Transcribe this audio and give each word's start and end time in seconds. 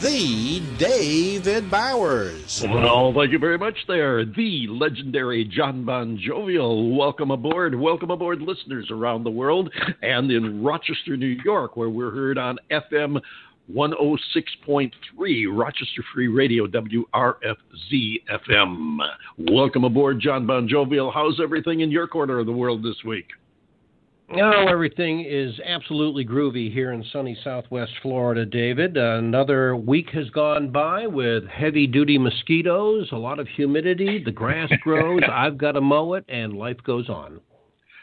the 0.00 0.62
David 0.78 1.70
Bowers. 1.70 2.64
Well, 2.64 3.12
thank 3.12 3.32
you 3.32 3.38
very 3.38 3.58
much 3.58 3.76
there, 3.86 4.24
the 4.24 4.66
legendary 4.68 5.44
John 5.44 5.84
Bon 5.84 6.18
Jovial. 6.18 6.96
Welcome 6.96 7.30
aboard. 7.30 7.74
Welcome 7.74 8.10
aboard, 8.10 8.40
listeners 8.40 8.88
around 8.90 9.24
the 9.24 9.30
world 9.30 9.70
and 10.00 10.30
in 10.30 10.62
Rochester, 10.62 11.18
New 11.18 11.38
York, 11.44 11.76
where 11.76 11.90
we're 11.90 12.12
heard 12.12 12.38
on 12.38 12.58
FM 12.70 13.20
106.3 13.74 14.90
Rochester 15.52 16.04
Free 16.14 16.28
Radio, 16.28 16.66
WRFZ 16.66 18.22
FM. 18.48 18.98
Welcome 19.36 19.84
aboard, 19.84 20.18
John 20.18 20.46
Bon 20.46 20.66
Jovial. 20.66 21.10
How's 21.10 21.38
everything 21.42 21.80
in 21.80 21.90
your 21.90 22.06
corner 22.06 22.38
of 22.38 22.46
the 22.46 22.52
world 22.52 22.82
this 22.82 23.04
week? 23.04 23.26
Oh, 24.32 24.66
everything 24.68 25.24
is 25.28 25.58
absolutely 25.66 26.24
groovy 26.24 26.72
here 26.72 26.92
in 26.92 27.04
sunny 27.12 27.36
southwest 27.42 27.90
Florida, 28.00 28.46
David. 28.46 28.96
Another 28.96 29.74
week 29.74 30.08
has 30.10 30.30
gone 30.30 30.70
by 30.70 31.08
with 31.08 31.48
heavy 31.48 31.88
duty 31.88 32.16
mosquitoes, 32.16 33.08
a 33.10 33.16
lot 33.16 33.40
of 33.40 33.48
humidity, 33.48 34.22
the 34.24 34.30
grass 34.30 34.70
grows, 34.82 35.22
I've 35.28 35.58
got 35.58 35.72
to 35.72 35.80
mow 35.80 36.14
it, 36.14 36.24
and 36.28 36.52
life 36.52 36.76
goes 36.84 37.08
on. 37.08 37.40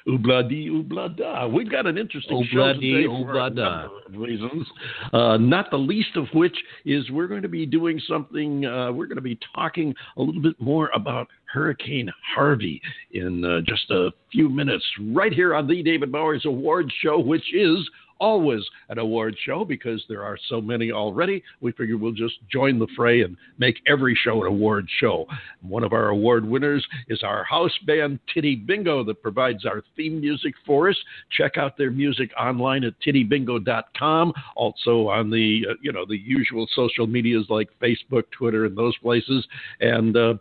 Oobla-dee, 0.06 0.70
oobla-da. 0.70 1.48
We've 1.48 1.70
got 1.72 1.86
an 1.86 1.98
interesting 1.98 2.46
show 2.52 2.74
today 2.74 3.06
for 3.06 3.38
a 3.38 3.50
number 3.50 3.90
of 4.08 4.16
reasons. 4.16 4.68
Uh, 5.14 5.38
not 5.38 5.70
the 5.70 5.78
least 5.78 6.16
of 6.16 6.28
which 6.34 6.58
is 6.86 7.10
we're 7.10 7.28
going 7.28 7.42
to 7.42 7.50
be 7.50 7.66
doing 7.66 8.02
something. 8.08 8.66
Uh, 8.66 8.92
we're 8.92 9.08
going 9.08 9.18
to 9.18 9.22
be 9.22 9.40
talking 9.56 9.94
a 10.18 10.22
little 10.22 10.42
bit 10.42 10.60
more 10.60 10.90
about 10.94 11.28
Hurricane 11.52 12.12
Harvey 12.36 12.82
in 13.12 13.44
uh, 13.44 13.62
just 13.62 13.90
a 13.92 14.12
few 14.32 14.50
minutes, 14.50 14.86
right 15.12 15.34
here 15.34 15.56
on 15.56 15.68
the 15.68 15.82
David 15.84 16.12
Bowers 16.12 16.46
Awards 16.46 16.92
Show, 17.02 17.20
which 17.20 17.54
is 17.54 17.90
always 18.20 18.62
an 18.90 18.98
award 18.98 19.36
show 19.46 19.66
because 19.66 20.04
there 20.08 20.24
are 20.24 20.38
so 20.50 20.62
many 20.62 20.92
already. 20.92 21.44
We 21.62 21.72
figure 21.74 21.98
we'll 21.98 22.12
just 22.12 22.36
join 22.52 22.80
the 22.80 22.88
fray 22.96 23.22
and 23.22 23.38
make 23.58 23.80
every 23.88 24.18
show 24.24 24.42
an 24.42 24.48
award 24.48 24.88
show. 25.00 25.26
One 25.62 25.84
of 25.84 25.94
our 25.94 26.10
award 26.10 26.46
winners 26.46 26.86
is 27.10 27.24
our 27.24 27.44
house 27.44 27.78
band 27.86 28.20
Titty 28.34 28.56
Bingo 28.56 29.04
that 29.04 29.22
provides 29.22 29.66
our 29.66 29.84
theme 29.96 30.20
music 30.20 30.54
for 30.66 30.90
us. 30.90 30.98
Check 31.32 31.58
out 31.58 31.78
their 31.78 31.92
music 31.92 32.32
online 32.40 32.84
at 32.84 32.94
tittybingo.com. 33.06 34.34
Also 34.56 35.08
on 35.08 35.30
the 35.30 35.66
uh, 35.70 35.74
you 35.82 35.92
know 35.92 36.06
the 36.06 36.18
usual 36.18 36.68
social 36.74 37.08
medias 37.08 37.46
like 37.50 37.70
Facebook, 37.82 38.24
Twitter, 38.32 38.66
and 38.66 38.78
those 38.78 38.98
places. 38.98 39.46
And 39.80 40.16
uh, 40.16 40.34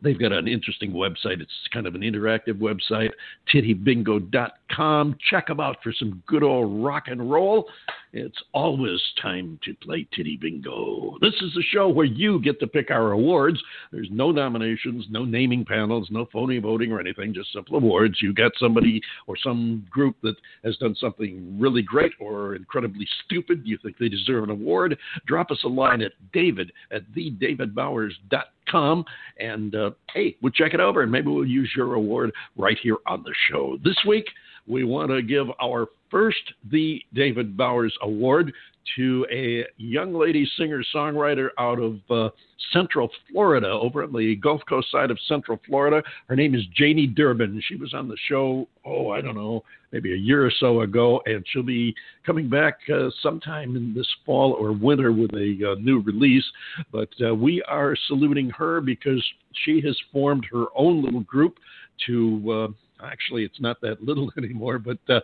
They've 0.00 0.18
got 0.18 0.32
an 0.32 0.46
interesting 0.46 0.92
website. 0.92 1.40
It's 1.40 1.52
kind 1.72 1.86
of 1.86 1.94
an 1.94 2.02
interactive 2.02 2.58
website, 2.58 3.10
tittybingo.com. 3.52 5.16
Check 5.30 5.48
them 5.48 5.60
out 5.60 5.78
for 5.82 5.92
some 5.92 6.22
good 6.26 6.42
old 6.42 6.84
rock 6.84 7.04
and 7.08 7.30
roll. 7.30 7.68
It's 8.12 8.38
always 8.54 9.00
time 9.20 9.58
to 9.64 9.74
play 9.74 10.06
Titty 10.14 10.38
Bingo. 10.40 11.16
This 11.20 11.34
is 11.42 11.56
a 11.58 11.62
show 11.72 11.88
where 11.88 12.06
you 12.06 12.40
get 12.40 12.60
to 12.60 12.66
pick 12.66 12.90
our 12.90 13.12
awards. 13.12 13.60
There's 13.92 14.08
no 14.10 14.30
nominations, 14.30 15.04
no 15.10 15.24
naming 15.24 15.64
panels, 15.64 16.08
no 16.10 16.26
phony 16.32 16.58
voting 16.58 16.92
or 16.92 17.00
anything, 17.00 17.34
just 17.34 17.52
simple 17.52 17.76
awards. 17.76 18.22
You 18.22 18.32
got 18.32 18.52
somebody 18.58 19.02
or 19.26 19.36
some 19.36 19.86
group 19.90 20.16
that 20.22 20.36
has 20.64 20.76
done 20.76 20.94
something 20.94 21.58
really 21.58 21.82
great 21.82 22.12
or 22.20 22.54
incredibly 22.54 23.06
stupid. 23.24 23.62
You 23.64 23.78
think 23.82 23.98
they 23.98 24.08
deserve 24.08 24.44
an 24.44 24.50
award. 24.50 24.96
Drop 25.26 25.50
us 25.50 25.60
a 25.64 25.68
line 25.68 26.00
at 26.02 26.12
david 26.32 26.72
at 26.90 27.02
thedavidbowers.com 27.12 28.44
com 28.70 29.04
and 29.38 29.74
uh, 29.74 29.90
hey 30.14 30.36
we'll 30.42 30.52
check 30.52 30.74
it 30.74 30.80
over 30.80 31.02
and 31.02 31.12
maybe 31.12 31.28
we'll 31.28 31.44
use 31.44 31.70
your 31.76 31.94
award 31.94 32.30
right 32.56 32.78
here 32.82 32.96
on 33.06 33.22
the 33.22 33.34
show. 33.50 33.78
This 33.84 33.96
week 34.06 34.26
we 34.66 34.84
want 34.84 35.10
to 35.10 35.22
give 35.22 35.46
our 35.62 35.86
first 36.10 36.52
the 36.70 37.02
david 37.14 37.56
bowers 37.56 37.94
award 38.02 38.52
to 38.96 39.26
a 39.32 39.64
young 39.76 40.14
lady 40.14 40.48
singer 40.56 40.82
songwriter 40.94 41.48
out 41.58 41.78
of 41.78 41.98
uh, 42.10 42.30
central 42.72 43.08
florida 43.30 43.68
over 43.68 44.02
on 44.02 44.12
the 44.12 44.36
gulf 44.36 44.60
coast 44.68 44.90
side 44.90 45.10
of 45.10 45.18
central 45.26 45.60
florida. 45.66 46.02
Her 46.28 46.36
name 46.36 46.54
is 46.54 46.62
janie 46.76 47.06
durbin. 47.06 47.60
She 47.66 47.76
was 47.76 47.94
on 47.94 48.08
the 48.08 48.16
show 48.28 48.68
oh 48.84 49.10
i 49.10 49.20
don't 49.20 49.34
know 49.34 49.62
maybe 49.92 50.12
a 50.12 50.16
year 50.16 50.44
or 50.44 50.52
so 50.60 50.82
ago 50.82 51.20
and 51.26 51.44
she'll 51.48 51.62
be 51.62 51.94
coming 52.24 52.48
back 52.48 52.78
uh, 52.92 53.08
sometime 53.22 53.76
in 53.76 53.94
this 53.94 54.08
fall 54.24 54.52
or 54.52 54.72
winter 54.72 55.12
with 55.12 55.32
a 55.32 55.72
uh, 55.72 55.80
new 55.80 56.00
release. 56.00 56.44
But 56.92 57.08
uh, 57.26 57.34
we 57.34 57.62
are 57.62 57.96
saluting 58.06 58.50
her 58.50 58.80
because 58.80 59.24
she 59.64 59.80
has 59.82 59.98
formed 60.12 60.46
her 60.52 60.66
own 60.76 61.02
little 61.02 61.20
group 61.20 61.58
to 62.06 62.52
uh, 62.52 62.68
actually 63.04 63.44
it's 63.44 63.60
not 63.60 63.80
that 63.80 64.02
little 64.02 64.30
anymore 64.38 64.78
but 64.78 64.98
uh, 65.08 65.20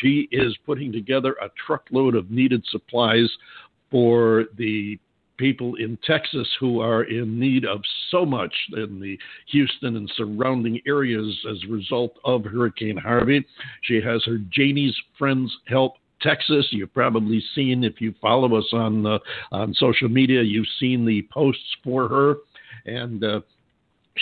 she 0.00 0.28
is 0.32 0.56
putting 0.66 0.92
together 0.92 1.36
a 1.42 1.50
truckload 1.66 2.14
of 2.14 2.30
needed 2.30 2.64
supplies 2.70 3.30
for 3.90 4.44
the 4.56 4.98
people 5.40 5.74
in 5.76 5.98
Texas 6.06 6.46
who 6.60 6.80
are 6.80 7.04
in 7.04 7.40
need 7.40 7.64
of 7.64 7.80
so 8.10 8.26
much 8.26 8.54
in 8.76 9.00
the 9.00 9.18
Houston 9.46 9.96
and 9.96 10.12
surrounding 10.14 10.78
areas 10.86 11.34
as 11.50 11.56
a 11.64 11.72
result 11.72 12.12
of 12.26 12.44
Hurricane 12.44 12.98
Harvey. 12.98 13.44
She 13.82 14.02
has 14.02 14.22
her 14.26 14.36
Janie's 14.50 14.94
Friends 15.18 15.50
Help 15.66 15.94
Texas. 16.20 16.66
You've 16.70 16.92
probably 16.92 17.42
seen 17.54 17.82
if 17.84 18.00
you 18.02 18.14
follow 18.20 18.54
us 18.56 18.68
on 18.72 19.06
uh, 19.06 19.18
on 19.50 19.72
social 19.74 20.10
media, 20.10 20.42
you've 20.42 20.66
seen 20.78 21.06
the 21.06 21.26
posts 21.32 21.76
for 21.82 22.06
her, 22.06 22.34
and 22.84 23.24
uh, 23.24 23.40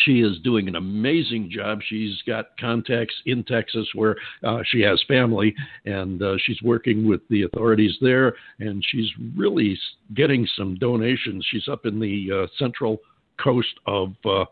she 0.05 0.21
is 0.21 0.39
doing 0.41 0.69
an 0.69 0.77
amazing 0.77 1.51
job. 1.51 1.81
She's 1.87 2.21
got 2.27 2.57
contacts 2.59 3.15
in 3.27 3.45
Texas 3.45 3.89
where 3.95 4.17
uh, 4.45 4.61
she 4.67 4.81
has 4.81 5.03
family, 5.09 5.55
and 5.85 6.23
uh, 6.23 6.37
she's 6.45 6.61
working 6.63 7.09
with 7.09 7.21
the 7.31 7.43
authorities 7.43 7.97
there, 8.01 8.35
and 8.61 8.85
she's 8.89 9.09
really 9.37 9.79
getting 10.15 10.47
some 10.57 10.77
donations. 10.77 11.47
She's 11.51 11.69
up 11.69 11.87
in 11.87 11.99
the 11.99 12.45
uh, 12.45 12.47
central 12.59 12.99
coast 13.43 13.75
of. 13.87 14.15
Uh, 14.25 14.45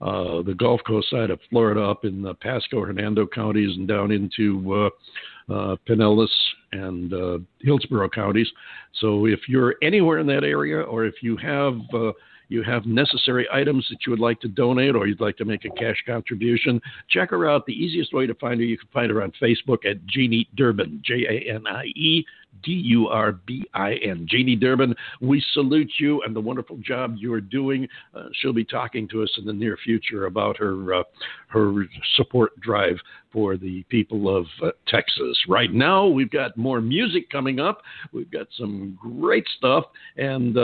uh, 0.00 0.42
the 0.42 0.54
Gulf 0.58 0.80
Coast 0.86 1.08
side 1.08 1.30
of 1.30 1.38
Florida, 1.48 1.80
up 1.80 2.04
in 2.04 2.20
the 2.20 2.34
Pasco, 2.34 2.84
Hernando 2.84 3.26
counties, 3.26 3.74
and 3.76 3.86
down 3.86 4.10
into 4.10 4.90
uh, 5.48 5.52
uh, 5.52 5.76
Pinellas 5.88 6.28
and 6.72 7.12
uh, 7.14 7.38
Hillsborough 7.60 8.10
counties. 8.10 8.48
So 9.00 9.26
if 9.26 9.40
you're 9.48 9.76
anywhere 9.82 10.18
in 10.18 10.26
that 10.26 10.44
area, 10.44 10.80
or 10.80 11.04
if 11.04 11.22
you 11.22 11.36
have 11.36 11.78
uh, 11.94 12.12
you 12.48 12.62
have 12.62 12.86
necessary 12.86 13.46
items 13.52 13.86
that 13.90 13.98
you 14.06 14.10
would 14.10 14.20
like 14.20 14.40
to 14.40 14.48
donate 14.48 14.94
or 14.94 15.06
you'd 15.06 15.20
like 15.20 15.36
to 15.38 15.44
make 15.44 15.64
a 15.64 15.70
cash 15.70 16.02
contribution, 16.06 16.80
check 17.08 17.30
her 17.30 17.48
out. 17.48 17.66
The 17.66 17.72
easiest 17.72 18.12
way 18.12 18.26
to 18.26 18.34
find 18.34 18.60
her, 18.60 18.66
you 18.66 18.78
can 18.78 18.88
find 18.92 19.10
her 19.10 19.22
on 19.22 19.32
Facebook 19.40 19.84
at 19.84 20.04
Janie 20.06 20.48
Durbin, 20.54 21.00
J 21.04 21.26
A 21.28 21.54
N 21.54 21.66
I 21.66 21.84
E 21.84 22.24
D 22.62 22.72
U 22.72 23.08
R 23.08 23.32
B 23.32 23.64
I 23.74 23.94
N. 23.94 24.26
Janie 24.28 24.56
Durbin, 24.56 24.94
we 25.20 25.42
salute 25.52 25.90
you 25.98 26.22
and 26.22 26.34
the 26.34 26.40
wonderful 26.40 26.76
job 26.78 27.16
you 27.18 27.32
are 27.32 27.40
doing. 27.40 27.88
Uh, 28.14 28.26
she'll 28.34 28.52
be 28.52 28.64
talking 28.64 29.08
to 29.08 29.22
us 29.22 29.30
in 29.38 29.44
the 29.44 29.52
near 29.52 29.76
future 29.84 30.26
about 30.26 30.56
her 30.56 30.94
uh, 30.94 31.02
her 31.48 31.84
support 32.16 32.58
drive 32.60 32.96
for 33.32 33.56
the 33.56 33.82
people 33.84 34.34
of 34.34 34.46
uh, 34.62 34.70
Texas. 34.86 35.36
Right 35.48 35.72
now, 35.72 36.06
we've 36.06 36.30
got 36.30 36.56
more 36.56 36.80
music 36.80 37.28
coming 37.30 37.60
up. 37.60 37.82
We've 38.12 38.30
got 38.30 38.46
some 38.56 38.98
great 39.00 39.46
stuff 39.56 39.84
and. 40.16 40.56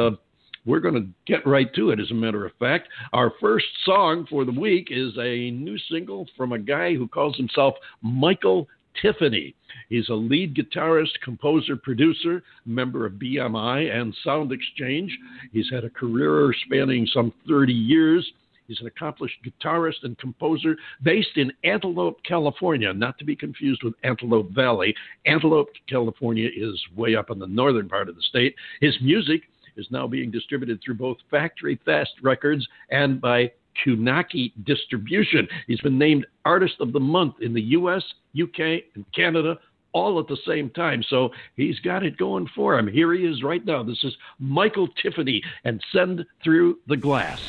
We're 0.66 0.80
going 0.80 0.94
to 0.94 1.08
get 1.26 1.46
right 1.46 1.72
to 1.74 1.90
it, 1.90 2.00
as 2.00 2.10
a 2.10 2.14
matter 2.14 2.44
of 2.44 2.52
fact. 2.58 2.88
Our 3.12 3.32
first 3.40 3.66
song 3.84 4.26
for 4.28 4.44
the 4.44 4.52
week 4.52 4.88
is 4.90 5.16
a 5.18 5.50
new 5.50 5.78
single 5.90 6.26
from 6.36 6.52
a 6.52 6.58
guy 6.58 6.94
who 6.94 7.08
calls 7.08 7.36
himself 7.36 7.74
Michael 8.02 8.68
Tiffany. 9.00 9.54
He's 9.88 10.08
a 10.08 10.14
lead 10.14 10.54
guitarist, 10.54 11.20
composer, 11.24 11.76
producer, 11.76 12.42
member 12.66 13.06
of 13.06 13.14
BMI 13.14 13.94
and 13.94 14.14
Sound 14.22 14.52
Exchange. 14.52 15.16
He's 15.52 15.70
had 15.72 15.84
a 15.84 15.90
career 15.90 16.52
spanning 16.66 17.06
some 17.12 17.32
30 17.48 17.72
years. 17.72 18.30
He's 18.66 18.80
an 18.80 18.86
accomplished 18.86 19.36
guitarist 19.44 20.04
and 20.04 20.16
composer 20.18 20.76
based 21.02 21.36
in 21.36 21.50
Antelope, 21.64 22.18
California, 22.22 22.92
not 22.92 23.18
to 23.18 23.24
be 23.24 23.34
confused 23.34 23.82
with 23.82 23.94
Antelope 24.04 24.50
Valley. 24.52 24.94
Antelope, 25.26 25.70
California 25.88 26.48
is 26.54 26.80
way 26.96 27.16
up 27.16 27.30
in 27.30 27.38
the 27.40 27.48
northern 27.48 27.88
part 27.88 28.08
of 28.08 28.14
the 28.14 28.22
state. 28.22 28.54
His 28.80 28.96
music 29.00 29.42
is 29.80 29.86
now 29.90 30.06
being 30.06 30.30
distributed 30.30 30.80
through 30.84 30.94
both 30.94 31.16
Factory 31.30 31.80
Fest 31.84 32.12
Records 32.22 32.66
and 32.90 33.20
by 33.20 33.50
Kunaki 33.84 34.52
Distribution. 34.64 35.48
He's 35.66 35.80
been 35.80 35.98
named 35.98 36.26
Artist 36.44 36.74
of 36.80 36.92
the 36.92 37.00
Month 37.00 37.36
in 37.40 37.54
the 37.54 37.62
US, 37.62 38.04
UK, 38.40 38.84
and 38.94 39.04
Canada 39.14 39.58
all 39.92 40.20
at 40.20 40.28
the 40.28 40.38
same 40.46 40.70
time. 40.70 41.02
So 41.08 41.30
he's 41.56 41.80
got 41.80 42.04
it 42.04 42.16
going 42.16 42.48
for 42.54 42.78
him. 42.78 42.86
Here 42.86 43.12
he 43.12 43.24
is 43.24 43.42
right 43.42 43.64
now. 43.64 43.82
This 43.82 44.04
is 44.04 44.16
Michael 44.38 44.88
Tiffany 45.02 45.42
and 45.64 45.82
Sand 45.92 46.24
Through 46.44 46.78
the 46.86 46.96
Glass. 46.96 47.40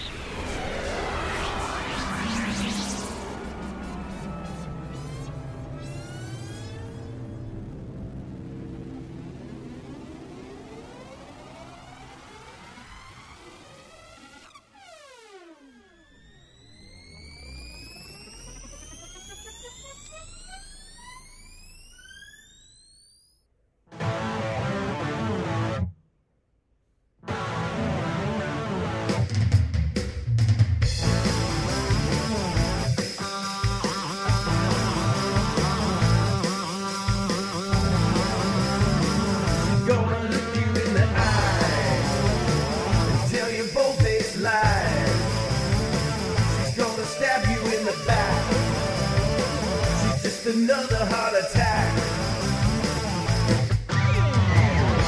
Another 50.61 51.03
heart 51.09 51.33
attack. 51.33 51.89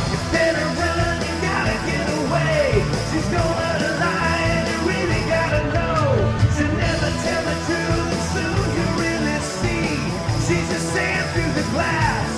You 0.10 0.20
better 0.34 0.68
run, 0.82 1.16
you 1.28 1.36
gotta 1.46 1.78
get 1.90 2.06
away. 2.22 2.82
She's 3.10 3.30
gonna 3.30 3.90
lie, 4.02 4.42
and 4.50 4.66
you 4.72 4.78
really 4.90 5.22
gotta 5.30 5.62
know. 5.78 6.02
She'll 6.56 6.74
never 6.74 7.10
tell 7.26 7.44
the 7.50 7.58
truth, 7.68 8.10
and 8.16 8.26
soon 8.34 8.66
you 8.78 8.88
really 9.06 9.38
see. 9.62 9.90
She's 10.46 10.66
just 10.74 10.88
sand 10.94 11.26
through 11.34 11.54
the 11.60 11.66
glass. 11.74 12.32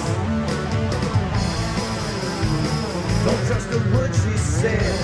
Don't 3.23 3.43
trust 3.47 3.69
a 3.71 3.79
word 3.95 4.11
she 4.13 4.35
says. 4.59 4.99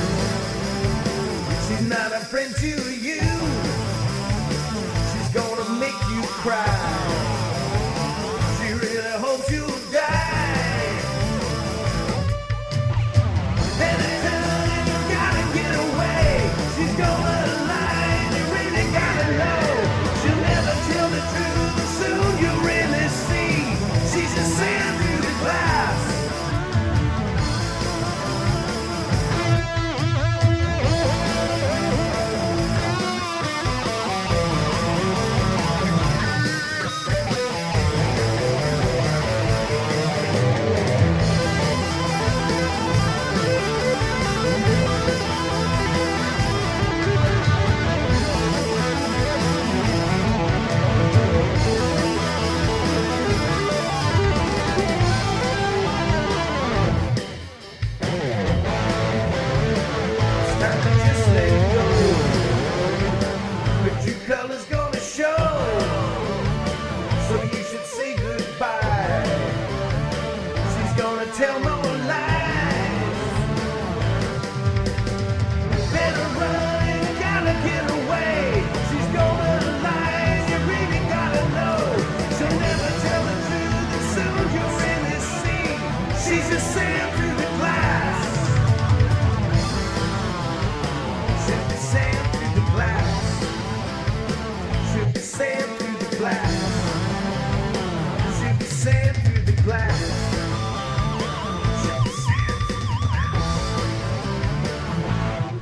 She's 1.65 1.87
not 1.87 2.11
a 2.11 2.19
friend 2.19 2.53
to 2.57 2.67
you. 2.67 2.90
She's 71.41 71.49
gonna 79.07 79.81
lie, 79.81 80.45
you 80.49 80.57
really 80.69 81.01
gotta 81.09 81.43
know. 81.57 81.77
She'll 82.37 82.59
never 82.59 82.91
tell 83.01 83.21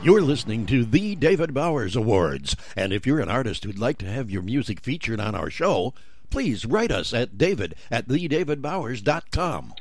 You're 0.09 0.21
listening 0.23 0.65
to 0.65 0.85
the 0.85 1.13
David 1.13 1.53
Bowers 1.53 1.95
Awards. 1.95 2.56
And 2.75 2.91
if 2.91 3.06
you're 3.06 3.19
an 3.19 3.29
artist 3.29 3.63
who'd 3.63 3.77
like 3.77 4.00
to 4.00 4.07
have 4.07 4.31
your 4.31 4.41
music 4.41 4.79
featured 4.79 5.19
on 5.19 5.35
our 5.35 5.51
show, 5.51 5.94
please 6.31 6.65
write 6.65 6.89
us 6.89 7.13
at 7.13 7.38
david 7.38 7.75
at 7.91 8.07
thedavidbowers.com. 8.07 9.73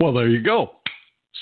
Well, 0.00 0.12
there 0.14 0.26
you 0.26 0.42
go. 0.42 0.72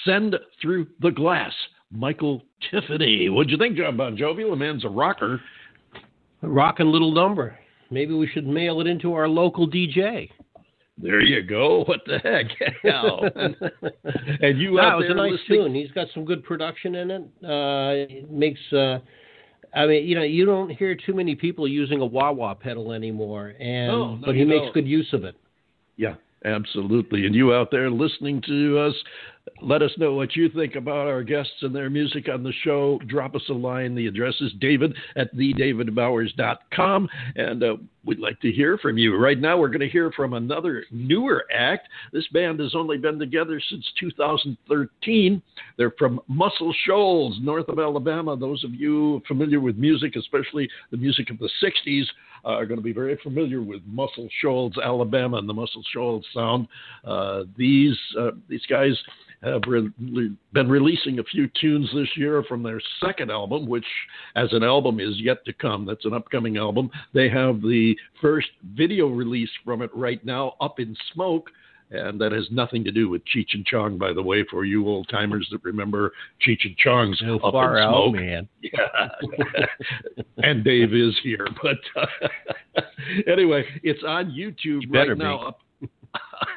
Sand 0.05 0.37
through 0.61 0.87
the 1.01 1.13
glass. 1.13 1.55
Michael 1.91 2.43
Tiffany. 2.71 3.31
What'd 3.31 3.51
you 3.51 3.57
think, 3.57 3.79
John 3.79 3.97
Bon 3.97 4.19
Jovi? 4.19 4.47
The 4.51 4.55
man's 4.55 4.85
a 4.85 4.91
rocker. 4.91 5.41
A 6.43 6.47
rockin' 6.47 6.93
little 6.93 7.15
number. 7.15 7.59
Maybe 7.91 8.13
we 8.13 8.29
should 8.29 8.47
mail 8.47 8.83
it 8.83 8.87
into 8.87 9.15
our 9.15 9.31
local 9.31 9.67
DJ. 9.67 10.29
There 10.99 11.21
you 11.21 11.43
go. 11.43 11.85
What 11.89 12.01
the 12.07 12.19
heck? 12.19 12.47
And 14.43 14.59
you 14.59 14.73
No, 14.73 14.81
out 14.83 15.03
it's 15.03 15.09
there 15.09 15.17
a 15.17 15.31
nice 15.31 15.33
listening? 15.41 15.61
tune. 15.61 15.75
He's 15.75 15.91
got 15.93 16.09
some 16.15 16.25
good 16.25 16.43
production 16.45 16.95
in 16.95 17.11
it. 17.11 17.23
Uh, 17.45 18.15
it 18.15 18.31
makes. 18.31 18.61
Uh, 18.73 18.99
I 19.75 19.87
mean, 19.87 20.07
you 20.07 20.15
know, 20.15 20.23
you 20.23 20.47
don't 20.47 20.71
hear 20.71 20.95
too 20.95 21.13
many 21.13 21.35
people 21.35 21.69
using 21.69 22.01
a 22.01 22.07
wah 22.07 22.33
wah 22.33 22.55
pedal 22.55 22.93
anymore, 22.93 23.55
and 23.61 23.89
No, 23.89 24.15
no, 24.17 24.23
but 24.27 24.35
he 24.35 24.45
makes 24.45 24.65
don't. 24.65 24.75
good 24.75 24.89
use 24.89 25.13
of 25.13 25.25
it. 25.25 25.35
Yeah, 25.97 26.15
absolutely. 26.45 27.27
And 27.27 27.35
you 27.35 27.53
out 27.53 27.71
there 27.71 27.91
listening 27.91 28.41
to 28.47 28.79
us, 28.79 28.95
let 29.63 29.83
us 29.83 29.91
know 29.97 30.15
what 30.15 30.37
you 30.37 30.49
think 30.49 30.75
about 30.75 31.07
our 31.07 31.23
guests 31.23 31.53
and 31.63 31.75
their 31.75 31.89
music 31.89 32.29
on 32.29 32.43
the 32.43 32.53
show. 32.65 32.99
Drop 33.07 33.35
us 33.35 33.43
a 33.49 33.53
line. 33.53 33.95
The 33.95 34.07
address 34.07 34.35
is 34.41 34.53
david 34.61 34.95
at 35.17 35.35
thedavidbowers.com. 35.35 37.09
And 37.37 37.63
uh, 37.63 37.77
we'd 38.05 38.19
like 38.19 38.41
to 38.41 38.53
hear 38.53 38.77
from 38.79 38.99
you. 38.99 39.17
Right 39.17 39.39
now, 39.39 39.59
we're 39.59 39.69
going 39.69 39.81
to 39.81 39.89
hear 39.89 40.11
from 40.13 40.35
another 40.35 40.85
newer 40.91 41.45
act. 41.55 41.89
This 42.13 42.27
band 42.29 42.61
has 42.61 42.75
only 42.75 42.99
been 42.99 43.19
together 43.19 43.61
since 43.71 43.85
2013. 44.01 45.43
They're 45.79 45.95
from 45.99 46.21
Muscle 46.29 46.75
Shoals, 46.85 47.39
north 47.41 47.69
of 47.69 47.79
Alabama. 47.79 48.37
Those 48.37 48.65
of 48.65 48.75
you 48.75 49.23
familiar 49.27 49.61
with 49.61 49.77
music, 49.77 50.17
especially 50.17 50.69
the 50.91 50.97
music 50.97 51.31
of 51.31 51.39
the 51.39 51.51
60s, 51.63 52.05
uh, 52.45 52.51
are 52.51 52.67
going 52.67 52.79
to 52.79 52.85
be 52.85 52.93
very 52.93 53.19
familiar 53.23 53.63
with 53.63 53.81
Muscle 53.87 54.29
Shoals, 54.41 54.75
Alabama, 54.83 55.39
and 55.39 55.49
the 55.49 55.55
Muscle 55.55 55.83
Shoals 55.93 56.25
sound. 56.33 56.69
Uh, 57.05 57.45
these 57.57 57.97
uh, 58.19 58.31
these 58.49 58.65
guys 58.69 58.97
have 59.43 59.63
re- 59.67 59.91
been 60.53 60.69
releasing 60.69 61.19
a 61.19 61.25
few 61.25 61.49
tunes 61.61 61.89
this 61.95 62.09
year 62.17 62.43
from 62.49 62.63
their 62.63 62.81
second 63.05 63.31
album, 63.31 63.67
which, 63.67 63.85
as 64.35 64.53
an 64.53 64.63
album, 64.63 65.01
is 65.01 65.15
yet 65.21 65.45
to 65.45 65.53
come. 65.53 65.85
That's 65.87 66.05
an 66.05 66.15
upcoming 66.15 66.57
album. 66.57 66.91
They 67.15 67.29
have 67.29 67.61
the 67.63 67.97
first 68.21 68.49
video 68.75 69.09
release 69.09 69.51
from 69.65 69.83
it 69.83 69.91
right 69.95 70.25
now, 70.25 70.55
Up 70.61 70.81
in 70.81 70.97
Smoke. 71.13 71.51
And 71.89 72.21
that 72.21 72.33
has 72.33 72.49
nothing 72.51 72.83
to 72.83 72.91
do 72.91 73.09
with 73.09 73.23
Cheech 73.33 73.55
and 73.55 73.65
Chong, 73.65 73.97
by 73.97 74.13
the 74.13 74.21
way, 74.23 74.45
for 74.51 74.65
you 74.65 74.89
old 74.89 75.09
timers 75.09 75.47
that 75.53 75.63
remember 75.63 76.11
Cheech 76.45 76.65
and 76.65 76.77
Chong's 76.79 77.23
Up 77.25 77.53
far 77.53 77.77
in 77.79 77.85
out, 77.85 77.93
Smoke. 78.11 78.15
man. 78.17 78.49
Yeah. 78.63 79.67
and 80.39 80.65
Dave 80.65 80.93
is 80.93 81.15
here. 81.23 81.47
But 81.63 81.79
uh, 81.95 82.83
anyway, 83.31 83.65
it's 83.85 84.03
on 84.03 84.33
YouTube 84.33 84.83
You 84.83 84.91
right 84.91 85.17
now. 85.17 85.39
Up, 85.39 85.61
yeah, 85.61 85.66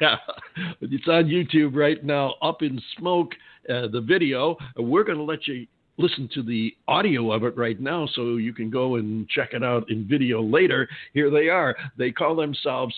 it's 0.80 1.08
on 1.08 1.24
YouTube 1.24 1.74
right 1.74 2.02
now, 2.04 2.34
Up 2.42 2.62
in 2.62 2.80
Smoke, 2.98 3.32
uh, 3.68 3.88
the 3.88 4.00
video. 4.00 4.56
We're 4.76 5.04
going 5.04 5.18
to 5.18 5.24
let 5.24 5.46
you 5.46 5.66
listen 6.00 6.28
to 6.34 6.42
the 6.42 6.74
audio 6.88 7.32
of 7.32 7.44
it 7.44 7.56
right 7.56 7.78
now 7.80 8.08
so 8.14 8.36
you 8.36 8.52
can 8.52 8.70
go 8.70 8.96
and 8.96 9.28
check 9.28 9.50
it 9.52 9.62
out 9.62 9.90
in 9.90 10.06
video 10.08 10.42
later. 10.42 10.88
Here 11.14 11.30
they 11.30 11.48
are. 11.48 11.76
They 11.96 12.10
call 12.10 12.34
themselves 12.34 12.94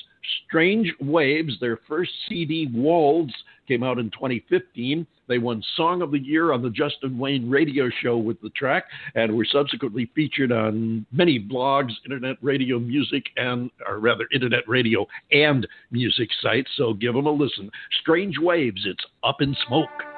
Strange 0.47 0.93
Waves. 1.01 1.55
Their 1.61 1.79
first 1.89 2.11
CD, 2.29 2.71
Walls, 2.73 3.33
came 3.67 3.83
out 3.83 3.99
in 3.99 4.11
2015. 4.11 5.07
They 5.29 5.39
won 5.39 5.63
Song 5.77 6.03
of 6.03 6.11
the 6.11 6.19
Year 6.19 6.53
on 6.53 6.63
the 6.63 6.71
Justin 6.71 7.19
Wayne 7.19 7.49
radio 7.49 7.89
show 8.03 8.17
with 8.19 8.41
the 8.41 8.51
track 8.51 8.85
and 9.15 9.35
were 9.35 9.47
subsequently 9.51 10.11
featured 10.15 10.53
on 10.53 11.07
many 11.13 11.41
blogs, 11.41 11.93
internet 12.05 12.37
radio 12.43 12.79
music, 12.79 13.25
and, 13.37 13.71
or 13.87 13.99
rather, 13.99 14.27
internet 14.33 14.69
radio 14.69 15.07
and 15.31 15.67
music 15.91 16.29
sites. 16.41 16.71
So 16.77 16.95
give 16.95 17.15
them 17.15 17.27
a 17.27 17.33
listen. 17.33 17.71
Strange 18.01 18.37
Waves, 18.39 18.83
it's 18.85 19.05
Up 19.25 19.41
in 19.41 19.57
Smoke. 19.67 20.12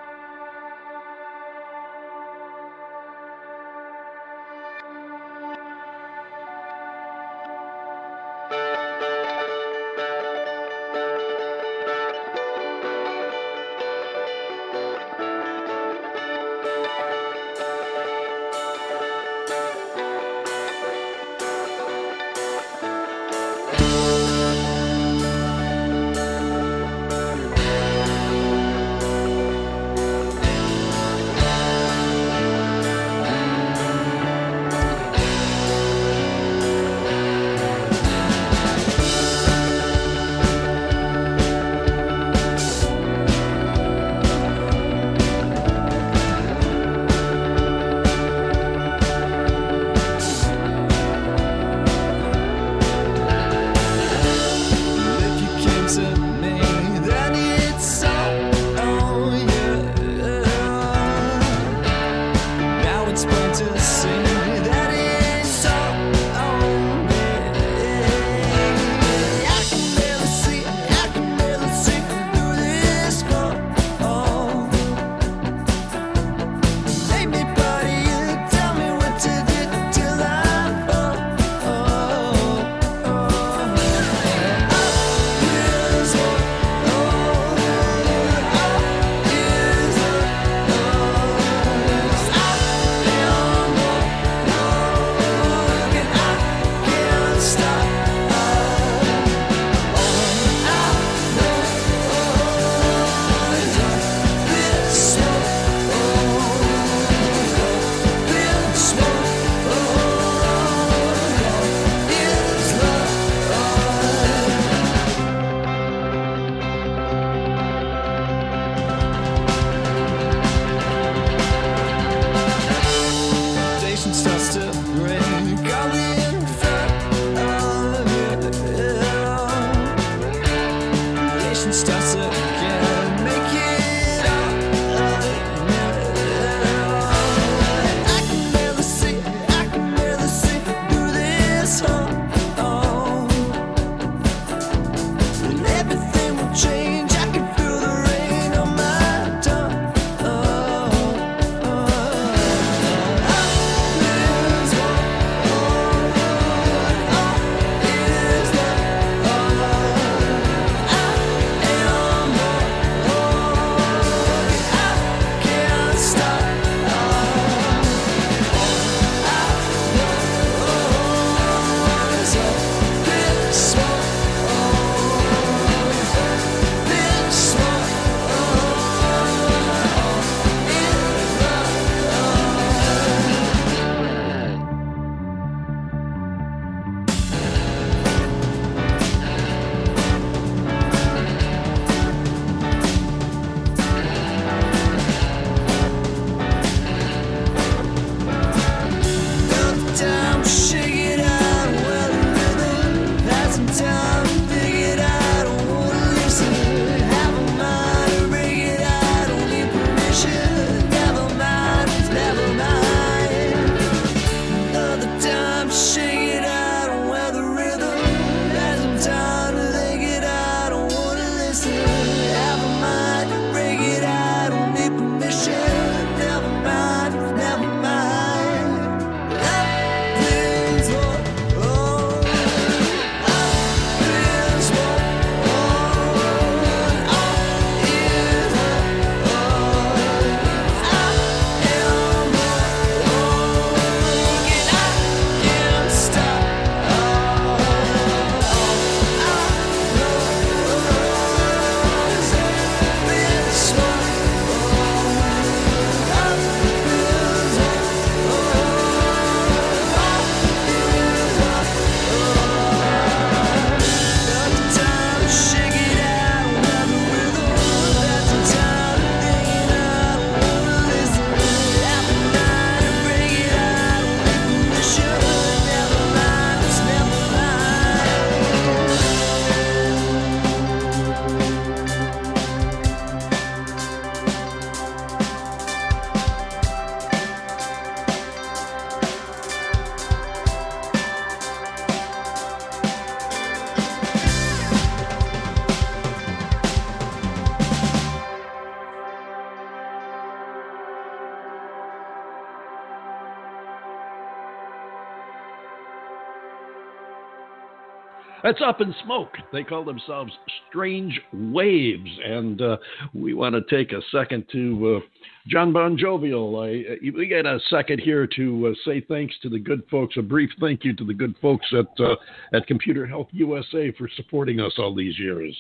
That's 308.44 308.60
Up 308.60 308.82
in 308.82 308.94
Smoke. 309.04 309.38
They 309.54 309.64
call 309.64 309.86
themselves 309.86 310.30
Strange 310.68 311.18
Waves. 311.32 312.10
And 312.22 312.60
uh, 312.60 312.76
we 313.14 313.32
want 313.32 313.54
to 313.54 313.62
take 313.74 313.92
a 313.92 314.02
second 314.12 314.44
to 314.52 315.00
uh, 315.00 315.06
John 315.48 315.72
Bon 315.72 315.96
Jovial. 315.96 316.60
I, 316.60 316.98
we 317.16 317.26
get 317.26 317.46
a 317.46 317.58
second 317.70 318.00
here 318.00 318.28
to 318.36 318.66
uh, 318.66 318.74
say 318.84 319.00
thanks 319.00 319.34
to 319.44 319.48
the 319.48 319.58
good 319.58 319.82
folks, 319.90 320.18
a 320.18 320.22
brief 320.22 320.50
thank 320.60 320.84
you 320.84 320.94
to 320.94 321.04
the 321.06 321.14
good 321.14 321.34
folks 321.40 321.66
at, 321.72 322.04
uh, 322.04 322.16
at 322.52 322.66
Computer 322.66 323.06
Help 323.06 323.28
USA 323.32 323.90
for 323.92 324.10
supporting 324.14 324.60
us 324.60 324.74
all 324.76 324.94
these 324.94 325.18
years. 325.18 325.56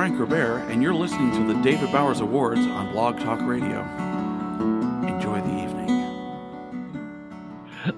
Frank 0.01 0.19
Robert, 0.19 0.65
and 0.71 0.81
you're 0.81 0.95
listening 0.95 1.29
to 1.29 1.53
the 1.53 1.61
David 1.61 1.91
Bowers 1.91 2.21
Awards 2.21 2.61
on 2.61 2.91
Blog 2.91 3.19
Talk 3.19 3.39
Radio. 3.43 3.81
Enjoy 5.07 5.39
the 5.39 5.63
evening. 5.63 5.91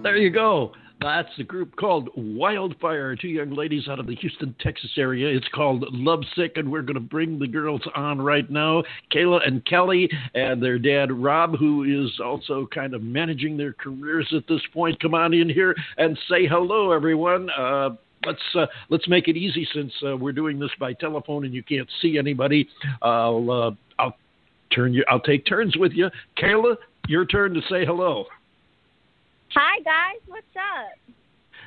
There 0.03 0.17
you 0.17 0.29
go. 0.29 0.73
That's 0.99 1.29
the 1.37 1.45
group 1.45 1.77
called 1.77 2.09
Wildfire, 2.17 3.15
two 3.15 3.29
young 3.29 3.51
ladies 3.51 3.87
out 3.87 4.01
of 4.01 4.07
the 4.07 4.15
Houston, 4.15 4.53
Texas 4.59 4.91
area. 4.97 5.33
It's 5.33 5.47
called 5.55 5.85
Lovesick, 5.93 6.57
and 6.57 6.69
we're 6.69 6.81
going 6.81 6.95
to 6.95 6.99
bring 6.99 7.39
the 7.39 7.47
girls 7.47 7.81
on 7.95 8.21
right 8.21 8.49
now 8.49 8.83
Kayla 9.09 9.47
and 9.47 9.65
Kelly, 9.65 10.09
and 10.33 10.61
their 10.61 10.79
dad, 10.79 11.09
Rob, 11.09 11.57
who 11.57 11.85
is 11.85 12.19
also 12.21 12.67
kind 12.73 12.93
of 12.93 13.01
managing 13.01 13.55
their 13.55 13.71
careers 13.71 14.27
at 14.35 14.45
this 14.49 14.61
point. 14.73 14.99
Come 14.99 15.13
on 15.13 15.33
in 15.33 15.47
here 15.47 15.73
and 15.97 16.19
say 16.27 16.47
hello, 16.47 16.91
everyone. 16.91 17.49
Uh, 17.49 17.91
let's 18.25 18.41
uh, 18.55 18.65
let's 18.89 19.07
make 19.07 19.27
it 19.27 19.37
easy 19.37 19.67
since 19.73 19.91
uh, 20.05 20.15
we're 20.15 20.31
doing 20.31 20.59
this 20.59 20.71
by 20.79 20.93
telephone 20.93 21.45
and 21.45 21.53
you 21.53 21.63
can't 21.63 21.89
see 22.01 22.17
anybody. 22.17 22.67
I'll 23.01 23.51
uh, 23.51 23.71
I'll 23.99 24.15
turn 24.73 24.93
you. 24.93 25.03
I'll 25.09 25.19
take 25.19 25.45
turns 25.45 25.75
with 25.77 25.93
you. 25.93 26.09
Kayla, 26.37 26.75
your 27.07 27.25
turn 27.25 27.53
to 27.53 27.61
say 27.69 27.85
hello. 27.85 28.25
Hi 29.53 29.79
guys, 29.83 30.21
what's 30.27 30.45
up? 30.55 31.15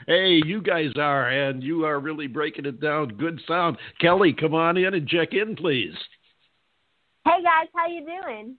Hey, 0.07 0.41
you 0.45 0.63
guys 0.63 0.93
are, 0.97 1.29
and 1.31 1.63
you 1.63 1.85
are 1.85 1.99
really 1.99 2.29
breaking 2.29 2.65
it 2.65 2.81
down. 2.81 3.09
Good 3.09 3.41
sound. 3.49 3.77
Kelly, 4.01 4.33
come 4.33 4.55
on 4.55 4.77
in 4.77 4.95
and 4.95 5.09
check 5.09 5.33
in, 5.33 5.57
please. 5.57 5.95
Hey 7.25 7.43
guys, 7.43 7.67
how 7.75 7.89
you 7.89 8.07
doing? 8.07 8.55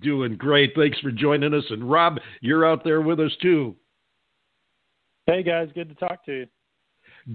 Doing 0.00 0.36
great. 0.36 0.72
Thanks 0.74 0.98
for 1.00 1.12
joining 1.12 1.54
us. 1.54 1.64
And 1.70 1.88
Rob, 1.88 2.18
you're 2.40 2.66
out 2.66 2.82
there 2.82 3.00
with 3.00 3.20
us 3.20 3.30
too. 3.40 3.76
Hey 5.26 5.44
guys, 5.44 5.68
good 5.74 5.88
to 5.88 5.94
talk 5.94 6.24
to 6.26 6.32
you. 6.32 6.46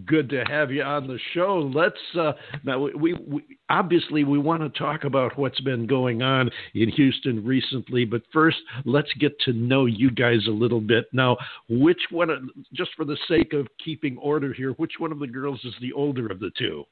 Good 0.06 0.30
to 0.32 0.44
have 0.50 0.72
you 0.72 0.84
on 0.84 1.08
the 1.08 1.20
show. 1.34 1.72
Let's 1.74 1.96
uh, 2.20 2.34
now 2.64 2.80
we, 2.80 3.14
we 3.14 3.58
obviously 3.70 4.26
we 4.26 4.38
want 4.38 4.62
to 4.62 4.80
talk 4.80 5.06
about 5.06 5.38
what's 5.38 5.60
been 5.62 5.88
going 5.88 6.22
on 6.22 6.50
in 6.74 6.90
Houston 6.90 7.44
recently, 7.46 8.04
but 8.04 8.22
first 8.34 8.58
let's 8.84 9.12
get 9.20 9.40
to 9.42 9.54
know 9.54 9.86
you 9.86 10.12
guys 10.12 10.46
a 10.48 10.52
little 10.52 10.82
bit. 10.82 11.06
Now, 11.14 11.38
which 11.70 12.02
one, 12.12 12.50
just 12.74 12.92
for 12.98 13.06
the 13.06 13.18
sake 13.30 13.54
of 13.54 13.68
keeping 13.84 14.18
order 14.18 14.54
here, 14.54 14.72
which 14.74 14.94
one 14.98 15.12
of 15.12 15.20
the 15.20 15.28
girls 15.28 15.60
is 15.64 15.74
the 15.80 15.94
older 15.94 16.28
of 16.28 16.40
the 16.40 16.52
two? 16.58 16.84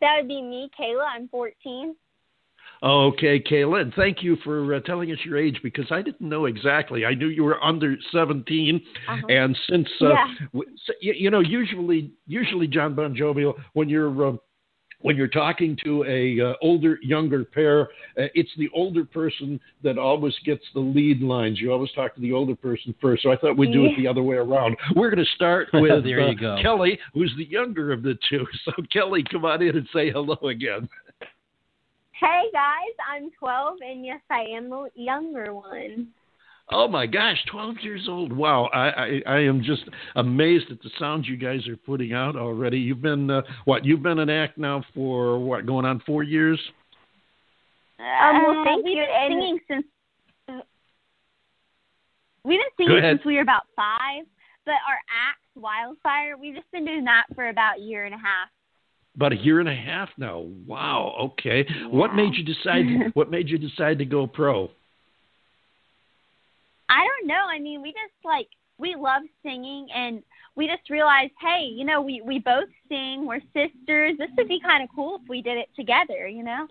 That 0.00 0.16
would 0.18 0.28
be 0.28 0.42
me, 0.42 0.70
Kayla. 0.78 1.04
I'm 1.14 1.28
14. 1.28 1.94
Okay, 2.82 3.38
Kayla, 3.40 3.82
and 3.82 3.92
thank 3.94 4.22
you 4.22 4.36
for 4.42 4.74
uh, 4.74 4.80
telling 4.80 5.12
us 5.12 5.18
your 5.24 5.36
age 5.36 5.60
because 5.62 5.84
I 5.90 6.00
didn't 6.00 6.26
know 6.26 6.46
exactly. 6.46 7.04
I 7.04 7.12
knew 7.14 7.28
you 7.28 7.44
were 7.44 7.62
under 7.62 7.94
17, 8.10 8.80
Uh-huh. 9.08 9.26
and 9.28 9.56
since 9.68 9.88
uh, 10.00 10.08
Yeah. 10.08 10.34
w- 10.54 10.76
so, 10.86 10.92
you, 11.00 11.12
you 11.12 11.30
know, 11.30 11.40
usually, 11.40 12.10
usually 12.26 12.66
John 12.66 12.94
Bon 12.94 13.14
Jovial, 13.14 13.54
when 13.74 13.88
you're 13.90 14.28
uh, 14.28 14.32
when 15.02 15.16
you're 15.16 15.28
talking 15.28 15.78
to 15.82 16.04
a 16.04 16.38
uh, 16.50 16.54
older 16.60 16.98
younger 17.02 17.42
pair, 17.42 17.82
uh, 18.18 18.28
it's 18.34 18.50
the 18.58 18.68
older 18.74 19.02
person 19.02 19.58
that 19.82 19.96
always 19.96 20.34
gets 20.44 20.62
the 20.74 20.80
lead 20.80 21.22
lines. 21.22 21.58
You 21.58 21.72
always 21.72 21.90
talk 21.92 22.14
to 22.16 22.20
the 22.20 22.32
older 22.34 22.54
person 22.54 22.94
first. 23.00 23.22
So 23.22 23.32
I 23.32 23.36
thought 23.36 23.56
we'd 23.56 23.72
do 23.72 23.86
it 23.86 23.92
the 23.96 24.06
other 24.06 24.22
way 24.22 24.36
around. 24.36 24.76
We're 24.94 25.08
going 25.10 25.24
to 25.24 25.30
start 25.34 25.68
with 25.74 26.04
There 26.04 26.20
you 26.28 26.36
uh, 26.36 26.56
go. 26.56 26.58
Kelly, 26.60 26.98
who's 27.14 27.32
the 27.38 27.46
younger 27.46 27.92
of 27.92 28.02
the 28.02 28.18
two. 28.28 28.46
So 28.66 28.72
Kelly, 28.92 29.24
come 29.30 29.46
on 29.46 29.62
in 29.62 29.74
and 29.74 29.88
say 29.90 30.10
hello 30.10 30.36
again. 30.48 30.86
Hey 32.20 32.50
guys, 32.52 32.94
I'm 33.10 33.30
12, 33.38 33.78
and 33.80 34.04
yes, 34.04 34.20
I 34.30 34.42
am 34.54 34.68
the 34.68 34.90
younger 34.94 35.54
one. 35.54 36.08
Oh 36.70 36.86
my 36.86 37.06
gosh, 37.06 37.38
12 37.50 37.76
years 37.80 38.06
old. 38.10 38.30
Wow. 38.30 38.66
I, 38.74 38.88
I, 38.90 39.22
I 39.26 39.38
am 39.40 39.62
just 39.62 39.84
amazed 40.16 40.70
at 40.70 40.82
the 40.82 40.90
sounds 40.98 41.26
you 41.26 41.38
guys 41.38 41.66
are 41.66 41.76
putting 41.78 42.12
out 42.12 42.36
already. 42.36 42.78
You've 42.78 43.00
been, 43.00 43.30
uh, 43.30 43.40
what, 43.64 43.86
you've 43.86 44.02
been 44.02 44.18
an 44.18 44.28
act 44.28 44.58
now 44.58 44.84
for 44.94 45.38
what, 45.38 45.64
going 45.64 45.86
on 45.86 46.02
four 46.06 46.22
years? 46.22 46.60
Um, 47.98 48.44
well, 48.46 48.60
Uh, 48.60 48.64
thank 48.64 48.84
we've 48.84 48.98
you. 48.98 49.02
been 49.02 49.14
And 49.14 49.32
singing 49.32 49.60
since 49.66 49.86
We've 52.44 52.60
been 52.60 52.86
singing 52.86 53.02
since 53.02 53.24
we 53.24 53.36
were 53.36 53.42
about 53.42 53.64
five, 53.74 54.24
but 54.66 54.72
our 54.72 55.00
act, 55.08 55.40
Wildfire, 55.56 56.36
we've 56.38 56.54
just 56.54 56.70
been 56.70 56.84
doing 56.84 57.04
that 57.04 57.24
for 57.34 57.48
about 57.48 57.78
a 57.78 57.82
year 57.82 58.04
and 58.04 58.14
a 58.14 58.18
half. 58.18 58.48
About 59.16 59.32
a 59.32 59.36
year 59.36 59.60
and 59.60 59.68
a 59.68 59.74
half 59.74 60.08
now. 60.16 60.46
Wow. 60.66 61.14
Okay. 61.32 61.66
What 61.90 62.14
made 62.14 62.34
you 62.34 62.44
decide, 62.44 62.84
what 63.14 63.30
made 63.30 63.48
you 63.48 63.58
decide 63.58 63.98
to 63.98 64.04
go 64.04 64.26
pro? 64.26 64.70
I 66.88 67.04
don't 67.06 67.28
know. 67.28 67.44
I 67.48 67.58
mean, 67.58 67.82
we 67.82 67.90
just 67.90 68.14
like 68.24 68.48
we 68.78 68.94
love 68.96 69.22
singing, 69.42 69.88
and 69.94 70.22
we 70.56 70.66
just 70.66 70.88
realized, 70.90 71.32
hey, 71.40 71.64
you 71.64 71.84
know, 71.84 72.00
we 72.00 72.22
we 72.24 72.38
both 72.38 72.68
sing. 72.88 73.26
We're 73.26 73.40
sisters. 73.54 74.16
This 74.18 74.30
would 74.36 74.48
be 74.48 74.60
kind 74.60 74.82
of 74.82 74.88
cool 74.94 75.20
if 75.22 75.28
we 75.28 75.42
did 75.42 75.58
it 75.58 75.68
together. 75.76 76.26
You 76.26 76.42
know. 76.44 76.66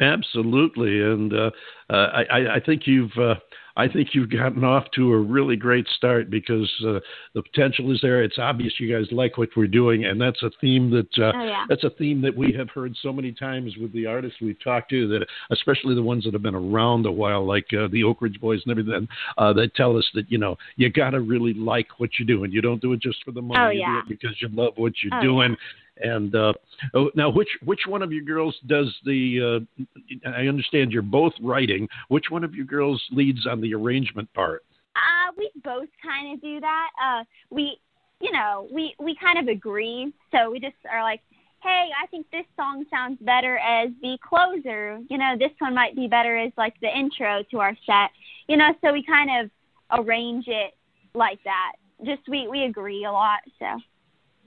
Absolutely, 0.00 1.00
and 1.00 1.32
uh, 1.32 1.50
uh, 1.88 1.94
I, 2.12 2.22
I- 2.30 2.54
I 2.56 2.60
think 2.60 2.86
you've 2.86 3.16
uh, 3.18 3.36
I 3.76 3.88
think 3.88 4.08
you've 4.14 4.30
gotten 4.30 4.64
off 4.64 4.84
to 4.94 5.12
a 5.12 5.18
really 5.18 5.56
great 5.56 5.86
start 5.96 6.30
because 6.30 6.70
uh, 6.86 7.00
the 7.34 7.42
potential 7.42 7.92
is 7.92 7.98
there. 8.00 8.22
It's 8.22 8.38
obvious 8.38 8.72
you 8.78 8.90
guys 8.92 9.06
like 9.12 9.36
what 9.36 9.50
we're 9.56 9.66
doing, 9.66 10.06
and 10.06 10.20
that's 10.20 10.42
a 10.42 10.50
theme 10.60 10.90
that 10.92 11.18
uh, 11.18 11.32
Oh, 11.34 11.44
yeah. 11.44 11.64
that's 11.68 11.84
a 11.84 11.90
theme 11.90 12.22
that 12.22 12.34
we 12.34 12.52
have 12.52 12.70
heard 12.70 12.94
so 13.02 13.12
many 13.12 13.32
times 13.32 13.76
with 13.80 13.92
the 13.92 14.06
artists 14.06 14.40
we've 14.40 14.62
talked 14.64 14.88
to. 14.90 15.06
That 15.08 15.26
especially 15.50 15.94
the 15.94 16.02
ones 16.02 16.24
that 16.24 16.32
have 16.32 16.42
been 16.42 16.54
around 16.54 17.04
a 17.06 17.12
while, 17.12 17.44
like 17.46 17.66
uh, 17.78 17.88
the 17.88 18.02
Oak 18.04 18.22
Ridge 18.22 18.40
Boys 18.40 18.62
and 18.64 18.70
everything, 18.70 19.06
uh, 19.36 19.52
they 19.52 19.68
tell 19.68 19.96
us 19.98 20.08
that 20.14 20.30
you 20.30 20.38
know 20.38 20.56
you 20.76 20.90
got 20.90 21.10
to 21.10 21.20
really 21.20 21.52
like 21.52 21.88
what 21.98 22.10
you're 22.18 22.26
doing. 22.26 22.50
You 22.50 22.62
don't 22.62 22.80
do 22.80 22.92
it 22.94 23.00
just 23.00 23.22
for 23.24 23.32
the 23.32 23.42
money. 23.42 23.60
Oh, 23.60 23.68
you 23.70 23.84
do 23.86 23.98
it 23.98 24.08
because 24.08 24.40
you 24.40 24.48
love 24.52 24.72
what 24.76 24.92
you're 25.02 25.18
Oh, 25.18 25.22
doing. 25.22 25.56
And 25.98 26.34
uh, 26.34 26.52
oh, 26.94 27.10
now, 27.14 27.30
which 27.30 27.48
which 27.64 27.80
one 27.86 28.02
of 28.02 28.12
your 28.12 28.24
girls 28.24 28.54
does 28.66 28.94
the? 29.04 29.66
Uh, 29.78 30.28
I 30.28 30.46
understand 30.46 30.92
you're 30.92 31.02
both 31.02 31.32
writing. 31.42 31.88
Which 32.08 32.26
one 32.28 32.44
of 32.44 32.54
your 32.54 32.66
girls 32.66 33.02
leads 33.12 33.46
on 33.46 33.60
the 33.60 33.74
arrangement 33.74 34.32
part? 34.34 34.64
Uh, 34.94 35.32
we 35.36 35.50
both 35.64 35.88
kind 36.02 36.34
of 36.34 36.42
do 36.42 36.60
that. 36.60 36.88
Uh, 37.02 37.24
we, 37.50 37.78
you 38.20 38.30
know, 38.30 38.68
we 38.70 38.94
we 38.98 39.16
kind 39.16 39.38
of 39.38 39.48
agree. 39.48 40.12
So 40.32 40.50
we 40.50 40.60
just 40.60 40.76
are 40.90 41.02
like, 41.02 41.20
hey, 41.62 41.88
I 42.02 42.06
think 42.08 42.26
this 42.30 42.44
song 42.56 42.84
sounds 42.90 43.18
better 43.22 43.56
as 43.58 43.88
the 44.02 44.18
closer. 44.26 45.00
You 45.08 45.16
know, 45.16 45.34
this 45.38 45.52
one 45.60 45.74
might 45.74 45.96
be 45.96 46.08
better 46.08 46.36
as 46.36 46.52
like 46.58 46.74
the 46.80 46.94
intro 46.94 47.42
to 47.50 47.60
our 47.60 47.76
set. 47.86 48.10
You 48.48 48.58
know, 48.58 48.74
so 48.82 48.92
we 48.92 49.02
kind 49.02 49.30
of 49.44 49.50
arrange 49.98 50.44
it 50.48 50.74
like 51.14 51.38
that. 51.44 51.72
Just 52.04 52.28
we 52.28 52.48
we 52.48 52.64
agree 52.64 53.04
a 53.06 53.12
lot. 53.12 53.40
So 53.58 53.66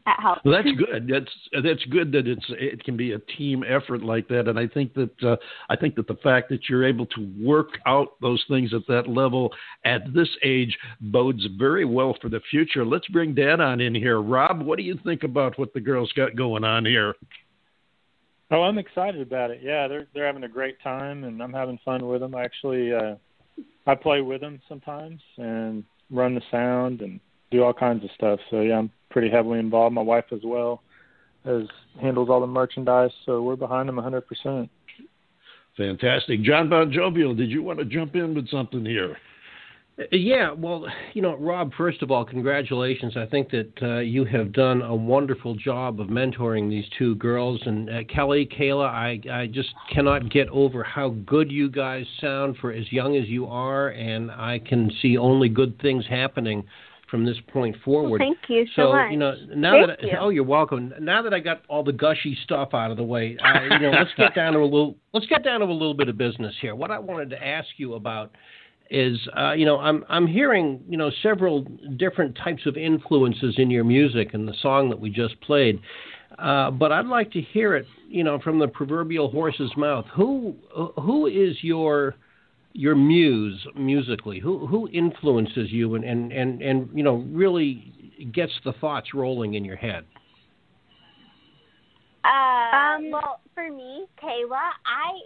that 0.05 0.19
helps. 0.21 0.41
Well, 0.43 0.55
that's 0.55 0.75
good. 0.77 1.07
That's 1.07 1.63
that's 1.63 1.85
good 1.85 2.11
that 2.11 2.27
it's 2.27 2.45
it 2.49 2.83
can 2.83 2.97
be 2.97 3.13
a 3.13 3.19
team 3.19 3.63
effort 3.67 4.03
like 4.03 4.27
that. 4.29 4.47
And 4.47 4.59
I 4.59 4.67
think 4.67 4.93
that 4.93 5.23
uh, 5.23 5.35
I 5.69 5.75
think 5.75 5.95
that 5.95 6.07
the 6.07 6.17
fact 6.23 6.49
that 6.49 6.69
you're 6.69 6.85
able 6.85 7.05
to 7.07 7.33
work 7.39 7.77
out 7.85 8.19
those 8.21 8.43
things 8.47 8.73
at 8.73 8.81
that 8.87 9.07
level 9.07 9.51
at 9.85 10.13
this 10.13 10.29
age 10.43 10.77
bodes 11.01 11.45
very 11.57 11.85
well 11.85 12.15
for 12.21 12.29
the 12.29 12.41
future. 12.49 12.85
Let's 12.85 13.07
bring 13.07 13.33
Dad 13.33 13.59
on 13.59 13.81
in 13.81 13.95
here. 13.95 14.21
Rob, 14.21 14.61
what 14.61 14.77
do 14.77 14.83
you 14.83 14.99
think 15.03 15.23
about 15.23 15.57
what 15.57 15.73
the 15.73 15.81
girls 15.81 16.11
got 16.13 16.35
going 16.35 16.63
on 16.63 16.85
here? 16.85 17.15
Oh, 18.51 18.63
I'm 18.63 18.79
excited 18.79 19.21
about 19.21 19.51
it. 19.51 19.59
Yeah, 19.61 19.87
they're 19.87 20.07
they're 20.13 20.25
having 20.25 20.43
a 20.43 20.49
great 20.49 20.81
time, 20.81 21.23
and 21.23 21.41
I'm 21.41 21.53
having 21.53 21.79
fun 21.85 22.07
with 22.07 22.21
them. 22.21 22.35
I 22.35 22.43
Actually, 22.43 22.93
uh, 22.93 23.15
I 23.85 23.95
play 23.95 24.21
with 24.21 24.41
them 24.41 24.59
sometimes 24.67 25.21
and 25.37 25.83
run 26.09 26.33
the 26.33 26.41
sound 26.49 27.01
and 27.01 27.19
do 27.51 27.63
all 27.63 27.73
kinds 27.73 28.03
of 28.03 28.09
stuff. 28.15 28.39
So 28.49 28.61
yeah, 28.61 28.77
I'm 28.77 28.91
pretty 29.09 29.29
heavily 29.29 29.59
involved. 29.59 29.95
My 29.95 30.01
wife 30.01 30.25
as 30.31 30.41
well 30.43 30.81
as 31.45 31.63
handles 32.01 32.29
all 32.29 32.41
the 32.41 32.47
merchandise. 32.47 33.11
So 33.25 33.41
we're 33.41 33.55
behind 33.55 33.89
them 33.89 33.95
100%. 33.95 34.69
Fantastic. 35.77 36.41
John 36.41 36.69
Bon 36.69 36.91
Jovial, 36.91 37.33
did 37.33 37.49
you 37.49 37.63
want 37.63 37.79
to 37.79 37.85
jump 37.85 38.15
in 38.15 38.35
with 38.35 38.49
something 38.49 38.85
here? 38.85 39.17
Yeah, 40.11 40.53
well, 40.53 40.87
you 41.13 41.21
know, 41.21 41.35
Rob, 41.35 41.73
first 41.77 42.01
of 42.01 42.09
all, 42.09 42.23
congratulations. 42.23 43.17
I 43.17 43.25
think 43.25 43.49
that 43.51 43.71
uh, 43.81 43.99
you 43.99 44.23
have 44.25 44.53
done 44.53 44.81
a 44.81 44.95
wonderful 44.95 45.55
job 45.55 45.99
of 45.99 46.07
mentoring 46.07 46.69
these 46.69 46.85
two 46.97 47.15
girls. 47.15 47.61
And 47.65 47.89
uh, 47.89 48.03
Kelly, 48.05 48.47
Kayla, 48.47 48.87
I, 48.87 49.19
I 49.29 49.47
just 49.47 49.69
cannot 49.93 50.29
get 50.29 50.47
over 50.49 50.83
how 50.83 51.09
good 51.25 51.51
you 51.51 51.69
guys 51.69 52.05
sound 52.21 52.55
for 52.61 52.71
as 52.71 52.89
young 52.93 53.17
as 53.17 53.27
you 53.27 53.45
are. 53.47 53.89
And 53.89 54.31
I 54.31 54.59
can 54.59 54.89
see 55.01 55.17
only 55.17 55.49
good 55.49 55.77
things 55.81 56.05
happening 56.09 56.63
from 57.09 57.25
this 57.25 57.37
point 57.51 57.75
forward. 57.83 58.19
Thank 58.19 58.37
you 58.47 58.65
so, 58.75 58.83
So 58.83 58.91
much. 58.93 59.11
you 59.11 59.17
know 59.17 59.35
now 59.55 59.73
Thank 59.73 59.87
that 59.87 60.03
you. 60.03 60.17
oh 60.19 60.29
you're 60.29 60.43
welcome. 60.43 60.93
Now 60.99 61.21
that 61.21 61.33
I 61.33 61.39
got 61.39 61.63
all 61.67 61.83
the 61.83 61.93
gushy 61.93 62.37
stuff 62.43 62.73
out 62.73 62.91
of 62.91 62.97
the 62.97 63.03
way, 63.03 63.37
uh, 63.43 63.61
you 63.63 63.79
know 63.79 63.91
let's 63.91 64.11
get 64.17 64.35
down 64.35 64.53
to 64.53 64.59
a 64.59 64.63
little 64.63 64.95
let's 65.13 65.27
get 65.27 65.43
down 65.43 65.59
to 65.61 65.65
a 65.65 65.71
little 65.71 65.93
bit 65.93 66.09
of 66.09 66.17
business 66.17 66.55
here. 66.61 66.75
What 66.75 66.91
I 66.91 66.99
wanted 66.99 67.29
to 67.31 67.43
ask 67.45 67.67
you 67.77 67.95
about 67.95 68.31
is 68.89 69.17
uh, 69.37 69.53
you 69.53 69.65
know 69.65 69.79
I'm 69.79 70.03
I'm 70.09 70.27
hearing 70.27 70.81
you 70.87 70.97
know 70.97 71.11
several 71.21 71.61
different 71.97 72.35
types 72.43 72.65
of 72.65 72.77
influences 72.77 73.55
in 73.57 73.69
your 73.69 73.83
music 73.83 74.33
and 74.33 74.47
the 74.47 74.55
song 74.61 74.89
that 74.89 74.99
we 74.99 75.09
just 75.09 75.39
played. 75.41 75.79
Uh, 76.37 76.71
but 76.71 76.91
I'd 76.91 77.07
like 77.07 77.31
to 77.31 77.41
hear 77.41 77.75
it, 77.75 77.85
you 78.07 78.23
know, 78.23 78.39
from 78.39 78.59
the 78.59 78.67
proverbial 78.67 79.29
horse's 79.29 79.71
mouth. 79.75 80.05
Who 80.15 80.55
who 81.01 81.27
is 81.27 81.57
your 81.61 82.15
your 82.73 82.95
muse 82.95 83.65
musically? 83.75 84.39
Who 84.39 84.67
who 84.67 84.87
influences 84.89 85.71
you 85.71 85.95
and, 85.95 86.03
and, 86.03 86.31
and, 86.31 86.61
and 86.61 86.89
you 86.93 87.03
know 87.03 87.25
really 87.31 87.93
gets 88.33 88.53
the 88.63 88.73
thoughts 88.73 89.13
rolling 89.13 89.55
in 89.55 89.65
your 89.65 89.75
head? 89.75 90.05
Uh, 92.23 92.69
Um, 92.99 93.11
well, 93.11 93.39
for 93.53 93.69
me, 93.69 94.05
Kayla, 94.21 94.69
I, 94.85 95.19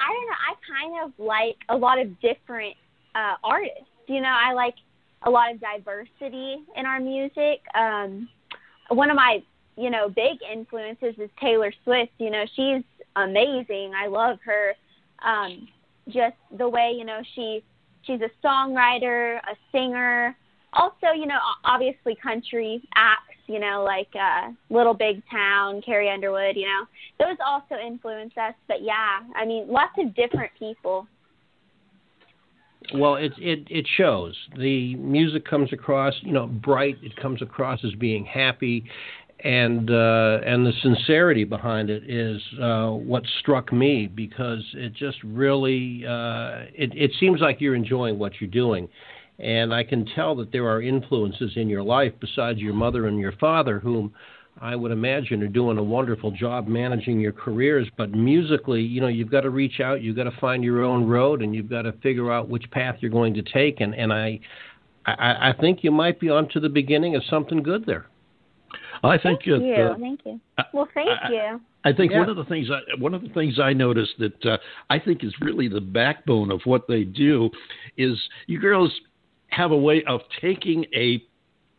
I 0.00 0.08
don't 0.08 0.26
know. 0.26 0.40
I 0.48 0.54
kind 0.68 1.04
of 1.04 1.24
like 1.24 1.56
a 1.68 1.76
lot 1.76 1.98
of 2.00 2.08
different 2.20 2.74
uh, 3.14 3.34
artists. 3.44 3.88
You 4.06 4.20
know, 4.20 4.28
I 4.28 4.52
like 4.52 4.74
a 5.22 5.30
lot 5.30 5.52
of 5.52 5.60
diversity 5.60 6.56
in 6.76 6.86
our 6.86 7.00
music. 7.00 7.60
Um, 7.74 8.28
one 8.88 9.10
of 9.10 9.16
my, 9.16 9.42
you 9.76 9.90
know, 9.90 10.08
big 10.08 10.38
influences 10.50 11.14
is 11.18 11.30
Taylor 11.40 11.72
Swift. 11.84 12.12
You 12.18 12.30
know, 12.30 12.44
she's 12.56 12.82
amazing. 13.16 13.92
I 13.96 14.08
love 14.08 14.38
her. 14.44 14.74
Um, 15.24 15.68
just 16.08 16.36
the 16.56 16.68
way 16.68 16.92
you 16.96 17.04
know 17.04 17.20
she, 17.34 17.62
she's 18.02 18.20
a 18.20 18.46
songwriter, 18.46 19.38
a 19.38 19.56
singer. 19.70 20.36
Also, 20.74 21.12
you 21.14 21.26
know, 21.26 21.38
obviously 21.64 22.16
country 22.22 22.82
acts. 22.94 23.28
You 23.46 23.58
know, 23.58 23.82
like 23.84 24.08
uh, 24.14 24.52
Little 24.70 24.94
Big 24.94 25.22
Town, 25.30 25.82
Carrie 25.84 26.08
Underwood. 26.08 26.56
You 26.56 26.66
know, 26.66 26.84
those 27.18 27.36
also 27.44 27.74
influence 27.84 28.32
us. 28.36 28.54
But 28.68 28.82
yeah, 28.82 29.20
I 29.34 29.44
mean, 29.44 29.66
lots 29.68 29.92
of 29.98 30.14
different 30.14 30.52
people. 30.58 31.06
Well, 32.94 33.16
it 33.16 33.32
it 33.38 33.66
it 33.70 33.86
shows. 33.96 34.36
The 34.56 34.94
music 34.96 35.46
comes 35.46 35.72
across, 35.72 36.14
you 36.22 36.32
know, 36.32 36.46
bright. 36.46 36.96
It 37.02 37.16
comes 37.16 37.40
across 37.42 37.84
as 37.84 37.92
being 37.94 38.24
happy, 38.24 38.84
and 39.44 39.90
uh, 39.90 40.38
and 40.46 40.64
the 40.64 40.72
sincerity 40.82 41.44
behind 41.44 41.90
it 41.90 42.08
is 42.08 42.40
uh, 42.60 42.90
what 42.90 43.24
struck 43.40 43.72
me 43.72 44.06
because 44.06 44.62
it 44.74 44.94
just 44.94 45.18
really 45.24 46.04
uh, 46.06 46.66
it 46.74 46.92
it 46.94 47.10
seems 47.18 47.40
like 47.40 47.60
you're 47.60 47.74
enjoying 47.74 48.18
what 48.18 48.40
you're 48.40 48.50
doing, 48.50 48.88
and 49.40 49.74
I 49.74 49.82
can 49.82 50.06
tell 50.14 50.36
that 50.36 50.52
there 50.52 50.68
are 50.68 50.80
influences 50.80 51.52
in 51.56 51.68
your 51.68 51.82
life 51.82 52.12
besides 52.20 52.60
your 52.60 52.74
mother 52.74 53.06
and 53.06 53.18
your 53.18 53.32
father 53.32 53.78
whom. 53.78 54.12
I 54.60 54.76
would 54.76 54.92
imagine 54.92 55.42
are 55.42 55.48
doing 55.48 55.78
a 55.78 55.82
wonderful 55.82 56.30
job 56.30 56.68
managing 56.68 57.18
your 57.18 57.32
careers, 57.32 57.88
but 57.96 58.10
musically, 58.10 58.82
you 58.82 59.00
know, 59.00 59.08
you've 59.08 59.30
got 59.30 59.40
to 59.40 59.50
reach 59.50 59.80
out, 59.80 60.02
you've 60.02 60.14
got 60.14 60.24
to 60.24 60.40
find 60.42 60.62
your 60.62 60.82
own 60.84 61.06
road, 61.06 61.40
and 61.40 61.54
you've 61.54 61.70
got 61.70 61.82
to 61.82 61.92
figure 62.02 62.30
out 62.30 62.50
which 62.50 62.70
path 62.70 62.96
you're 63.00 63.10
going 63.10 63.32
to 63.32 63.42
take. 63.42 63.80
And 63.80 63.94
and 63.94 64.12
I, 64.12 64.40
I, 65.06 65.48
I 65.48 65.54
think 65.58 65.82
you 65.82 65.90
might 65.90 66.20
be 66.20 66.28
onto 66.28 66.60
the 66.60 66.68
beginning 66.68 67.16
of 67.16 67.22
something 67.30 67.62
good 67.62 67.86
there. 67.86 68.06
I 69.04 69.18
think 69.18 69.40
Thank 69.44 69.62
it, 69.62 69.66
you. 69.66 69.74
uh, 69.74 69.98
Thank 69.98 70.20
you. 70.24 70.40
I- 70.58 70.64
Well, 70.72 70.88
thank 70.94 71.08
I- 71.08 71.30
you. 71.30 71.60
I 71.84 71.92
think 71.92 72.12
Yeah. 72.12 72.20
one 72.20 72.28
of 72.28 72.36
the 72.36 72.44
things 72.44 72.70
I, 72.70 72.80
one 72.98 73.12
of 73.14 73.22
the 73.22 73.28
things 73.30 73.58
I 73.58 73.72
noticed 73.72 74.16
that 74.18 74.46
uh, 74.46 74.58
I 74.88 74.98
think 75.00 75.24
is 75.24 75.34
really 75.40 75.66
the 75.66 75.80
backbone 75.80 76.52
of 76.52 76.60
what 76.64 76.86
they 76.86 77.02
do 77.02 77.50
is 77.96 78.16
you 78.46 78.60
girls 78.60 78.92
have 79.48 79.72
a 79.72 79.76
way 79.76 80.04
of 80.04 80.20
taking 80.40 80.86
a 80.94 81.22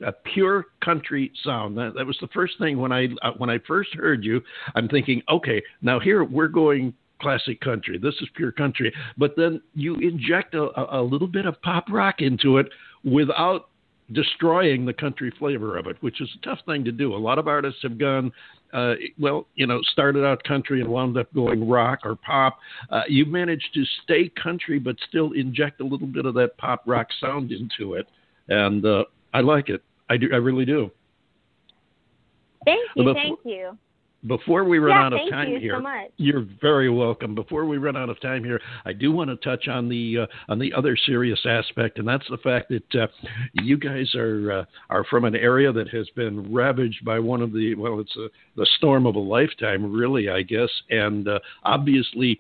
a 0.02 0.12
pure 0.12 0.66
country 0.82 1.32
sound. 1.44 1.78
That, 1.78 1.94
that 1.96 2.06
was 2.06 2.18
the 2.20 2.28
first 2.28 2.58
thing 2.60 2.78
when 2.78 2.92
I 2.92 3.08
uh, 3.22 3.32
when 3.38 3.50
I 3.50 3.60
first 3.60 3.94
heard 3.94 4.26
you. 4.26 4.44
I'm 4.76 4.90
thinking, 4.90 5.22
okay, 5.30 5.64
now 5.82 6.00
here 6.02 6.26
we're 6.26 6.50
going 6.50 6.94
classic 7.22 7.62
country. 7.62 7.98
This 7.98 8.16
is 8.16 8.28
pure 8.36 8.52
country. 8.52 8.94
But 9.18 9.36
then 9.38 9.62
you 9.76 9.96
inject 9.96 10.56
a, 10.56 10.64
a, 10.78 11.02
a 11.02 11.02
little 11.02 11.28
bit 11.28 11.46
of 11.46 11.62
pop 11.62 11.86
rock 11.90 12.16
into 12.22 12.58
it 12.58 12.68
without 13.06 13.70
destroying 14.14 14.86
the 14.86 14.94
country 14.94 15.32
flavor 15.40 15.78
of 15.78 15.88
it, 15.88 15.98
which 16.02 16.22
is 16.22 16.30
a 16.42 16.46
tough 16.46 16.60
thing 16.66 16.84
to 16.86 16.92
do. 16.92 17.14
A 17.14 17.18
lot 17.18 17.38
of 17.40 17.48
artists 17.48 17.82
have 17.84 17.98
gone, 17.98 18.32
uh, 18.74 18.94
well, 19.20 19.48
you 19.56 19.68
know, 19.68 19.82
started 19.92 20.24
out 20.26 20.44
country 20.44 20.82
and 20.82 20.90
wound 20.90 21.18
up 21.18 21.34
going 21.34 21.68
rock 21.68 22.00
or 22.04 22.16
pop. 22.16 22.58
Uh, 22.90 23.02
you 23.08 23.26
managed 23.26 23.74
to 23.74 23.84
stay 24.04 24.30
country, 24.42 24.80
but 24.80 24.96
still 25.08 25.32
inject 25.34 25.82
a 25.82 25.84
little 25.84 26.08
bit 26.08 26.26
of 26.26 26.34
that 26.36 26.58
pop 26.58 26.84
rock 26.86 27.08
sound 27.20 27.52
into 27.52 27.96
it, 27.96 28.08
and 28.50 28.86
uh, 28.86 29.04
I 29.34 29.42
like 29.42 29.70
it. 29.70 29.82
I 30.10 30.18
do. 30.18 30.28
I 30.32 30.38
really 30.38 30.66
do. 30.66 30.92
Thank 32.66 32.82
you. 32.96 33.04
Before- 33.04 33.14
Thank 33.14 33.40
you. 33.44 33.78
Before 34.28 34.64
we 34.64 34.80
run 34.80 34.96
yeah, 34.96 35.06
out 35.06 35.14
of 35.14 35.30
time 35.30 35.50
you 35.50 35.60
here, 35.60 35.82
so. 35.82 36.14
You're 36.18 36.48
very 36.62 36.90
welcome. 36.90 37.36
Before 37.36 37.66
we 37.66 37.78
run 37.78 37.98
out 37.98 38.10
of 38.10 38.22
time 38.22 38.44
here, 38.44 38.62
I 38.86 38.94
do 38.94 39.12
want 39.12 39.30
to 39.30 39.36
touch 39.38 39.68
on 39.68 39.90
the 39.90 40.20
uh, 40.20 40.26
on 40.48 40.60
the 40.60 40.72
other 40.74 40.96
serious 40.96 41.40
aspect, 41.46 42.00
and 42.00 42.08
that's 42.08 42.28
the 42.30 42.38
fact 42.38 42.70
that 42.70 43.02
uh, 43.02 43.08
you 43.54 43.78
guys 43.78 44.16
are 44.16 44.52
uh, 44.52 44.66
are 44.90 45.04
from 45.06 45.26
an 45.26 45.36
area 45.36 45.74
that 45.74 45.90
has 45.90 46.10
been 46.16 46.54
ravaged 46.54 47.04
by 47.04 47.20
one 47.20 47.42
of 47.42 47.52
the 47.52 47.76
well, 47.76 48.00
it's 48.00 48.16
a, 48.16 48.28
the 48.56 48.68
storm 48.78 49.06
of 49.06 49.16
a 49.16 49.20
lifetime, 49.20 49.92
really, 49.92 50.30
I 50.30 50.42
guess, 50.42 50.70
and 50.90 51.28
uh, 51.28 51.40
obviously. 51.64 52.40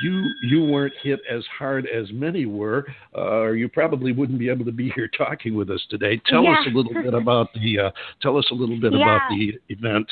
You 0.00 0.22
you 0.44 0.62
weren't 0.62 0.94
hit 1.02 1.18
as 1.28 1.42
hard 1.58 1.88
as 1.88 2.06
many 2.12 2.46
were, 2.46 2.86
uh, 3.16 3.38
or 3.38 3.56
you 3.56 3.68
probably 3.68 4.12
wouldn't 4.12 4.38
be 4.38 4.48
able 4.48 4.64
to 4.64 4.70
be 4.70 4.90
here 4.94 5.08
talking 5.18 5.56
with 5.56 5.70
us 5.70 5.84
today. 5.90 6.22
Tell 6.28 6.46
us 6.46 6.58
a 6.68 6.70
little 6.70 6.94
bit 6.94 7.14
about 7.14 7.48
the 7.52 7.80
uh, 7.80 7.90
tell 8.20 8.38
us 8.38 8.46
a 8.52 8.54
little 8.54 8.78
bit 8.78 8.92
Yeah. 8.92 9.16
about 9.16 9.22
the 9.30 9.58
event. 9.70 10.06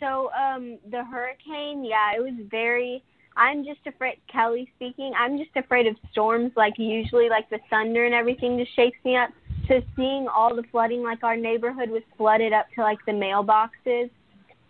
So, 0.00 0.30
um, 0.32 0.78
the 0.90 1.04
hurricane, 1.04 1.84
yeah, 1.84 2.16
it 2.16 2.20
was 2.20 2.34
very. 2.50 3.02
I'm 3.36 3.64
just 3.64 3.80
afraid. 3.86 4.18
Kelly 4.32 4.70
speaking. 4.76 5.12
I'm 5.18 5.36
just 5.36 5.54
afraid 5.56 5.86
of 5.86 5.96
storms. 6.10 6.52
Like 6.56 6.74
usually, 6.78 7.28
like 7.28 7.48
the 7.50 7.58
thunder 7.68 8.06
and 8.06 8.14
everything 8.14 8.58
just 8.58 8.74
shakes 8.74 8.98
me 9.04 9.16
up. 9.16 9.30
So 9.68 9.80
seeing 9.94 10.26
all 10.28 10.54
the 10.54 10.62
flooding, 10.70 11.02
like 11.02 11.22
our 11.22 11.36
neighborhood 11.36 11.90
was 11.90 12.02
flooded 12.16 12.52
up 12.52 12.66
to 12.76 12.82
like 12.82 12.98
the 13.04 13.12
mailboxes, 13.12 14.10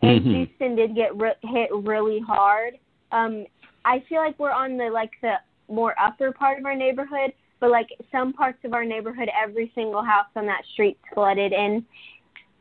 and 0.02 0.20
Mhm. 0.20 0.34
Houston 0.34 0.74
did 0.74 0.94
get 0.94 1.14
re- 1.16 1.34
hit 1.42 1.70
really 1.72 2.18
hard. 2.18 2.78
Um, 3.12 3.46
I 3.84 4.00
feel 4.00 4.18
like 4.18 4.38
we're 4.38 4.50
on 4.50 4.76
the 4.76 4.90
like 4.90 5.12
the 5.22 5.38
more 5.68 5.94
upper 6.00 6.32
part 6.32 6.58
of 6.58 6.66
our 6.66 6.74
neighborhood, 6.74 7.32
but 7.60 7.70
like 7.70 7.88
some 8.10 8.32
parts 8.32 8.64
of 8.64 8.72
our 8.74 8.84
neighborhood, 8.84 9.28
every 9.40 9.70
single 9.74 10.02
house 10.02 10.26
on 10.34 10.46
that 10.46 10.64
street's 10.72 11.00
flooded, 11.14 11.52
and 11.52 11.84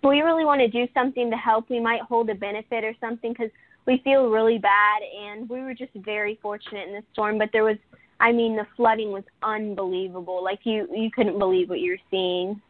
we 0.09 0.21
really 0.21 0.45
want 0.45 0.61
to 0.61 0.67
do 0.67 0.87
something 0.93 1.29
to 1.31 1.37
help, 1.37 1.69
we 1.69 1.79
might 1.79 2.01
hold 2.01 2.29
a 2.29 2.35
benefit 2.35 2.83
or 2.83 2.93
something 2.99 3.33
because 3.33 3.51
we 3.85 4.01
feel 4.03 4.29
really 4.29 4.57
bad. 4.57 5.01
And 5.17 5.49
we 5.49 5.61
were 5.61 5.73
just 5.73 5.93
very 5.95 6.39
fortunate 6.41 6.87
in 6.87 6.93
this 6.93 7.03
storm. 7.13 7.37
But 7.37 7.49
there 7.53 7.63
was, 7.63 7.77
I 8.19 8.31
mean, 8.31 8.55
the 8.55 8.67
flooding 8.75 9.11
was 9.11 9.23
unbelievable. 9.43 10.43
Like 10.43 10.59
you, 10.63 10.87
you 10.93 11.11
couldn't 11.11 11.39
believe 11.39 11.69
what 11.69 11.79
you're 11.79 11.97
seeing. 12.09 12.61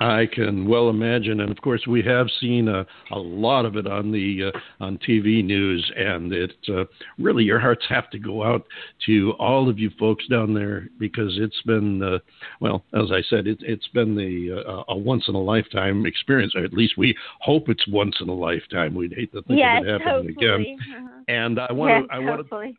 I 0.00 0.26
can 0.32 0.68
well 0.68 0.90
imagine, 0.90 1.40
and 1.40 1.50
of 1.50 1.60
course 1.60 1.86
we 1.86 2.02
have 2.02 2.28
seen 2.40 2.68
a, 2.68 2.86
a 3.10 3.18
lot 3.18 3.64
of 3.64 3.76
it 3.76 3.86
on 3.86 4.12
the 4.12 4.52
uh, 4.54 4.84
on 4.84 4.98
TV 4.98 5.44
news, 5.44 5.90
and 5.96 6.32
it 6.32 6.52
uh, 6.68 6.84
really 7.18 7.42
your 7.42 7.58
hearts 7.58 7.84
have 7.88 8.08
to 8.10 8.18
go 8.18 8.44
out 8.44 8.64
to 9.06 9.32
all 9.40 9.68
of 9.68 9.78
you 9.78 9.90
folks 9.98 10.26
down 10.28 10.54
there 10.54 10.88
because 11.00 11.36
it's 11.40 11.60
been 11.62 12.02
uh, 12.02 12.18
well, 12.60 12.84
as 12.94 13.10
I 13.10 13.22
said, 13.28 13.48
it, 13.48 13.58
it's 13.60 13.88
been 13.88 14.14
the 14.14 14.62
uh, 14.64 14.84
a 14.88 14.96
once 14.96 15.24
in 15.26 15.34
a 15.34 15.42
lifetime 15.42 16.06
experience, 16.06 16.54
or 16.54 16.64
at 16.64 16.72
least 16.72 16.96
we 16.96 17.16
hope 17.40 17.68
it's 17.68 17.86
once 17.88 18.16
in 18.20 18.28
a 18.28 18.34
lifetime. 18.34 18.94
We'd 18.94 19.14
hate 19.14 19.32
to 19.32 19.42
think 19.42 19.58
yes, 19.58 19.80
of 19.80 19.86
it 19.86 20.00
happening 20.02 20.34
hopefully. 20.34 20.76
again. 20.76 20.78
Uh-huh. 20.96 21.22
And 21.26 21.58
I 21.58 21.72
want 21.72 21.90
yes, 21.90 22.08
to 22.08 22.14
I 22.14 22.18
want 22.20 22.48
to. 22.48 22.74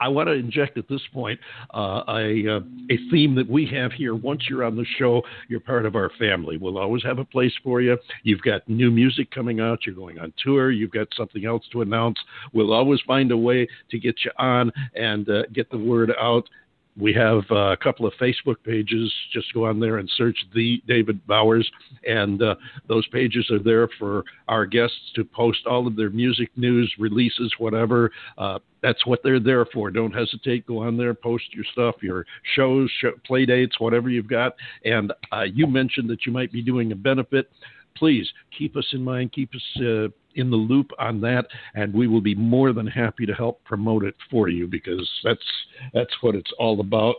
I 0.00 0.08
want 0.08 0.28
to 0.28 0.32
inject 0.32 0.76
at 0.78 0.88
this 0.88 1.00
point 1.12 1.38
uh, 1.74 2.02
a 2.08 2.56
uh, 2.56 2.60
a 2.90 2.98
theme 3.10 3.34
that 3.36 3.48
we 3.48 3.66
have 3.66 3.92
here. 3.92 4.14
Once 4.14 4.42
you're 4.48 4.64
on 4.64 4.76
the 4.76 4.86
show, 4.98 5.22
you're 5.48 5.60
part 5.60 5.86
of 5.86 5.96
our 5.96 6.10
family. 6.18 6.56
We'll 6.56 6.78
always 6.78 7.02
have 7.04 7.18
a 7.18 7.24
place 7.24 7.52
for 7.62 7.80
you. 7.80 7.96
You've 8.22 8.42
got 8.42 8.68
new 8.68 8.90
music 8.90 9.30
coming 9.30 9.60
out. 9.60 9.80
You're 9.86 9.94
going 9.94 10.18
on 10.18 10.32
tour. 10.42 10.70
You've 10.70 10.90
got 10.90 11.08
something 11.16 11.44
else 11.46 11.64
to 11.72 11.82
announce. 11.82 12.18
We'll 12.52 12.72
always 12.72 13.00
find 13.06 13.30
a 13.32 13.36
way 13.36 13.66
to 13.90 13.98
get 13.98 14.16
you 14.24 14.30
on 14.38 14.72
and 14.94 15.28
uh, 15.28 15.42
get 15.52 15.70
the 15.70 15.78
word 15.78 16.12
out. 16.20 16.48
We 16.98 17.12
have 17.12 17.42
uh, 17.50 17.72
a 17.72 17.76
couple 17.76 18.06
of 18.06 18.14
Facebook 18.20 18.56
pages. 18.64 19.12
Just 19.32 19.52
go 19.52 19.66
on 19.66 19.78
there 19.78 19.98
and 19.98 20.10
search 20.16 20.38
the 20.54 20.82
David 20.88 21.24
Bowers, 21.26 21.70
and 22.08 22.42
uh, 22.42 22.54
those 22.88 23.06
pages 23.08 23.50
are 23.50 23.58
there 23.58 23.88
for 23.98 24.24
our 24.48 24.64
guests 24.64 25.12
to 25.14 25.24
post 25.24 25.66
all 25.66 25.86
of 25.86 25.94
their 25.94 26.10
music 26.10 26.50
news, 26.56 26.92
releases, 26.98 27.52
whatever. 27.58 28.10
Uh, 28.38 28.58
that's 28.82 29.04
what 29.04 29.20
they're 29.22 29.40
there 29.40 29.66
for. 29.66 29.90
Don't 29.90 30.12
hesitate. 30.12 30.66
Go 30.66 30.78
on 30.78 30.96
there, 30.96 31.12
post 31.12 31.44
your 31.52 31.64
stuff, 31.72 31.96
your 32.02 32.24
shows, 32.54 32.90
show, 33.00 33.12
play 33.26 33.44
dates, 33.44 33.78
whatever 33.78 34.08
you've 34.08 34.28
got. 34.28 34.54
And 34.84 35.12
uh, 35.32 35.42
you 35.42 35.66
mentioned 35.66 36.08
that 36.10 36.24
you 36.24 36.32
might 36.32 36.52
be 36.52 36.62
doing 36.62 36.92
a 36.92 36.96
benefit. 36.96 37.50
Please 37.96 38.28
keep 38.56 38.76
us 38.76 38.86
in 38.92 39.02
mind. 39.02 39.32
Keep 39.32 39.50
us 39.54 39.82
uh, 39.82 40.08
in 40.36 40.50
the 40.50 40.56
loop 40.56 40.90
on 40.98 41.20
that, 41.22 41.46
and 41.74 41.92
we 41.92 42.06
will 42.06 42.20
be 42.20 42.34
more 42.34 42.72
than 42.72 42.86
happy 42.86 43.26
to 43.26 43.34
help 43.34 43.62
promote 43.64 44.04
it 44.04 44.14
for 44.30 44.48
you 44.48 44.66
because 44.66 45.08
that's 45.24 45.40
that's 45.92 46.14
what 46.20 46.34
it's 46.34 46.52
all 46.58 46.80
about. 46.80 47.16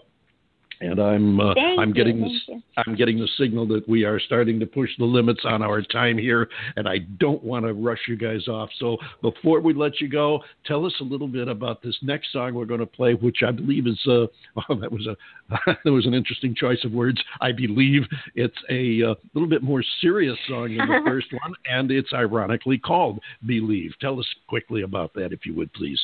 And 0.80 1.00
I'm 1.00 1.40
uh, 1.40 1.54
I'm 1.80 1.90
you, 1.90 1.94
getting 1.94 2.22
this. 2.22 2.62
I'm 2.78 2.96
getting 2.96 3.18
the 3.18 3.28
signal 3.38 3.68
that 3.68 3.88
we 3.88 4.04
are 4.04 4.20
starting 4.20 4.60
to 4.60 4.66
push 4.66 4.90
the 5.00 5.06
limits 5.06 5.42
on 5.44 5.63
our 5.63 5.82
time 5.82 6.18
here, 6.18 6.50
and 6.76 6.88
I 6.88 7.00
don't 7.20 7.44
want 7.44 7.66
to 7.66 7.74
rush 7.74 8.02
you 8.08 8.16
guys 8.16 8.48
off. 8.48 8.70
So 8.80 8.98
before 9.22 9.60
we 9.60 9.74
let 9.74 10.00
you 10.00 10.08
go, 10.08 10.42
tell 10.66 10.86
us 10.86 10.94
a 11.02 11.04
little 11.04 11.28
bit 11.28 11.48
about 11.48 11.82
this 11.82 11.98
next 12.02 12.32
song 12.32 12.54
we're 12.54 12.66
going 12.66 12.80
to 12.80 12.86
play, 12.86 13.13
which 13.13 13.38
I 13.46 13.52
believe 13.52 13.88
is 13.88 14.00
uh, 14.08 14.28
well, 14.56 14.78
that 14.82 14.92
was 14.92 15.08
a 15.08 15.16
that 15.84 15.92
was 15.92 16.06
an 16.06 16.13
interesting 16.13 16.54
choice 16.56 16.84
of 16.84 16.92
words. 16.92 17.22
I 17.42 17.52
believe 17.52 18.04
it's 18.36 18.58
a 18.70 19.12
uh, 19.12 19.16
little 19.34 19.50
bit 19.50 19.63
more 19.63 19.84
serious 20.02 20.38
song 20.48 20.76
than 20.78 20.88
the 20.88 21.02
first 21.06 21.28
one, 21.32 21.54
and 21.66 21.92
it's 21.92 22.13
ironically 22.13 22.78
called 22.78 23.20
"Believe." 23.46 23.94
Tell 24.00 24.20
us 24.20 24.28
quickly 24.48 24.84
about 24.84 25.13
that, 25.16 25.34
if 25.34 25.46
you 25.46 25.56
would, 25.56 25.74
please. 25.74 26.00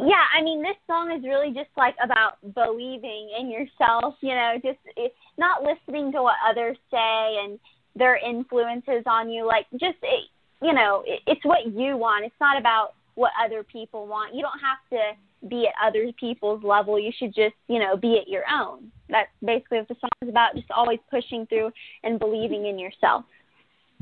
Yeah, 0.00 0.22
I 0.36 0.42
mean, 0.42 0.62
this 0.62 0.76
song 0.86 1.10
is 1.10 1.24
really 1.24 1.48
just 1.52 1.70
like 1.76 1.96
about 2.02 2.38
believing 2.54 3.30
in 3.38 3.50
yourself, 3.50 4.14
you 4.20 4.34
know, 4.34 4.54
just 4.62 4.78
it, 4.96 5.12
not 5.36 5.62
listening 5.62 6.12
to 6.12 6.22
what 6.22 6.36
others 6.48 6.76
say 6.90 7.36
and 7.42 7.58
their 7.96 8.16
influences 8.16 9.02
on 9.06 9.28
you. 9.28 9.44
Like, 9.44 9.66
just 9.72 9.96
it, 10.02 10.30
you 10.62 10.72
know, 10.72 11.02
it, 11.04 11.20
it's 11.26 11.44
what 11.44 11.66
you 11.66 11.96
want. 11.96 12.24
It's 12.24 12.40
not 12.40 12.58
about 12.58 12.94
what 13.16 13.32
other 13.44 13.64
people 13.64 14.06
want. 14.06 14.36
You 14.36 14.42
don't 14.42 14.60
have 14.60 14.78
to 14.90 15.48
be 15.48 15.66
at 15.66 15.74
other 15.84 16.12
people's 16.18 16.62
level. 16.62 16.98
You 16.98 17.10
should 17.16 17.34
just, 17.34 17.54
you 17.66 17.80
know, 17.80 17.96
be 17.96 18.18
at 18.20 18.28
your 18.28 18.44
own. 18.52 18.92
That's 19.08 19.30
basically 19.44 19.78
what 19.78 19.88
the 19.88 19.96
song 20.00 20.10
is 20.22 20.28
about. 20.28 20.54
Just 20.54 20.70
always 20.70 21.00
pushing 21.10 21.46
through 21.46 21.72
and 22.04 22.20
believing 22.20 22.66
in 22.66 22.78
yourself. 22.78 23.24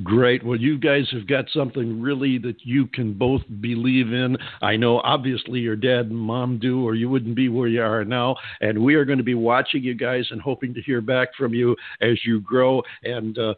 Great. 0.05 0.45
Well, 0.45 0.61
you 0.61 0.77
guys 0.79 1.09
have 1.13 1.27
got 1.27 1.47
something 1.55 2.03
really 2.03 2.37
that 2.39 2.57
you 2.65 2.87
can 2.87 3.15
both 3.15 3.41
believe 3.63 4.13
in. 4.13 4.37
I 4.61 4.77
know 4.77 5.01
obviously 5.01 5.61
your 5.61 5.77
dad 5.77 6.07
and 6.07 6.17
mom 6.17 6.59
do, 6.59 6.87
or 6.87 6.95
you 6.95 7.09
wouldn't 7.09 7.35
be 7.35 7.49
where 7.49 7.69
you 7.69 7.83
are 7.83 8.05
now. 8.05 8.37
And 8.61 8.85
we 8.85 8.95
are 8.95 9.07
going 9.07 9.17
to 9.17 9.25
be 9.25 9.35
watching 9.35 9.83
you 9.83 9.95
guys 9.95 10.27
and 10.31 10.41
hoping 10.41 10.75
to 10.75 10.83
hear 10.83 11.01
back 11.01 11.29
from 11.35 11.55
you 11.55 11.75
as 12.03 12.19
you 12.27 12.41
grow 12.41 12.83
and 13.05 13.39
uh, 13.39 13.55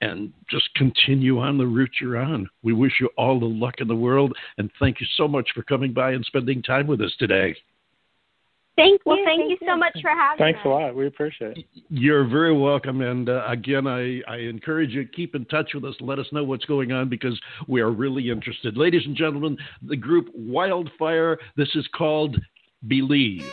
and 0.00 0.32
just 0.48 0.72
continue 0.76 1.40
on 1.40 1.58
the 1.58 1.66
route 1.66 1.90
you're 2.00 2.16
on. 2.16 2.48
We 2.62 2.72
wish 2.72 2.92
you 3.00 3.10
all 3.18 3.40
the 3.40 3.46
luck 3.46 3.74
in 3.80 3.88
the 3.88 3.96
world, 3.96 4.34
and 4.58 4.70
thank 4.78 5.00
you 5.00 5.06
so 5.16 5.26
much 5.28 5.50
for 5.54 5.62
coming 5.62 5.92
by 5.92 6.12
and 6.12 6.24
spending 6.24 6.62
time 6.62 6.86
with 6.86 7.00
us 7.00 7.12
today. 7.18 7.54
Thank 8.80 9.00
you. 9.04 9.12
Well, 9.12 9.18
thank, 9.24 9.40
thank 9.42 9.50
you 9.50 9.66
so 9.66 9.76
much 9.76 9.96
for 10.00 10.08
having 10.10 10.38
Thanks 10.38 10.58
us. 10.58 10.62
Thanks 10.62 10.66
a 10.66 10.68
lot. 10.68 10.94
We 10.94 11.06
appreciate 11.06 11.58
it. 11.58 11.64
You're 11.90 12.26
very 12.26 12.56
welcome. 12.56 13.02
And 13.02 13.28
uh, 13.28 13.44
again, 13.46 13.86
I, 13.86 14.20
I 14.26 14.36
encourage 14.36 14.90
you 14.90 15.06
keep 15.06 15.34
in 15.34 15.44
touch 15.46 15.72
with 15.74 15.84
us. 15.84 15.94
Let 16.00 16.18
us 16.18 16.26
know 16.32 16.44
what's 16.44 16.64
going 16.64 16.92
on 16.92 17.08
because 17.08 17.38
we 17.68 17.80
are 17.82 17.90
really 17.90 18.30
interested. 18.30 18.76
Ladies 18.76 19.02
and 19.04 19.14
gentlemen, 19.14 19.56
the 19.82 19.96
group 19.96 20.28
Wildfire. 20.34 21.38
This 21.56 21.68
is 21.74 21.86
called 21.94 22.36
Believe. 22.88 23.44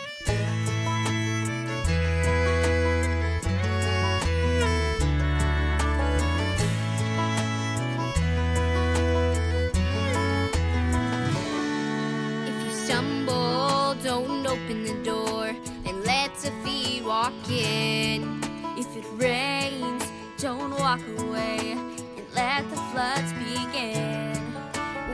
Walk 17.07 17.49
in. 17.49 18.41
If 18.77 18.95
it 18.95 19.05
rains, 19.15 20.03
don't 20.37 20.71
walk 20.71 21.01
away 21.17 21.71
and 21.71 22.25
let 22.35 22.69
the 22.69 22.75
floods 22.91 23.33
begin. 23.33 24.37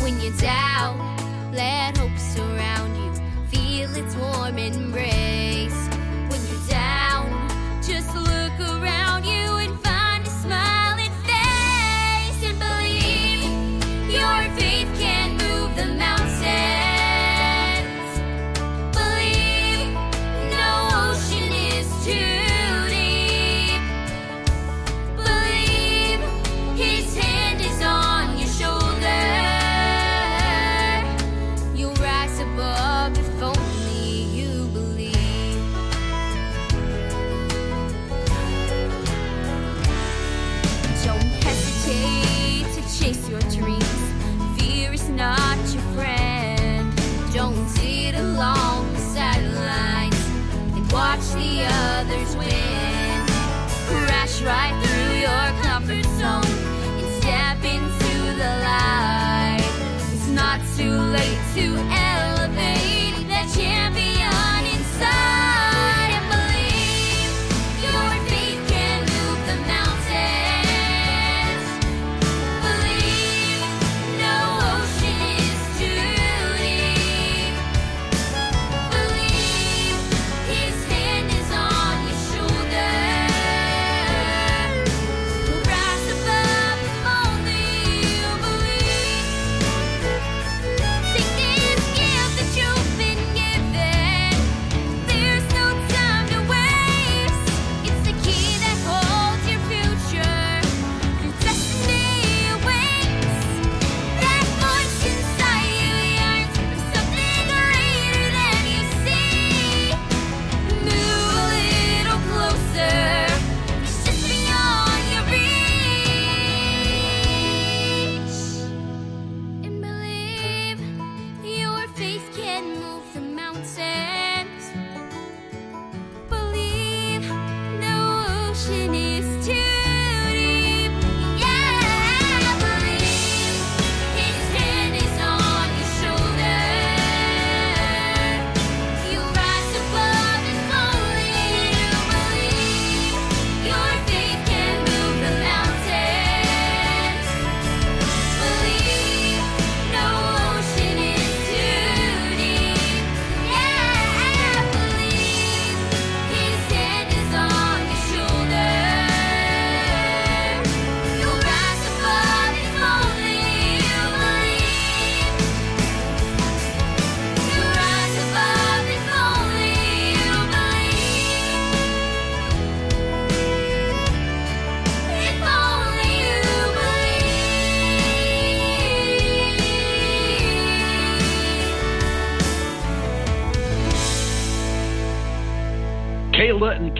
When 0.02 0.20
you're 0.20 0.38
down, 0.38 0.98
let 1.54 1.98
hope 1.98 2.18
surround 2.18 2.98
you. 2.98 3.12
Feel 3.48 3.96
its 3.96 4.16
warm 4.16 4.58
embrace. 4.58 5.13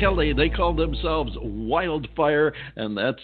Kelly, 0.04 0.34
they 0.34 0.50
call 0.50 0.76
themselves 0.76 1.32
Wildfire, 1.42 2.52
and 2.76 2.98
that's 2.98 3.22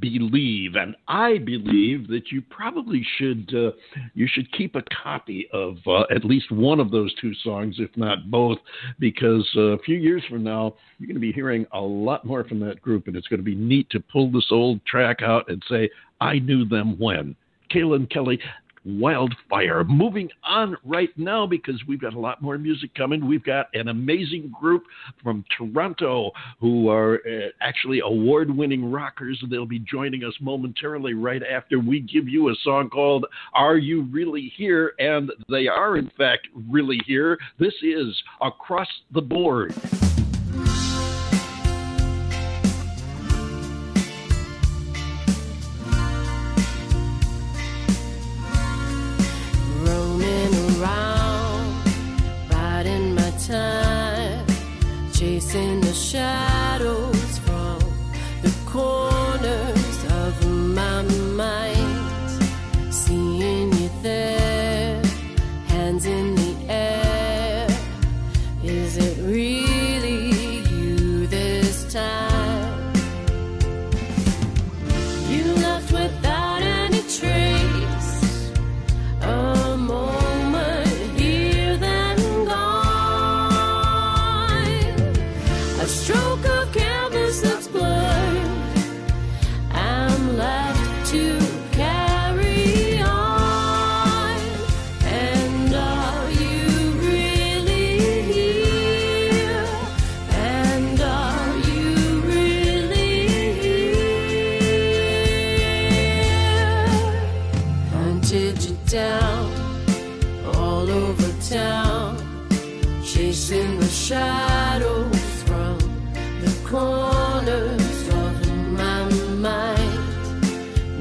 Believe. 0.00 0.74
And 0.74 0.96
I 1.06 1.38
believe 1.38 2.08
that 2.08 2.32
you 2.32 2.42
probably 2.50 3.06
should 3.16 3.48
uh, 3.54 3.70
you 4.14 4.26
should 4.26 4.50
keep 4.50 4.74
a 4.74 4.82
copy 5.04 5.46
of 5.52 5.76
uh, 5.86 6.02
at 6.12 6.24
least 6.24 6.50
one 6.50 6.80
of 6.80 6.90
those 6.90 7.14
two 7.20 7.32
songs, 7.44 7.76
if 7.78 7.96
not 7.96 8.28
both, 8.28 8.58
because 8.98 9.48
uh, 9.56 9.60
a 9.60 9.78
few 9.78 9.98
years 9.98 10.24
from 10.28 10.42
now 10.42 10.74
you're 10.98 11.06
going 11.06 11.14
to 11.14 11.20
be 11.20 11.30
hearing 11.30 11.64
a 11.72 11.80
lot 11.80 12.24
more 12.24 12.42
from 12.42 12.58
that 12.58 12.82
group, 12.82 13.06
and 13.06 13.14
it's 13.14 13.28
going 13.28 13.38
to 13.38 13.44
be 13.44 13.54
neat 13.54 13.88
to 13.90 14.00
pull 14.00 14.28
this 14.32 14.48
old 14.50 14.84
track 14.84 15.22
out 15.22 15.48
and 15.48 15.62
say, 15.70 15.88
"I 16.20 16.40
knew 16.40 16.64
them 16.64 16.98
when." 16.98 17.36
Kayla 17.72 17.96
and 17.96 18.10
Kelly, 18.10 18.40
Wildfire. 18.86 19.82
Moving 19.82 20.30
on 20.44 20.76
right 20.84 21.10
now 21.16 21.44
because 21.44 21.82
we've 21.88 22.00
got 22.00 22.14
a 22.14 22.20
lot 22.20 22.40
more 22.40 22.56
music 22.56 22.94
coming. 22.94 23.26
We've 23.26 23.42
got 23.42 23.66
an 23.74 23.88
amazing 23.88 24.54
group 24.58 24.84
from 25.22 25.44
Toronto 25.58 26.30
who 26.60 26.88
are 26.88 27.16
uh, 27.16 27.48
actually 27.60 28.00
award 28.00 28.48
winning 28.48 28.90
rockers. 28.92 29.42
They'll 29.50 29.66
be 29.66 29.80
joining 29.80 30.22
us 30.22 30.34
momentarily 30.40 31.14
right 31.14 31.42
after 31.42 31.80
we 31.80 32.00
give 32.00 32.28
you 32.28 32.50
a 32.50 32.54
song 32.62 32.88
called 32.88 33.26
Are 33.54 33.76
You 33.76 34.02
Really 34.02 34.52
Here? 34.56 34.92
And 35.00 35.32
they 35.48 35.66
are, 35.66 35.96
in 35.96 36.10
fact, 36.16 36.46
really 36.70 37.00
here. 37.06 37.38
This 37.58 37.74
is 37.82 38.16
Across 38.40 38.88
the 39.12 39.22
Board. 39.22 39.74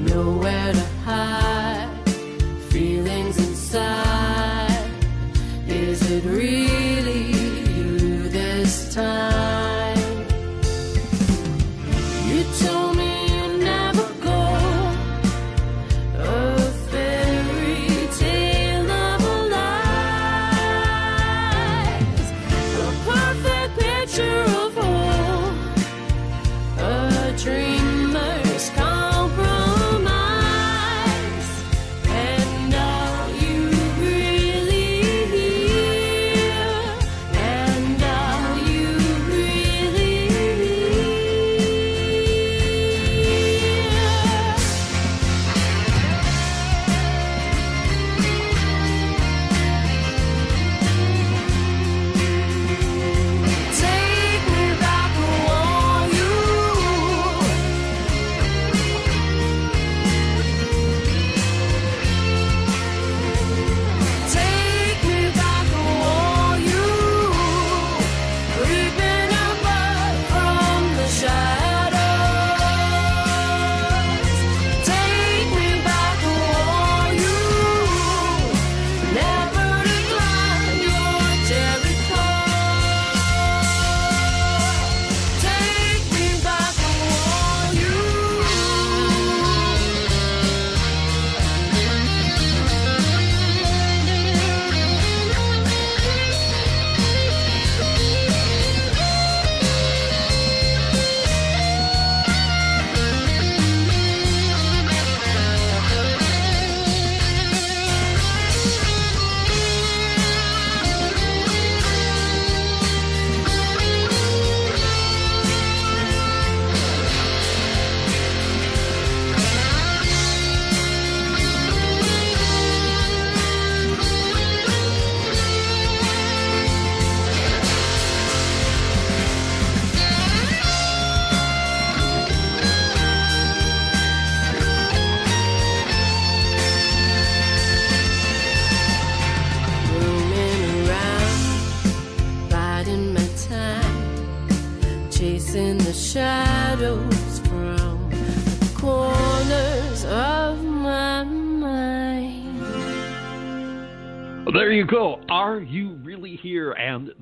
Nowhere 0.05 0.71
to 0.73 0.94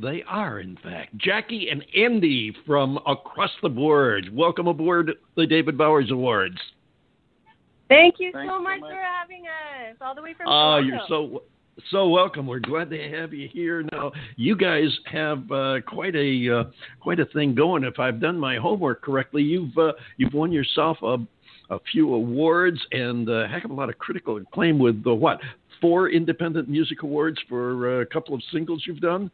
they 0.03 0.23
are, 0.27 0.59
in 0.59 0.77
fact. 0.83 1.17
Jackie 1.17 1.69
and 1.69 1.83
Andy 1.97 2.53
from 2.65 2.97
across 3.07 3.51
the 3.61 3.69
board. 3.69 4.29
Welcome 4.31 4.67
aboard 4.67 5.11
the 5.35 5.47
David 5.47 5.77
Bowers 5.77 6.11
Awards. 6.11 6.57
Thank 7.89 8.15
you 8.19 8.31
Thanks 8.33 8.49
so 8.51 8.57
so 8.57 8.61
much 8.63 8.81
much. 8.81 8.91
for 8.91 9.01
having 9.01 9.43
us, 9.43 9.95
all 10.01 10.13
the 10.15 10.21
way 10.21 10.33
from 10.33 10.47
Oh, 10.47 10.79
Toronto. 10.81 10.87
you're 10.87 10.99
so 11.07 11.43
so 11.89 12.07
welcome. 12.07 12.45
We're 12.45 12.59
glad 12.59 12.89
to 12.91 13.09
have 13.09 13.33
you 13.33 13.47
here. 13.51 13.83
Now, 13.91 14.11
you 14.35 14.55
guys 14.55 14.89
have 15.11 15.51
uh, 15.51 15.81
quite 15.87 16.15
a 16.15 16.59
uh, 16.59 16.63
quite 16.99 17.19
a 17.19 17.25
thing 17.25 17.55
going. 17.55 17.83
If 17.83 17.99
I've 17.99 18.19
done 18.19 18.37
my 18.37 18.57
homework 18.57 19.01
correctly, 19.01 19.41
you've 19.41 19.75
uh, 19.77 19.93
you've 20.17 20.33
won 20.33 20.51
yourself 20.51 20.97
a 21.01 21.17
a 21.69 21.79
few 21.91 22.13
awards 22.13 22.79
and 22.91 23.27
a 23.29 23.47
heck 23.47 23.63
of 23.65 23.71
a 23.71 23.73
lot 23.73 23.89
of 23.89 23.97
critical 23.97 24.37
acclaim 24.37 24.77
with 24.79 25.03
the 25.03 25.13
what 25.13 25.39
four 25.81 26.09
independent 26.09 26.69
music 26.69 27.03
awards 27.03 27.37
for 27.49 27.99
uh, 27.99 28.01
a 28.01 28.05
couple 28.05 28.35
of 28.35 28.41
singles 28.51 28.83
you've 28.85 28.99
done. 29.01 29.31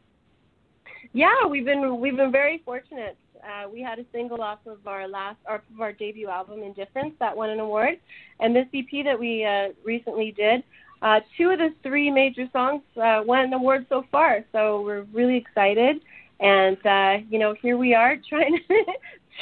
Yeah, 1.14 1.45
we've 1.49 1.66
been 1.66 1.99
we've 1.99 2.16
been 2.16 2.32
very 2.32 2.62
fortunate. 2.64 3.18
Uh, 3.43 3.68
we 3.70 3.82
had 3.82 3.99
a 3.99 4.05
single 4.12 4.41
off 4.41 4.60
of 4.68 4.86
our 4.86 5.07
last 5.07 5.38
off 5.47 5.62
of 5.74 5.82
our 5.82 5.93
debut 5.93 6.28
album, 6.28 6.62
Indifference, 6.62 7.14
that 7.20 7.36
won 7.36 7.49
an 7.49 7.60
award, 7.60 7.99
and 8.39 8.55
this 8.55 8.68
EP 8.74 9.05
that 9.05 9.20
we 9.20 9.43
uh, 9.43 9.70
recently 9.84 10.32
did 10.32 10.64
uh, 11.01 11.22
two 11.38 11.49
of 11.49 11.60
the 11.60 11.74
three 11.82 12.12
major 12.12 12.47
songs 12.51 12.82
uh, 13.01 13.22
won 13.26 13.39
an 13.39 13.53
award 13.53 13.86
so 13.89 14.05
far. 14.12 14.43
So 14.51 14.82
we're 14.82 15.03
really 15.14 15.38
excited, 15.38 16.01
and 16.39 16.78
uh, 16.86 17.18
you 17.30 17.39
know, 17.39 17.55
here 17.62 17.78
we 17.78 17.93
are 17.93 18.18
trying 18.30 18.60
to 18.68 18.86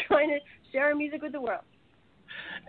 trying 0.07 0.29
to 0.29 0.39
share 0.71 0.85
our 0.85 0.95
music 0.95 1.21
with 1.21 1.31
the 1.31 1.41
world. 1.41 1.63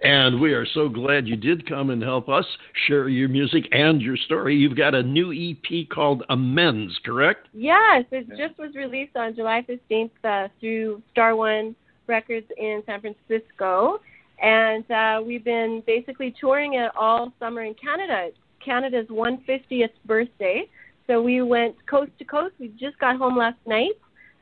And 0.03 0.41
we 0.41 0.53
are 0.53 0.67
so 0.75 0.89
glad 0.89 1.27
you 1.27 1.37
did 1.37 1.69
come 1.69 1.91
and 1.91 2.03
help 2.03 2.29
us 2.29 2.45
share 2.87 3.09
your 3.09 3.29
music 3.29 3.65
and 3.73 4.01
your 4.01 4.17
story. 4.17 4.55
You've 4.55 4.77
got 4.77 4.95
a 4.95 5.03
new 5.03 5.33
EP 5.33 5.89
called 5.89 6.23
Amends, 6.29 6.97
correct? 7.05 7.49
Yes, 7.53 8.05
it 8.13 8.29
just 8.31 8.59
was 8.59 8.75
released 8.75 9.17
on 9.17 9.35
July 9.35 9.65
15th 9.69 10.11
uh, 10.23 10.49
through 10.61 11.03
Star 11.11 11.35
One 11.35 11.75
Records 12.07 12.47
in 12.57 12.83
San 12.87 13.01
Francisco. 13.01 13.99
And 14.41 14.89
uh, 14.91 15.21
we've 15.25 15.45
been 15.45 15.83
basically 15.87 16.33
touring 16.41 16.75
it 16.75 16.93
all 16.97 17.33
summer 17.41 17.63
in 17.65 17.75
Canada. 17.75 18.29
Canada's 18.65 19.09
150th 19.09 19.91
birthday. 20.07 20.65
So 21.09 21.21
we 21.23 21.43
went 21.43 21.75
coast 21.89 22.13
to 22.19 22.25
coast. 22.25 22.55
We 22.61 22.69
just 22.79 22.99
got 22.99 23.17
home 23.17 23.37
last 23.37 23.59
night. 23.67 23.93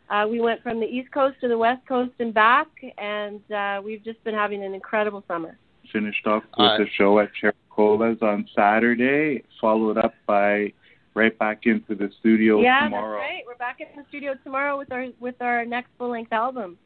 Uh, 0.08 0.26
we 0.28 0.40
went 0.40 0.62
from 0.62 0.78
the 0.80 0.86
East 0.86 1.10
Coast 1.12 1.36
to 1.40 1.48
the 1.48 1.58
West 1.58 1.84
Coast 1.86 2.12
and 2.20 2.32
back, 2.32 2.68
and 2.98 3.40
uh, 3.50 3.80
we've 3.84 4.04
just 4.04 4.22
been 4.24 4.34
having 4.34 4.62
an 4.64 4.72
incredible 4.74 5.24
summer. 5.26 5.58
Finished 5.92 6.26
off 6.26 6.44
with 6.56 6.68
Uh, 6.68 6.78
the 6.78 6.86
show 6.96 7.18
at 7.18 7.30
Cherry 7.34 7.54
Cola's 7.70 8.18
on 8.22 8.48
Saturday, 8.54 9.42
followed 9.60 9.98
up 9.98 10.14
by 10.26 10.72
right 11.14 11.36
back 11.38 11.66
into 11.66 11.94
the 11.94 12.10
studio 12.20 12.60
yeah, 12.60 12.84
tomorrow. 12.84 13.18
that's 13.18 13.30
right. 13.30 13.42
We're 13.46 13.56
back 13.56 13.80
in 13.80 13.88
the 13.96 14.04
studio 14.08 14.34
tomorrow 14.44 14.76
with 14.78 14.92
our 14.92 15.06
with 15.18 15.40
our 15.40 15.64
next 15.64 15.88
full 15.98 16.10
length 16.10 16.32
album. 16.32 16.76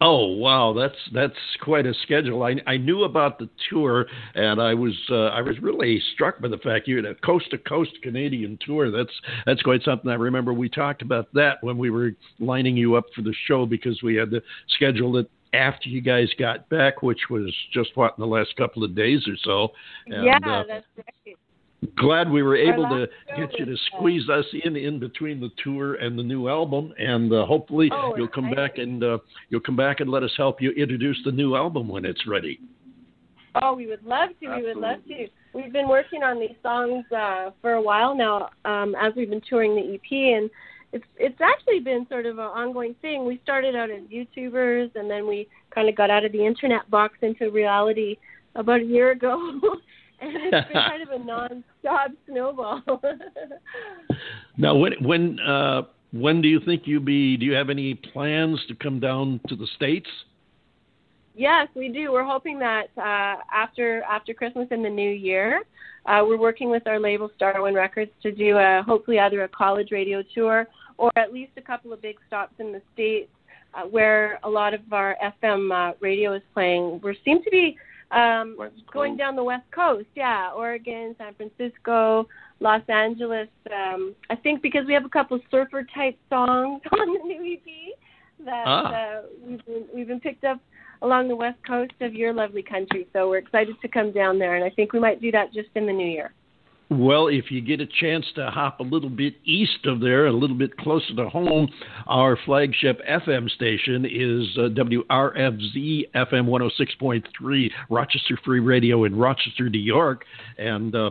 Oh 0.00 0.26
wow, 0.26 0.72
that's 0.72 0.98
that's 1.12 1.34
quite 1.60 1.84
a 1.84 1.92
schedule. 2.02 2.44
I 2.44 2.54
I 2.68 2.76
knew 2.76 3.02
about 3.02 3.38
the 3.38 3.48
tour, 3.68 4.06
and 4.34 4.62
I 4.62 4.72
was 4.72 4.94
uh, 5.10 5.26
I 5.28 5.42
was 5.42 5.58
really 5.60 6.00
struck 6.14 6.40
by 6.40 6.46
the 6.48 6.58
fact 6.58 6.86
you 6.86 6.96
had 6.96 7.04
a 7.04 7.16
coast 7.16 7.50
to 7.50 7.58
coast 7.58 7.90
Canadian 8.02 8.58
tour. 8.64 8.92
That's 8.92 9.10
that's 9.44 9.60
quite 9.62 9.82
something. 9.82 10.08
I 10.08 10.14
remember 10.14 10.52
we 10.52 10.68
talked 10.68 11.02
about 11.02 11.26
that 11.34 11.58
when 11.62 11.78
we 11.78 11.90
were 11.90 12.12
lining 12.38 12.76
you 12.76 12.94
up 12.94 13.06
for 13.14 13.22
the 13.22 13.34
show 13.46 13.66
because 13.66 14.00
we 14.02 14.14
had 14.14 14.30
to 14.30 14.40
schedule 14.68 15.16
it 15.16 15.28
after 15.52 15.88
you 15.88 16.00
guys 16.00 16.28
got 16.38 16.68
back, 16.68 17.02
which 17.02 17.22
was 17.28 17.52
just 17.72 17.90
what 17.96 18.14
in 18.16 18.22
the 18.22 18.26
last 18.26 18.54
couple 18.56 18.84
of 18.84 18.94
days 18.94 19.26
or 19.26 19.36
so. 19.42 19.72
And, 20.06 20.26
yeah, 20.26 20.38
uh, 20.44 20.64
that's 20.68 20.86
right. 20.96 21.36
Glad 21.96 22.30
we 22.30 22.42
were 22.42 22.56
able 22.56 22.88
to 22.88 23.06
get 23.36 23.56
you 23.58 23.64
to 23.64 23.76
squeeze 23.86 24.28
us 24.28 24.44
in 24.64 24.76
in 24.76 24.98
between 24.98 25.40
the 25.40 25.50
tour 25.62 25.94
and 25.94 26.18
the 26.18 26.22
new 26.22 26.48
album 26.48 26.92
and 26.98 27.32
uh, 27.32 27.46
hopefully 27.46 27.88
Oh, 27.92 28.14
you'll 28.16 28.28
come 28.28 28.50
back 28.50 28.78
and 28.78 29.04
uh, 29.04 29.18
you'll 29.48 29.60
come 29.60 29.76
back 29.76 30.00
and 30.00 30.10
let 30.10 30.22
us 30.22 30.32
help 30.36 30.60
you 30.60 30.70
introduce 30.72 31.18
the 31.24 31.30
new 31.30 31.54
album 31.54 31.88
when 31.88 32.04
it's 32.04 32.26
ready 32.26 32.58
Oh, 33.62 33.74
we 33.74 33.86
would 33.86 34.04
love 34.04 34.30
to. 34.40 34.56
We 34.56 34.62
would 34.62 34.76
love 34.76 34.98
to. 35.08 35.26
We've 35.54 35.72
been 35.72 35.88
working 35.88 36.22
on 36.22 36.38
these 36.38 36.56
songs 36.62 37.04
uh, 37.10 37.50
for 37.60 37.72
a 37.72 37.82
while 37.82 38.14
now, 38.14 38.50
um, 38.64 38.94
as 38.94 39.12
we've 39.16 39.30
been 39.30 39.42
touring 39.48 39.74
the 39.74 39.94
EP, 39.94 40.12
and 40.12 40.50
it's 40.92 41.04
it's 41.16 41.40
actually 41.40 41.80
been 41.80 42.06
sort 42.08 42.26
of 42.26 42.38
an 42.38 42.44
ongoing 42.44 42.94
thing. 43.02 43.26
We 43.26 43.40
started 43.42 43.74
out 43.74 43.90
as 43.90 44.02
YouTubers, 44.02 44.94
and 44.94 45.10
then 45.10 45.26
we 45.26 45.48
kind 45.74 45.88
of 45.88 45.96
got 45.96 46.10
out 46.10 46.24
of 46.24 46.32
the 46.32 46.44
internet 46.44 46.88
box 46.90 47.14
into 47.22 47.50
reality 47.50 48.16
about 48.54 48.80
a 48.80 48.84
year 48.84 49.10
ago, 49.12 49.60
and 50.20 50.32
it's 50.34 50.68
been 50.68 50.74
kind 50.74 51.02
of 51.02 51.20
a 51.20 51.24
non-stop 51.24 52.10
snowball. 52.26 52.82
now 54.56 54.74
when 54.74 54.92
when 55.02 55.38
uh, 55.40 55.82
when 56.12 56.42
do 56.42 56.48
you 56.48 56.60
think 56.64 56.82
you'll 56.86 57.02
be 57.02 57.36
do 57.36 57.44
you 57.44 57.52
have 57.52 57.70
any 57.70 57.94
plans 57.94 58.60
to 58.68 58.74
come 58.74 58.98
down 59.00 59.40
to 59.48 59.56
the 59.56 59.66
states 59.76 60.08
Yes, 61.38 61.68
we 61.76 61.88
do. 61.88 62.10
We're 62.10 62.24
hoping 62.24 62.58
that 62.58 62.88
uh, 62.96 63.40
after 63.54 64.02
after 64.02 64.34
Christmas 64.34 64.66
and 64.72 64.84
the 64.84 64.90
New 64.90 65.12
Year, 65.12 65.62
uh, 66.04 66.24
we're 66.26 66.36
working 66.36 66.68
with 66.68 66.84
our 66.88 66.98
label 66.98 67.30
Star 67.36 67.62
One 67.62 67.74
Records 67.74 68.10
to 68.24 68.32
do 68.32 68.56
a 68.56 68.82
hopefully 68.84 69.20
either 69.20 69.44
a 69.44 69.48
college 69.48 69.92
radio 69.92 70.24
tour 70.34 70.66
or 70.96 71.12
at 71.14 71.32
least 71.32 71.52
a 71.56 71.62
couple 71.62 71.92
of 71.92 72.02
big 72.02 72.16
stops 72.26 72.54
in 72.58 72.72
the 72.72 72.82
states 72.92 73.30
uh, 73.72 73.82
where 73.82 74.40
a 74.42 74.50
lot 74.50 74.74
of 74.74 74.80
our 74.92 75.16
FM 75.44 75.70
uh, 75.70 75.94
radio 76.00 76.32
is 76.32 76.42
playing. 76.52 77.00
We 77.04 77.16
seem 77.24 77.40
to 77.44 77.50
be 77.50 77.76
um, 78.10 78.56
going 78.92 79.16
down 79.16 79.36
the 79.36 79.44
West 79.44 79.70
Coast, 79.70 80.06
yeah, 80.14 80.50
Oregon, 80.54 81.14
San 81.18 81.34
Francisco, 81.34 82.26
Los 82.60 82.82
Angeles. 82.88 83.48
Um, 83.70 84.14
I 84.30 84.36
think 84.36 84.62
because 84.62 84.86
we 84.86 84.94
have 84.94 85.04
a 85.04 85.10
couple 85.10 85.38
surfer 85.50 85.84
type 85.94 86.18
songs 86.30 86.80
on 86.92 87.12
the 87.14 87.20
new 87.24 87.54
EP 87.54 87.94
that 88.44 88.64
Ah. 88.66 88.94
uh, 88.94 89.22
we've 89.46 89.64
been, 89.66 89.84
we've 89.94 90.08
been 90.08 90.20
picked 90.20 90.44
up 90.44 90.60
along 91.02 91.28
the 91.28 91.36
west 91.36 91.58
coast 91.66 91.92
of 92.00 92.14
your 92.14 92.32
lovely 92.32 92.62
country. 92.62 93.06
So 93.12 93.28
we're 93.28 93.38
excited 93.38 93.76
to 93.82 93.88
come 93.88 94.12
down 94.12 94.38
there, 94.38 94.56
and 94.56 94.64
I 94.64 94.70
think 94.70 94.92
we 94.92 95.00
might 95.00 95.20
do 95.20 95.30
that 95.32 95.52
just 95.52 95.68
in 95.74 95.86
the 95.86 95.92
new 95.92 96.08
year. 96.08 96.32
Well, 96.90 97.28
if 97.28 97.50
you 97.50 97.60
get 97.60 97.80
a 97.82 97.86
chance 97.86 98.24
to 98.36 98.50
hop 98.50 98.80
a 98.80 98.82
little 98.82 99.10
bit 99.10 99.34
east 99.44 99.84
of 99.84 100.00
there, 100.00 100.26
a 100.26 100.32
little 100.32 100.56
bit 100.56 100.74
closer 100.78 101.14
to 101.16 101.28
home, 101.28 101.68
our 102.06 102.38
flagship 102.46 103.00
FM 103.06 103.50
station 103.50 104.06
is 104.06 104.56
uh, 104.56 104.68
WRFZ 104.70 106.10
FM 106.14 106.48
106.3, 106.48 107.70
Rochester 107.90 108.38
Free 108.42 108.60
Radio 108.60 109.04
in 109.04 109.16
Rochester, 109.16 109.68
New 109.68 109.78
York. 109.78 110.24
And 110.56 110.94
uh. 110.94 111.10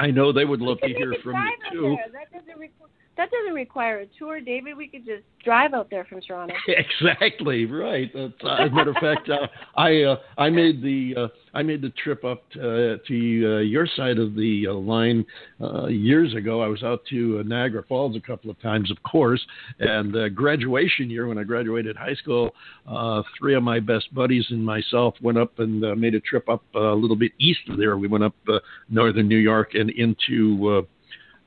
I 0.00 0.10
know 0.12 0.32
they 0.32 0.44
would 0.44 0.60
love 0.60 0.78
to 0.80 0.88
hear 0.88 1.14
from 1.24 1.34
you 1.34 1.72
too. 1.72 1.96
there. 1.96 2.12
That 2.12 2.32
doesn't, 2.32 2.60
requ- 2.60 2.88
that 3.18 3.30
doesn't 3.32 3.54
require 3.54 3.98
a 3.98 4.06
tour, 4.18 4.40
David. 4.40 4.76
We 4.76 4.86
could 4.86 5.04
just 5.04 5.24
drive 5.44 5.74
out 5.74 5.90
there 5.90 6.04
from 6.04 6.20
Toronto. 6.20 6.54
Exactly 6.68 7.66
right. 7.66 8.10
Uh, 8.14 8.26
as 8.46 8.70
a 8.70 8.74
matter 8.74 8.90
of 8.90 8.96
fact, 8.96 9.28
uh, 9.28 9.48
I 9.76 10.02
uh, 10.02 10.16
I 10.38 10.48
made 10.50 10.80
the 10.82 11.14
uh, 11.16 11.28
I 11.52 11.62
made 11.62 11.82
the 11.82 11.90
trip 12.02 12.24
up 12.24 12.48
to, 12.52 12.98
to 12.98 13.56
uh, 13.56 13.58
your 13.60 13.86
side 13.96 14.18
of 14.18 14.34
the 14.34 14.66
uh, 14.68 14.72
line 14.72 15.24
uh, 15.60 15.86
years 15.86 16.34
ago. 16.34 16.62
I 16.62 16.68
was 16.68 16.82
out 16.84 17.00
to 17.10 17.40
uh, 17.40 17.42
Niagara 17.42 17.82
Falls 17.88 18.16
a 18.16 18.20
couple 18.20 18.50
of 18.50 18.60
times, 18.62 18.90
of 18.90 19.02
course, 19.02 19.44
and 19.80 20.14
uh, 20.14 20.28
graduation 20.28 21.10
year 21.10 21.26
when 21.26 21.38
I 21.38 21.42
graduated 21.42 21.96
high 21.96 22.14
school, 22.14 22.54
uh, 22.86 23.22
three 23.38 23.56
of 23.56 23.64
my 23.64 23.80
best 23.80 24.14
buddies 24.14 24.46
and 24.50 24.64
myself 24.64 25.14
went 25.20 25.38
up 25.38 25.58
and 25.58 25.84
uh, 25.84 25.94
made 25.96 26.14
a 26.14 26.20
trip 26.20 26.48
up 26.48 26.62
uh, 26.74 26.92
a 26.92 26.94
little 26.94 27.16
bit 27.16 27.32
east 27.40 27.60
of 27.68 27.78
there. 27.78 27.96
We 27.96 28.06
went 28.06 28.24
up 28.24 28.34
uh, 28.48 28.60
northern 28.88 29.26
New 29.26 29.38
York 29.38 29.74
and 29.74 29.90
into. 29.90 30.86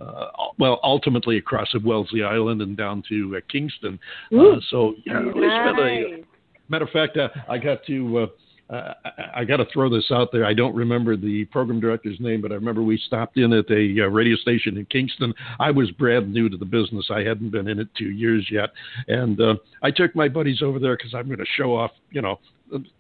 Uh, 0.02 0.28
well, 0.58 0.80
ultimately 0.84 1.38
across 1.38 1.74
of 1.74 1.84
Wellesley 1.84 2.24
Island 2.24 2.62
and 2.62 2.76
down 2.76 3.04
to 3.10 3.36
uh, 3.38 3.42
Kingston. 3.52 4.00
Uh, 4.34 4.56
so 4.70 4.96
yeah, 5.06 5.22
we 5.22 5.32
spent 5.32 5.80
a, 5.80 6.24
Matter 6.70 6.86
of 6.86 6.92
fact, 6.92 7.18
uh, 7.18 7.28
I 7.50 7.58
got 7.58 7.86
to 7.88 8.18
uh, 8.20 8.28
uh, 8.74 8.94
I, 9.04 9.42
I 9.42 9.46
got 9.46 9.58
to 9.58 9.66
throw 9.74 9.90
this 9.90 10.06
out 10.12 10.30
there. 10.32 10.46
I 10.46 10.54
don't 10.54 10.74
remember 10.74 11.18
the 11.18 11.44
program 11.46 11.82
director's 11.82 12.20
name, 12.20 12.42
but 12.42 12.52
I 12.52 12.56
remember 12.56 12.82
we 12.82 12.98
stopped 12.98 13.38
in 13.38 13.52
at 13.52 13.70
a 13.70 14.04
uh, 14.04 14.08
radio 14.08 14.38
station 14.38 14.78
in 14.78 14.86
Kingston. 14.86 15.34
I 15.60 15.72
was 15.72 15.92
brand 15.92 16.34
new 16.34 16.48
to 16.48 16.56
the 16.56 16.66
business. 16.66 17.10
I 17.12 17.24
hadn't 17.24 17.52
been 17.52 17.68
in 17.68 17.80
it 17.80 17.90
two 17.98 18.12
years 18.12 18.48
yet, 18.50 18.70
and 19.10 19.40
uh, 19.42 19.56
I 19.84 19.92
took 19.92 20.16
my 20.16 20.30
buddies 20.30 20.62
over 20.62 20.80
there 20.80 20.96
because 20.96 21.14
I'm 21.14 21.28
going 21.28 21.40
to 21.40 21.46
show 21.58 21.76
off, 21.76 21.92
you 22.12 22.22
know, 22.22 22.40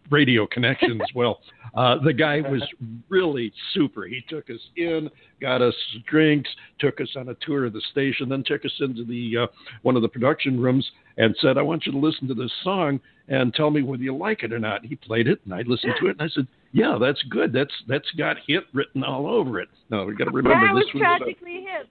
radio 0.09 0.45
connections. 0.47 1.01
well, 1.15 1.39
uh, 1.75 1.97
the 2.03 2.13
guy 2.13 2.41
was 2.41 2.61
really 3.09 3.51
super. 3.73 4.05
He 4.05 4.23
took 4.29 4.49
us 4.49 4.59
in, 4.75 5.09
got 5.39 5.61
us 5.61 5.75
drinks, 6.07 6.49
took 6.79 6.99
us 7.01 7.09
on 7.15 7.29
a 7.29 7.35
tour 7.45 7.65
of 7.65 7.73
the 7.73 7.81
station, 7.91 8.29
then 8.29 8.43
took 8.45 8.65
us 8.65 8.73
into 8.79 9.03
the 9.03 9.43
uh, 9.43 9.47
one 9.81 9.95
of 9.95 10.01
the 10.01 10.09
production 10.09 10.59
rooms 10.59 10.89
and 11.17 11.35
said, 11.41 11.57
"I 11.57 11.61
want 11.61 11.85
you 11.85 11.91
to 11.91 11.97
listen 11.97 12.27
to 12.27 12.33
this 12.33 12.51
song 12.63 12.99
and 13.27 13.53
tell 13.53 13.69
me 13.69 13.81
whether 13.83 14.03
you 14.03 14.15
like 14.15 14.43
it 14.43 14.53
or 14.53 14.59
not." 14.59 14.85
He 14.85 14.95
played 14.95 15.27
it, 15.27 15.39
and 15.45 15.53
I 15.53 15.61
listened 15.61 15.93
to 15.99 16.07
it, 16.07 16.17
and 16.19 16.21
I 16.21 16.33
said, 16.33 16.47
"Yeah, 16.71 16.97
that's 16.99 17.21
good. 17.23 17.53
That's 17.53 17.73
that's 17.87 18.09
got 18.17 18.37
hit 18.47 18.63
written 18.73 19.03
all 19.03 19.27
over 19.27 19.59
it." 19.59 19.69
No, 19.89 20.05
we 20.05 20.15
got 20.15 20.25
to 20.25 20.31
remember 20.31 20.73
was 20.73 20.83
this 20.85 20.93
was. 20.93 21.03
uh, 21.03 21.17
tragically 21.17 21.65
hip. 21.67 21.87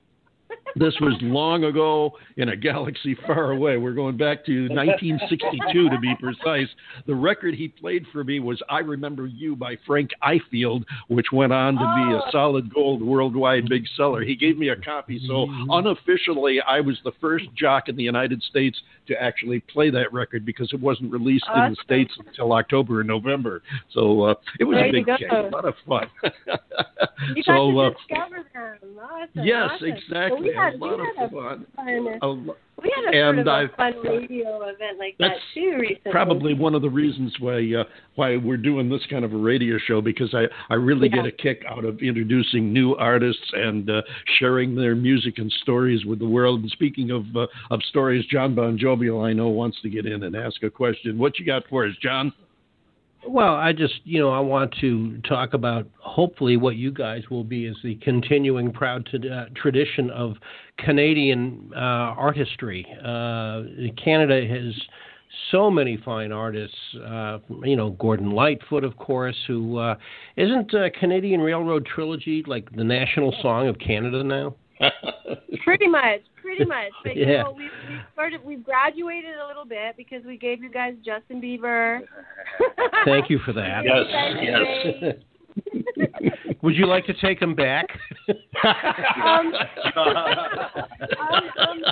This 0.76 0.94
was 1.00 1.14
long 1.20 1.64
ago 1.64 2.12
in 2.36 2.50
a 2.50 2.56
galaxy 2.56 3.16
far 3.26 3.50
away. 3.50 3.76
We're 3.76 3.92
going 3.92 4.16
back 4.16 4.44
to 4.46 4.68
1962 4.70 5.90
to 5.90 5.98
be 5.98 6.14
precise. 6.20 6.68
The 7.06 7.14
record 7.14 7.54
he 7.54 7.68
played 7.68 8.06
for 8.12 8.24
me 8.24 8.40
was 8.40 8.62
I 8.68 8.78
Remember 8.78 9.26
You 9.26 9.56
by 9.56 9.76
Frank 9.86 10.10
Ifield, 10.22 10.84
which 11.08 11.26
went 11.32 11.52
on 11.52 11.74
to 11.74 11.80
be 11.80 12.14
a 12.14 12.30
solid 12.30 12.72
gold 12.72 13.02
worldwide 13.02 13.68
big 13.68 13.84
seller. 13.96 14.22
He 14.22 14.36
gave 14.36 14.58
me 14.58 14.68
a 14.68 14.76
copy, 14.76 15.20
so 15.26 15.46
unofficially, 15.70 16.60
I 16.66 16.80
was 16.80 16.98
the 17.04 17.12
first 17.20 17.46
jock 17.56 17.88
in 17.88 17.96
the 17.96 18.02
United 18.02 18.42
States 18.42 18.80
to 19.08 19.20
actually 19.20 19.60
play 19.60 19.90
that 19.90 20.12
record 20.12 20.44
because 20.44 20.72
it 20.72 20.80
wasn't 20.80 21.12
released 21.12 21.46
in 21.54 21.70
the 21.70 21.76
States 21.84 22.12
until 22.26 22.52
October 22.52 23.00
or 23.00 23.04
November. 23.04 23.62
So 23.92 24.22
uh, 24.22 24.34
it 24.58 24.64
was 24.64 24.76
There 24.76 24.86
a 24.86 24.92
big 24.92 25.06
kick, 25.06 25.30
a 25.30 25.48
lot 25.52 25.64
of 25.64 25.74
fun. 25.86 26.08
You 27.36 27.42
so, 27.44 27.52
got 27.52 27.78
uh, 27.78 27.90
discover 28.08 28.46
them. 28.54 28.98
Awesome. 28.98 29.44
Yes, 29.44 29.70
awesome. 29.72 29.88
exactly. 29.88 30.39
We 30.40 30.54
had, 30.54 30.74
a 30.74 30.76
lot 30.78 30.98
we 30.98 31.04
had 31.16 31.24
of 31.26 31.30
fun. 31.32 31.66
a 31.72 31.76
fun. 31.76 32.18
A 32.22 32.54
we 32.82 32.90
had 32.96 33.14
a 33.14 33.34
sort 33.34 33.38
of 33.40 33.46
a 33.46 33.76
fun 33.76 33.92
radio 34.02 34.62
event 34.62 34.98
like 34.98 35.14
that 35.18 35.32
too 35.54 35.76
recently. 35.78 36.10
probably 36.10 36.54
one 36.54 36.74
of 36.74 36.80
the 36.80 36.88
reasons 36.88 37.34
why 37.38 37.58
uh, 37.78 37.84
why 38.14 38.36
we're 38.38 38.56
doing 38.56 38.88
this 38.88 39.02
kind 39.10 39.22
of 39.24 39.34
a 39.34 39.36
radio 39.36 39.76
show 39.86 40.00
because 40.00 40.32
I 40.34 40.44
I 40.70 40.76
really 40.76 41.08
Yeah. 41.10 41.16
get 41.16 41.26
a 41.26 41.32
kick 41.32 41.62
out 41.68 41.84
of 41.84 42.00
introducing 42.00 42.72
new 42.72 42.94
artists 42.96 43.50
and 43.52 43.90
uh, 43.90 44.00
sharing 44.38 44.74
their 44.74 44.94
music 44.94 45.36
and 45.38 45.52
stories 45.62 46.06
with 46.06 46.20
the 46.20 46.28
world. 46.28 46.62
And 46.62 46.70
speaking 46.70 47.10
of 47.10 47.24
uh, 47.36 47.46
of 47.70 47.82
stories, 47.90 48.24
John 48.26 48.54
Bon 48.54 48.78
Jovial 48.78 49.22
I 49.22 49.34
know 49.34 49.48
wants 49.48 49.78
to 49.82 49.90
get 49.90 50.06
in 50.06 50.22
and 50.22 50.34
ask 50.34 50.62
a 50.62 50.70
question. 50.70 51.18
What 51.18 51.38
you 51.38 51.44
got 51.44 51.64
for 51.68 51.86
us, 51.86 51.92
John? 52.02 52.32
Well, 53.26 53.54
I 53.54 53.72
just, 53.72 54.00
you 54.04 54.18
know, 54.18 54.30
I 54.30 54.40
want 54.40 54.74
to 54.80 55.18
talk 55.22 55.52
about 55.52 55.86
hopefully 55.98 56.56
what 56.56 56.76
you 56.76 56.90
guys 56.90 57.22
will 57.30 57.44
be 57.44 57.66
is 57.66 57.76
the 57.84 57.96
continuing 57.96 58.72
proud 58.72 59.06
to, 59.12 59.28
uh, 59.28 59.44
tradition 59.54 60.10
of 60.10 60.36
Canadian 60.78 61.70
uh, 61.74 61.78
artistry. 61.78 62.86
Uh, 63.04 63.62
Canada 64.02 64.46
has 64.48 64.74
so 65.50 65.70
many 65.70 65.98
fine 65.98 66.32
artists. 66.32 66.76
Uh, 67.06 67.38
you 67.62 67.76
know, 67.76 67.90
Gordon 67.90 68.30
Lightfoot, 68.30 68.84
of 68.84 68.96
course, 68.96 69.36
who 69.46 69.76
uh, 69.78 69.96
isn't 70.36 70.74
uh, 70.74 70.88
Canadian 70.98 71.40
Railroad 71.40 71.86
Trilogy 71.86 72.42
like 72.46 72.74
the 72.74 72.84
national 72.84 73.34
song 73.42 73.68
of 73.68 73.78
Canada 73.78 74.24
now? 74.24 74.54
Pretty 75.64 75.86
much, 75.86 76.20
pretty 76.40 76.64
much. 76.64 76.90
But 77.04 77.16
you 77.16 77.26
know, 77.26 77.54
we've, 77.56 77.70
we've 77.88 78.00
started, 78.12 78.44
we've 78.44 78.64
graduated 78.64 79.34
a 79.36 79.46
little 79.46 79.64
bit 79.64 79.96
because 79.96 80.24
we 80.24 80.36
gave 80.36 80.62
you 80.62 80.70
guys 80.70 80.94
Justin 81.04 81.40
Bieber. 81.40 82.00
Thank 83.04 83.30
you 83.30 83.38
for 83.44 83.52
that. 83.52 83.82
Yes, 83.84 84.06
yes. 85.02 86.32
Would 86.62 86.76
you 86.76 86.86
like 86.86 87.06
to 87.06 87.14
take 87.14 87.40
him 87.40 87.54
back? 87.54 87.86
Um, 88.64 89.52
um, 89.96 90.16
um, 91.58 91.84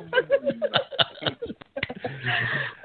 um, 0.00 0.62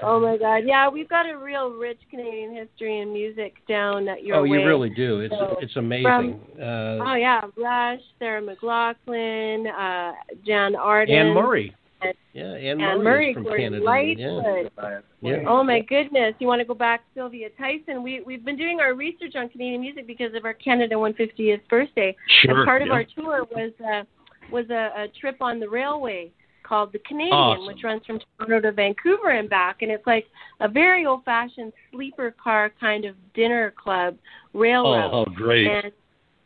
oh 0.02 0.20
my 0.20 0.36
God! 0.36 0.62
Yeah, 0.64 0.88
we've 0.88 1.08
got 1.08 1.28
a 1.28 1.36
real 1.36 1.70
rich 1.70 2.00
Canadian 2.10 2.54
history 2.54 3.00
and 3.00 3.12
music 3.12 3.54
down 3.68 4.08
at 4.08 4.24
your 4.24 4.36
oh, 4.36 4.42
way. 4.42 4.50
you 4.50 4.66
really 4.66 4.90
do. 4.90 5.20
It's 5.20 5.34
So, 5.34 5.56
it's 5.60 5.76
amazing. 5.76 6.04
from- 6.04 6.40
uh, 6.60 7.10
oh 7.10 7.14
yeah, 7.14 7.42
Rush, 7.56 8.00
Sarah 8.18 8.42
McLachlan, 8.42 9.66
uh, 9.66 10.12
Jann 10.46 10.76
Arden, 10.76 11.14
Anne 11.14 11.34
Murray. 11.34 11.74
and 12.02 12.14
Yeah, 12.32 12.52
Anne, 12.52 12.80
Anne 12.80 12.98
Murray, 12.98 13.02
Murray, 13.02 13.34
from 13.34 13.44
Gordon 13.44 13.64
Canada. 13.64 13.84
Lightfoot. 13.84 14.72
Yeah. 14.76 15.00
yeah. 15.20 15.44
Oh 15.48 15.64
my 15.64 15.80
goodness! 15.80 16.34
You 16.38 16.46
want 16.46 16.60
to 16.60 16.64
go 16.66 16.74
back, 16.74 17.02
Sylvia 17.14 17.48
Tyson? 17.58 18.02
We 18.02 18.22
we've 18.24 18.44
been 18.44 18.56
doing 18.56 18.80
our 18.80 18.94
research 18.94 19.34
on 19.36 19.48
Canadian 19.48 19.80
music 19.80 20.06
because 20.06 20.34
of 20.34 20.44
our 20.44 20.54
Canada 20.54 20.94
150th 20.94 21.60
birthday. 21.68 22.14
Sure, 22.42 22.58
And 22.58 22.66
part 22.66 22.82
of 22.82 22.90
our 22.90 23.04
tour 23.04 23.46
was 23.50 23.72
uh, 23.84 24.04
was 24.52 24.70
a, 24.70 25.04
a 25.04 25.08
trip 25.20 25.36
on 25.40 25.60
the 25.60 25.68
railway 25.68 26.30
called 26.68 26.92
the 26.92 26.98
Canadian, 27.00 27.32
Awesome. 27.32 27.66
which 27.66 27.82
runs 27.82 28.02
from 28.06 28.20
Toronto 28.38 28.60
to 28.68 28.72
Vancouver 28.72 29.30
and 29.30 29.48
back, 29.48 29.82
and 29.82 29.90
it's 29.90 30.06
like 30.06 30.26
a 30.60 30.68
very 30.68 31.06
old-fashioned 31.06 31.72
sleeper 31.92 32.34
car 32.42 32.70
kind 32.78 33.04
of 33.04 33.14
dinner 33.34 33.72
club 33.82 34.16
railroad. 34.52 35.10
Oh, 35.12 35.24
how 35.28 35.34
great. 35.34 35.66
And, 35.66 35.92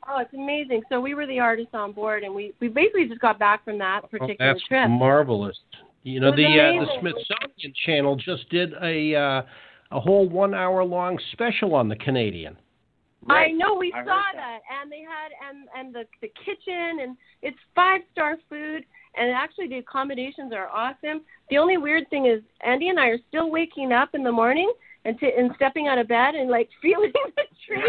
oh, 0.08 0.18
it's 0.20 0.32
amazing. 0.34 0.82
So 0.88 1.00
we 1.00 1.14
were 1.14 1.26
the 1.26 1.40
artists 1.40 1.74
on 1.74 1.92
board, 1.92 2.22
and 2.22 2.34
we 2.34 2.52
we 2.60 2.68
basically 2.68 3.08
just 3.08 3.20
got 3.20 3.38
back 3.38 3.64
from 3.64 3.78
that 3.78 4.02
Oh, 4.04 4.08
particular 4.08 4.54
that's 4.54 4.66
trip. 4.66 4.88
marvelous. 4.88 5.58
You 6.04 6.20
know, 6.20 6.34
the 6.34 6.44
uh, 6.44 6.84
the. 6.84 7.00
Smithsonian 7.00 7.74
Channel 7.86 8.16
just 8.16 8.48
did 8.50 8.72
a 8.82 9.14
uh, 9.14 9.42
a 9.92 10.00
whole 10.00 10.28
one 10.28 10.54
hour 10.54 10.84
long 10.84 11.18
special 11.32 11.74
on 11.74 11.88
the 11.88 11.96
Canadian. 11.96 12.56
I 13.28 13.48
know 13.52 13.74
we 13.74 13.92
I 13.94 14.00
saw 14.00 14.06
that. 14.06 14.32
that. 14.34 14.58
and 14.82 14.90
they 14.90 15.02
had 15.02 15.30
and 15.48 15.68
and 15.76 15.94
the 15.94 16.04
the 16.20 16.32
kitchen 16.44 16.98
and 17.02 17.16
it's 17.40 17.56
five 17.74 18.00
star 18.12 18.36
food 18.48 18.84
and 19.16 19.30
actually 19.30 19.68
the 19.68 19.78
accommodations 19.78 20.52
are 20.52 20.68
awesome. 20.68 21.22
The 21.50 21.58
only 21.58 21.76
weird 21.76 22.08
thing 22.10 22.26
is 22.26 22.42
Andy 22.64 22.88
and 22.88 22.98
I 22.98 23.06
are 23.08 23.18
still 23.28 23.50
waking 23.50 23.92
up 23.92 24.10
in 24.14 24.22
the 24.22 24.32
morning 24.32 24.72
and 25.04 25.18
t- 25.18 25.32
and 25.36 25.50
stepping 25.56 25.88
out 25.88 25.98
of 25.98 26.08
bed 26.08 26.34
and 26.34 26.50
like 26.50 26.68
feeling 26.82 27.12
the 27.36 27.42
train. 27.66 27.82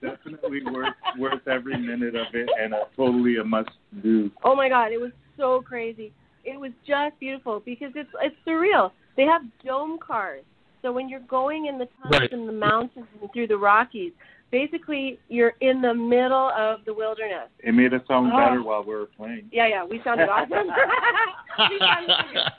Definitely 0.00 0.60
worth 0.72 0.94
worth 1.18 1.46
every 1.48 1.78
minute 1.78 2.14
of 2.14 2.26
it, 2.34 2.48
and 2.60 2.72
a 2.74 2.82
totally 2.96 3.36
a 3.36 3.44
must 3.44 3.70
do. 4.02 4.30
oh 4.44 4.54
my 4.56 4.68
god, 4.68 4.92
it 4.92 5.00
was 5.00 5.12
so 5.36 5.62
crazy. 5.62 6.12
It 6.44 6.58
was 6.58 6.72
just 6.86 7.18
beautiful 7.20 7.62
because 7.64 7.92
it's 7.94 8.08
it's 8.20 8.34
surreal. 8.46 8.90
They 9.16 9.24
have 9.24 9.42
dome 9.64 9.98
cars. 10.04 10.42
So 10.80 10.92
when 10.92 11.08
you're 11.08 11.20
going 11.20 11.66
in 11.66 11.78
the 11.78 11.86
tunnels 12.02 12.20
Right. 12.22 12.32
in 12.32 12.46
the 12.46 12.52
mountains 12.52 13.06
and 13.20 13.32
through 13.32 13.46
the 13.46 13.56
Rockies, 13.56 14.12
basically 14.52 15.18
you're 15.28 15.54
in 15.60 15.82
the 15.82 15.92
middle 15.92 16.50
of 16.56 16.84
the 16.84 16.94
wilderness. 16.94 17.48
It 17.58 17.72
made 17.74 17.92
us 17.92 18.02
sound 18.06 18.30
Oh. 18.32 18.36
better 18.36 18.62
while 18.62 18.84
we 18.84 18.94
were 18.94 19.06
playing. 19.06 19.48
Yeah, 19.50 19.66
yeah, 19.66 19.84
we 19.84 20.00
sounded 20.04 20.28
awesome. 20.28 20.68
we 21.70 21.78
sounded 21.80 22.52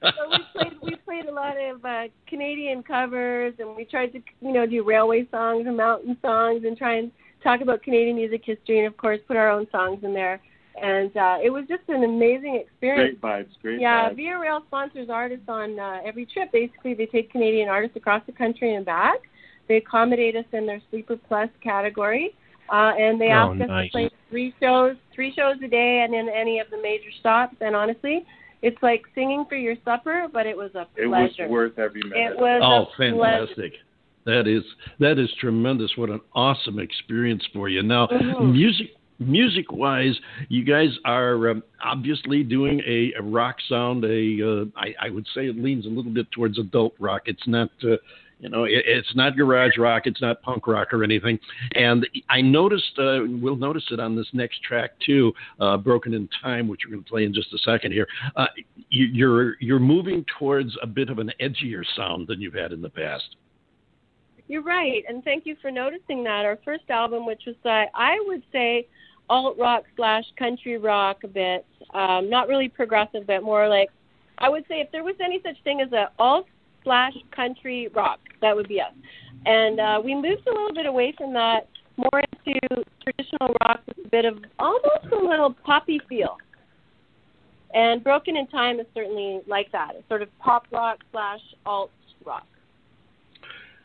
so 0.01 0.29
we 0.31 0.37
played 0.53 0.73
we 0.81 0.95
played 0.95 1.25
a 1.25 1.31
lot 1.31 1.57
of 1.57 1.83
uh, 1.83 2.03
Canadian 2.27 2.81
covers, 2.83 3.53
and 3.59 3.75
we 3.75 3.83
tried 3.85 4.13
to 4.13 4.21
you 4.41 4.53
know 4.53 4.65
do 4.65 4.83
railway 4.83 5.27
songs 5.29 5.67
and 5.67 5.75
mountain 5.77 6.17
songs, 6.21 6.63
and 6.65 6.77
try 6.77 6.95
and 6.95 7.11
talk 7.43 7.61
about 7.61 7.83
Canadian 7.83 8.15
music 8.15 8.41
history, 8.45 8.79
and 8.79 8.87
of 8.87 8.95
course 8.97 9.19
put 9.27 9.35
our 9.37 9.49
own 9.51 9.67
songs 9.71 10.03
in 10.03 10.13
there. 10.13 10.41
And 10.81 11.15
uh, 11.15 11.37
it 11.41 11.49
was 11.49 11.65
just 11.69 11.83
an 11.87 12.03
amazing 12.03 12.55
experience. 12.55 13.17
Great 13.21 13.47
vibes, 13.47 13.61
great 13.61 13.79
Yeah, 13.79 14.09
vibes. 14.09 14.15
Via 14.17 14.39
Rail 14.39 14.61
sponsors 14.67 15.09
artists 15.09 15.45
on 15.47 15.79
uh, 15.79 15.99
every 16.05 16.25
trip. 16.25 16.51
Basically, 16.51 16.93
they 16.93 17.05
take 17.05 17.31
Canadian 17.31 17.69
artists 17.69 17.95
across 17.95 18.21
the 18.25 18.33
country 18.33 18.75
and 18.75 18.85
back. 18.85 19.19
They 19.67 19.77
accommodate 19.77 20.35
us 20.35 20.45
in 20.51 20.65
their 20.65 20.81
Sleeper 20.89 21.17
Plus 21.17 21.49
category, 21.61 22.35
uh, 22.69 22.93
and 22.97 23.19
they 23.19 23.27
Oh, 23.29 23.53
ask 23.53 23.61
us 23.61 23.67
nice. 23.67 23.87
to 23.87 23.91
play 23.91 24.09
three 24.29 24.53
shows, 24.61 24.95
three 25.13 25.33
shows 25.33 25.57
a 25.63 25.67
day, 25.67 26.01
and 26.01 26.13
in 26.13 26.29
any 26.29 26.59
of 26.59 26.69
the 26.69 26.77
major 26.81 27.11
stops. 27.19 27.55
And 27.61 27.75
honestly, 27.75 28.25
it's 28.61 28.81
like 28.81 29.03
singing 29.13 29.45
for 29.47 29.55
your 29.55 29.75
supper, 29.85 30.27
but 30.31 30.45
it 30.45 30.57
was 30.57 30.71
a 30.75 30.85
pleasure. 30.95 31.43
It 31.43 31.49
was 31.49 31.49
worth 31.49 31.79
every 31.79 32.01
minute. 32.03 32.33
It 32.33 32.37
was 32.37 32.61
Oh, 32.63 32.83
a 32.83 32.95
pleasure. 32.95 33.45
fantastic. 33.47 33.73
That 34.25 34.47
is 34.47 34.63
that 34.99 35.19
is 35.19 35.31
tremendous. 35.39 35.95
What 35.97 36.09
an 36.09 36.21
awesome 36.33 36.79
experience 36.79 37.45
for 37.53 37.69
you. 37.69 37.83
Now, 37.83 38.07
Mhm. 38.07 38.53
music 38.53 38.95
music 39.19 39.71
wise, 39.71 40.19
you 40.49 40.63
guys 40.63 40.89
are 41.05 41.49
um, 41.49 41.63
obviously 41.81 42.43
doing 42.43 42.81
a, 42.85 43.13
a 43.13 43.21
rock 43.21 43.57
sound. 43.69 44.03
A 44.03 44.41
uh, 44.41 44.65
I, 44.75 44.95
I 44.99 45.09
would 45.09 45.27
say 45.27 45.47
it 45.47 45.57
leans 45.57 45.85
a 45.85 45.89
little 45.89 46.11
bit 46.11 46.29
towards 46.31 46.57
adult 46.57 46.95
rock. 46.99 47.23
It's 47.27 47.47
not. 47.47 47.69
Uh, 47.83 47.97
you 48.39 48.49
know, 48.49 48.65
it, 48.65 48.83
it's 48.85 49.15
not 49.15 49.35
garage 49.35 49.77
rock, 49.77 50.03
it's 50.05 50.21
not 50.21 50.41
punk 50.41 50.67
rock 50.67 50.93
or 50.93 51.03
anything. 51.03 51.39
And 51.73 52.07
I 52.29 52.41
noticed, 52.41 52.97
uh, 52.97 53.19
we'll 53.27 53.55
notice 53.55 53.85
it 53.91 53.99
on 53.99 54.15
this 54.15 54.27
next 54.33 54.61
track 54.61 54.91
too, 55.05 55.33
uh, 55.59 55.77
"Broken 55.77 56.13
in 56.13 56.27
Time," 56.41 56.67
which 56.67 56.81
we're 56.85 56.91
going 56.91 57.03
to 57.03 57.09
play 57.09 57.23
in 57.25 57.33
just 57.33 57.53
a 57.53 57.57
second 57.59 57.91
here. 57.91 58.07
Uh, 58.35 58.47
you, 58.89 59.05
you're 59.05 59.55
you're 59.61 59.79
moving 59.79 60.25
towards 60.37 60.75
a 60.81 60.87
bit 60.87 61.09
of 61.09 61.19
an 61.19 61.31
edgier 61.41 61.83
sound 61.95 62.27
than 62.27 62.41
you've 62.41 62.53
had 62.53 62.71
in 62.71 62.81
the 62.81 62.89
past. 62.89 63.35
You're 64.47 64.63
right, 64.63 65.03
and 65.07 65.23
thank 65.23 65.45
you 65.45 65.55
for 65.61 65.71
noticing 65.71 66.23
that. 66.25 66.45
Our 66.45 66.59
first 66.63 66.89
album, 66.89 67.25
which 67.25 67.43
was 67.47 67.55
uh, 67.65 67.89
I 67.95 68.21
would 68.27 68.43
say 68.51 68.87
alt 69.29 69.57
rock 69.57 69.83
slash 69.95 70.25
country 70.37 70.77
rock 70.77 71.23
a 71.23 71.27
bit, 71.27 71.65
um, 71.93 72.29
not 72.29 72.47
really 72.47 72.69
progressive, 72.69 73.25
but 73.25 73.43
more 73.43 73.67
like 73.67 73.89
I 74.37 74.49
would 74.49 74.65
say 74.67 74.81
if 74.81 74.91
there 74.91 75.03
was 75.03 75.15
any 75.23 75.41
such 75.43 75.61
thing 75.63 75.81
as 75.81 75.91
a 75.93 76.11
alt 76.19 76.47
slash 76.85 77.13
country 77.35 77.89
rock, 77.93 78.19
that 78.41 78.55
would 78.55 78.69
be 78.69 78.79
us. 78.79 78.93
And 79.45 79.79
uh, 79.81 80.01
we 80.03 80.15
moved 80.15 80.47
a 80.47 80.51
little 80.51 80.73
bit 80.73 80.85
away 80.85 81.13
from 81.17 81.33
that, 81.33 81.67
more 81.97 82.21
into 82.21 82.59
traditional 83.03 83.53
rock 83.61 83.81
with 83.87 84.05
a 84.05 84.09
bit 84.09 84.23
of 84.23 84.37
almost 84.57 85.11
a 85.11 85.17
little 85.17 85.53
poppy 85.65 85.99
feel. 86.07 86.37
And 87.73 88.01
Broken 88.01 88.37
in 88.37 88.47
Time 88.47 88.79
is 88.79 88.85
certainly 88.93 89.41
like 89.47 89.69
that. 89.73 89.91
It's 89.95 90.07
sort 90.07 90.21
of 90.21 90.29
pop 90.39 90.63
rock 90.71 90.99
slash 91.11 91.41
alt 91.65 91.91
rock. 92.25 92.47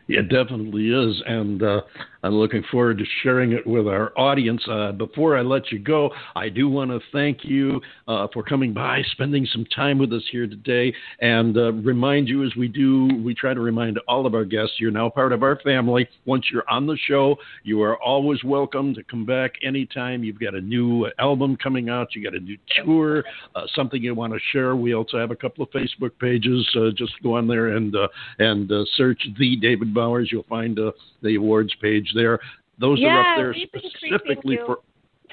It 0.08 0.28
definitely 0.28 0.88
is, 0.88 1.22
and 1.26 1.62
uh, 1.62 1.80
I'm 2.22 2.34
looking 2.34 2.62
forward 2.70 2.98
to 2.98 3.04
sharing 3.22 3.52
it 3.52 3.66
with 3.66 3.86
our 3.86 4.12
audience. 4.18 4.62
Uh, 4.68 4.92
before 4.92 5.38
I 5.38 5.40
let 5.40 5.72
you 5.72 5.78
go, 5.78 6.10
I 6.36 6.50
do 6.50 6.68
want 6.68 6.90
to 6.90 7.00
thank 7.12 7.44
you 7.44 7.80
uh, 8.08 8.26
for 8.32 8.42
coming 8.42 8.74
by, 8.74 9.02
spending 9.12 9.46
some 9.50 9.64
time 9.74 9.98
with 9.98 10.12
us 10.12 10.22
here 10.30 10.46
today, 10.46 10.94
and 11.20 11.56
uh, 11.56 11.72
remind 11.72 12.28
you 12.28 12.44
as 12.44 12.54
we 12.56 12.68
do, 12.68 13.08
we 13.24 13.34
try 13.34 13.54
to 13.54 13.60
remind 13.60 13.98
all 14.06 14.26
of 14.26 14.34
our 14.34 14.44
guests, 14.44 14.74
you're 14.78 14.90
now 14.90 15.08
part 15.08 15.32
of 15.32 15.42
our 15.42 15.58
family. 15.60 16.06
Once 16.26 16.44
you're 16.52 16.68
on 16.68 16.86
the 16.86 16.98
show, 17.08 17.36
you 17.62 17.80
are 17.82 17.96
always 18.02 18.44
welcome 18.44 18.94
to 18.94 19.02
come 19.04 19.24
back 19.24 19.52
anytime. 19.62 20.22
You've 20.22 20.40
got 20.40 20.54
a 20.54 20.60
new 20.60 21.08
album 21.18 21.56
coming 21.56 21.88
out, 21.88 22.14
you 22.14 22.22
got 22.22 22.34
a 22.34 22.40
new 22.40 22.58
tour, 22.84 23.24
uh, 23.54 23.62
something 23.74 24.02
you 24.02 24.14
want 24.14 24.34
to 24.34 24.38
share. 24.52 24.76
We 24.76 24.94
also 24.94 25.18
have 25.18 25.30
a 25.30 25.36
couple 25.36 25.64
of 25.64 25.70
Facebook 25.70 26.12
pages. 26.20 26.68
Uh, 26.76 26.90
just 26.94 27.12
go 27.22 27.36
on 27.36 27.48
there 27.48 27.76
and 27.76 27.94
uh, 27.96 28.08
and 28.38 28.70
search 28.96 29.26
the 29.38 29.56
David 29.56 29.94
Bowers. 29.94 30.28
You'll 30.30 30.42
find 30.44 30.78
the 31.22 31.36
awards 31.36 31.74
page 31.80 32.10
there. 32.14 32.38
Those 32.78 33.00
are 33.02 33.20
up 33.20 33.36
there 33.36 33.54
specifically 33.54 34.58
for. 34.64 34.78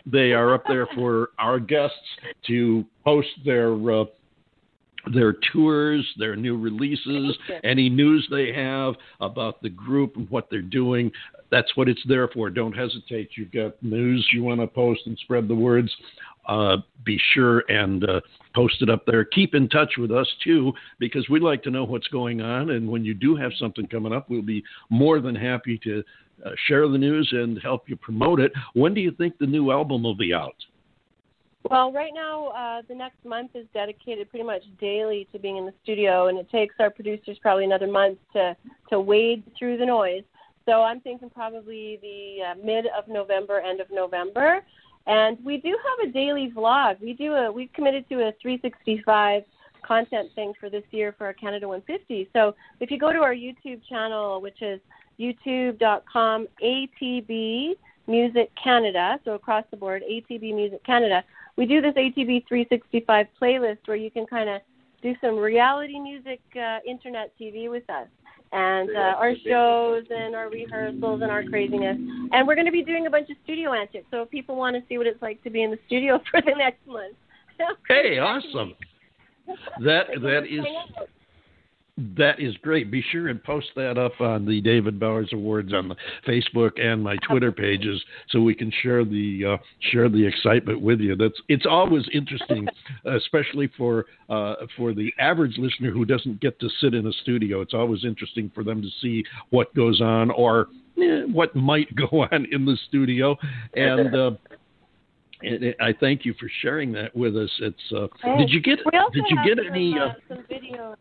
They 0.05 0.31
are 0.31 0.53
up 0.53 0.63
there 0.67 0.87
for 0.95 1.29
our 1.37 1.59
guests 1.59 1.97
to 2.47 2.85
post 3.03 3.27
their 3.43 3.73
uh, 3.73 4.05
their 5.13 5.35
tours, 5.53 6.07
their 6.17 6.35
new 6.35 6.57
releases, 6.57 7.37
any 7.63 7.89
news 7.89 8.27
they 8.29 8.51
have 8.53 8.95
about 9.19 9.61
the 9.61 9.69
group 9.69 10.15
and 10.17 10.29
what 10.29 10.49
they're 10.49 10.61
doing. 10.61 11.11
That's 11.49 11.75
what 11.75 11.87
it's 11.87 12.01
there 12.07 12.27
for. 12.27 12.49
Don't 12.49 12.73
hesitate. 12.73 13.31
You've 13.37 13.51
got 13.51 13.81
news 13.81 14.27
you 14.33 14.43
want 14.43 14.59
to 14.59 14.67
post 14.67 15.01
and 15.05 15.17
spread 15.19 15.47
the 15.47 15.55
words. 15.55 15.91
Uh, 16.47 16.77
be 17.03 17.19
sure 17.33 17.59
and 17.67 18.09
uh, 18.09 18.21
post 18.55 18.81
it 18.81 18.89
up 18.89 19.05
there. 19.05 19.25
Keep 19.25 19.53
in 19.53 19.67
touch 19.67 19.93
with 19.97 20.11
us 20.11 20.27
too, 20.43 20.71
because 20.97 21.27
we'd 21.27 21.41
like 21.41 21.61
to 21.63 21.69
know 21.69 21.83
what's 21.83 22.07
going 22.07 22.39
on. 22.41 22.69
And 22.69 22.89
when 22.89 23.03
you 23.03 23.13
do 23.13 23.35
have 23.35 23.51
something 23.59 23.85
coming 23.87 24.13
up, 24.13 24.29
we'll 24.29 24.41
be 24.41 24.63
more 24.89 25.19
than 25.19 25.35
happy 25.35 25.77
to 25.83 26.03
uh, 26.45 26.51
share 26.67 26.87
the 26.87 26.97
news 26.97 27.27
and 27.33 27.59
help 27.61 27.89
you 27.89 27.97
promote 27.97 28.39
it. 28.39 28.53
When 28.73 28.93
do 28.93 29.01
you 29.01 29.11
think 29.11 29.37
the 29.37 29.45
new 29.45 29.71
album 29.71 30.03
will 30.03 30.15
be 30.15 30.33
out? 30.33 30.55
Well, 31.69 31.91
right 31.91 32.13
now, 32.13 32.47
uh, 32.47 32.81
the 32.87 32.95
next 32.95 33.23
month 33.25 33.51
is 33.53 33.65
dedicated 33.73 34.29
pretty 34.29 34.45
much 34.45 34.63
daily 34.79 35.27
to 35.33 35.39
being 35.39 35.57
in 35.57 35.65
the 35.65 35.73
studio, 35.83 36.27
and 36.27 36.37
it 36.37 36.49
takes 36.49 36.75
our 36.79 36.89
producers 36.89 37.37
probably 37.41 37.65
another 37.65 37.87
month 37.87 38.19
to 38.33 38.55
to 38.89 38.99
wade 38.99 39.43
through 39.57 39.77
the 39.77 39.85
noise. 39.85 40.23
So 40.65 40.83
I'm 40.83 41.01
thinking 41.01 41.29
probably 41.29 41.99
the 42.01 42.51
uh, 42.51 42.55
mid 42.63 42.85
of 42.97 43.07
November, 43.07 43.59
end 43.59 43.81
of 43.81 43.87
November, 43.91 44.61
and 45.07 45.37
we 45.43 45.57
do 45.57 45.69
have 45.69 46.09
a 46.09 46.11
daily 46.11 46.51
vlog. 46.55 47.01
We 47.01 47.13
do 47.13 47.33
a 47.33 47.51
we've 47.51 47.71
committed 47.73 48.07
to 48.09 48.27
a 48.27 48.33
365 48.41 49.43
content 49.83 50.29
thing 50.35 50.53
for 50.59 50.69
this 50.69 50.83
year 50.91 51.15
for 51.17 51.25
our 51.25 51.33
Canada 51.33 51.67
150. 51.67 52.29
So 52.33 52.55
if 52.79 52.91
you 52.91 52.97
go 52.97 53.11
to 53.11 53.19
our 53.19 53.33
YouTube 53.33 53.81
channel, 53.87 54.39
which 54.41 54.61
is 54.61 54.79
youtube.com 55.19 56.47
ATB 56.63 57.73
Music 58.07 58.51
Canada, 58.61 59.19
so 59.25 59.33
across 59.33 59.65
the 59.71 59.77
board 59.77 60.03
ATB 60.09 60.55
Music 60.55 60.83
Canada, 60.85 61.23
we 61.57 61.65
do 61.65 61.81
this 61.81 61.93
ATB 61.93 62.47
365 62.47 63.27
playlist 63.41 63.79
where 63.85 63.97
you 63.97 64.11
can 64.11 64.25
kind 64.25 64.49
of 64.49 64.61
do 65.01 65.15
some 65.21 65.37
reality 65.37 65.99
music 65.99 66.39
uh, 66.55 66.79
internet 66.87 67.33
TV 67.39 67.69
with 67.69 67.87
us 67.89 68.07
and 68.51 68.89
uh, 68.95 69.15
our 69.17 69.33
shows 69.45 70.03
and 70.09 70.35
our 70.35 70.49
rehearsals 70.49 71.21
and 71.21 71.29
our 71.29 71.43
craziness. 71.43 71.97
And 72.31 72.47
we're 72.47 72.55
going 72.55 72.65
to 72.65 72.71
be 72.71 72.83
doing 72.83 73.07
a 73.07 73.09
bunch 73.09 73.29
of 73.29 73.35
studio 73.43 73.73
antics. 73.73 74.05
So 74.11 74.21
if 74.21 74.29
people 74.29 74.55
want 74.55 74.75
to 74.75 74.83
see 74.87 74.97
what 74.97 75.07
it's 75.07 75.21
like 75.21 75.43
to 75.43 75.49
be 75.49 75.63
in 75.63 75.71
the 75.71 75.79
studio 75.87 76.21
for 76.31 76.41
the 76.41 76.53
next 76.57 76.85
month. 76.87 77.15
Hey, 77.87 78.19
awesome. 78.19 78.75
That 79.83 80.07
that 80.21 80.43
is 80.45 80.63
that 82.15 82.39
is 82.39 82.55
great. 82.57 82.91
Be 82.91 83.03
sure 83.11 83.27
and 83.27 83.43
post 83.43 83.67
that 83.75 83.97
up 83.97 84.19
on 84.21 84.45
the 84.45 84.61
David 84.61 84.99
Bowers 84.99 85.29
Awards 85.33 85.73
on 85.73 85.87
the 85.89 85.95
Facebook 86.27 86.79
and 86.79 87.01
my 87.03 87.15
Twitter 87.27 87.51
pages, 87.51 88.03
so 88.29 88.39
we 88.41 88.53
can 88.53 88.71
share 88.83 89.03
the 89.03 89.43
uh, 89.53 89.57
share 89.91 90.07
the 90.07 90.23
excitement 90.25 90.79
with 90.79 90.99
you. 90.99 91.15
That's 91.15 91.39
it's 91.49 91.65
always 91.67 92.03
interesting, 92.13 92.67
especially 93.05 93.69
for 93.77 94.05
uh, 94.29 94.55
for 94.75 94.93
the 94.93 95.11
average 95.17 95.57
listener 95.57 95.89
who 95.91 96.05
doesn't 96.05 96.39
get 96.39 96.59
to 96.59 96.69
sit 96.81 96.93
in 96.93 97.07
a 97.07 97.11
studio. 97.23 97.61
It's 97.61 97.73
always 97.73 98.05
interesting 98.05 98.51
for 98.53 98.63
them 98.63 98.81
to 98.81 98.89
see 99.01 99.23
what 99.49 99.73
goes 99.73 99.99
on 99.99 100.29
or 100.31 100.67
eh, 101.01 101.23
what 101.31 101.55
might 101.55 101.87
go 101.95 102.05
on 102.31 102.45
in 102.51 102.65
the 102.65 102.77
studio, 102.87 103.35
and. 103.75 104.15
Uh, 104.15 104.31
and 105.43 105.63
it- 105.63 105.75
I 105.79 105.93
thank 105.93 106.25
you 106.25 106.33
for 106.39 106.49
sharing 106.63 106.91
that 106.93 107.15
with 107.15 107.37
us. 107.37 107.51
It's 107.59 107.93
uh, 107.95 108.07
did 108.37 108.49
you 108.49 108.59
get 108.59 108.79
did 109.13 109.23
you 109.29 109.37
get 109.45 109.63
any? 109.63 109.93
uh, 109.93 110.05
Uh, 110.05 110.13
some 110.29 110.43
video? 110.49 110.95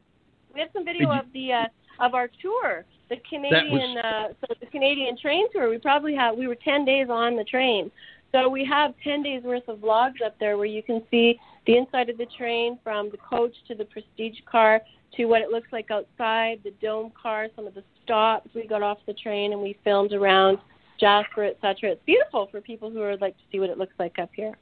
We 0.57 0.63
have 0.63 0.71
some 0.73 0.87
video 0.87 1.13
you- 1.13 1.19
of 1.19 1.27
the 1.35 1.53
uh, 1.53 1.67
of 2.01 2.15
our 2.15 2.29
tour, 2.41 2.87
the 3.11 3.17
Canadian 3.29 3.99
uh, 3.99 4.29
so 4.41 4.55
the 4.59 4.67
Canadian 4.67 5.17
train 5.19 5.47
tour. 5.53 5.69
We 5.69 5.77
probably 5.77 6.15
have 6.15 6.35
we 6.35 6.49
were 6.49 6.57
ten 6.57 6.87
days 6.87 7.09
on 7.11 7.37
the 7.37 7.45
train, 7.45 7.91
so 8.33 8.49
we 8.49 8.65
have 8.65 8.95
ten 9.05 9.23
days 9.23 9.43
worth 9.43 9.69
of 9.69 9.81
vlogs 9.81 10.23
up 10.25 10.35
there 10.41 10.57
where 10.57 10.67
you 10.67 10.83
can 10.83 11.03
see 11.11 11.39
the 11.67 11.77
inside 11.77 12.09
of 12.09 12.17
the 12.17 12.27
train 12.39 12.79
from 12.83 13.11
the 13.11 13.19
coach 13.19 13.55
to 13.69 13.75
the 13.75 13.85
prestige 13.85 14.39
car 14.51 14.81
to 15.15 15.27
what 15.27 15.43
it 15.43 15.51
looks 15.51 15.69
like 15.73 15.91
outside, 15.91 16.61
the 16.65 16.73
dome 16.81 17.13
car, 17.21 17.49
some 17.55 17.67
of 17.67 17.75
the 17.75 17.83
stops. 18.03 18.49
We 18.55 18.67
got 18.67 18.83
off 18.83 18.99
the 19.07 19.15
train 19.15 19.53
and 19.53 19.61
we 19.61 19.77
filmed 19.85 20.15
around 20.15 20.57
Jasper, 20.99 21.45
etc. 21.45 21.91
It's 21.91 22.03
beautiful 22.07 22.49
for 22.51 22.63
people 22.63 22.91
who 22.91 23.01
would 23.01 23.21
like 23.21 23.37
to 23.37 23.43
see 23.53 23.61
what 23.61 23.69
it 23.69 23.77
looks 23.77 23.95
like 23.99 24.19
up 24.19 24.31
here. 24.35 24.55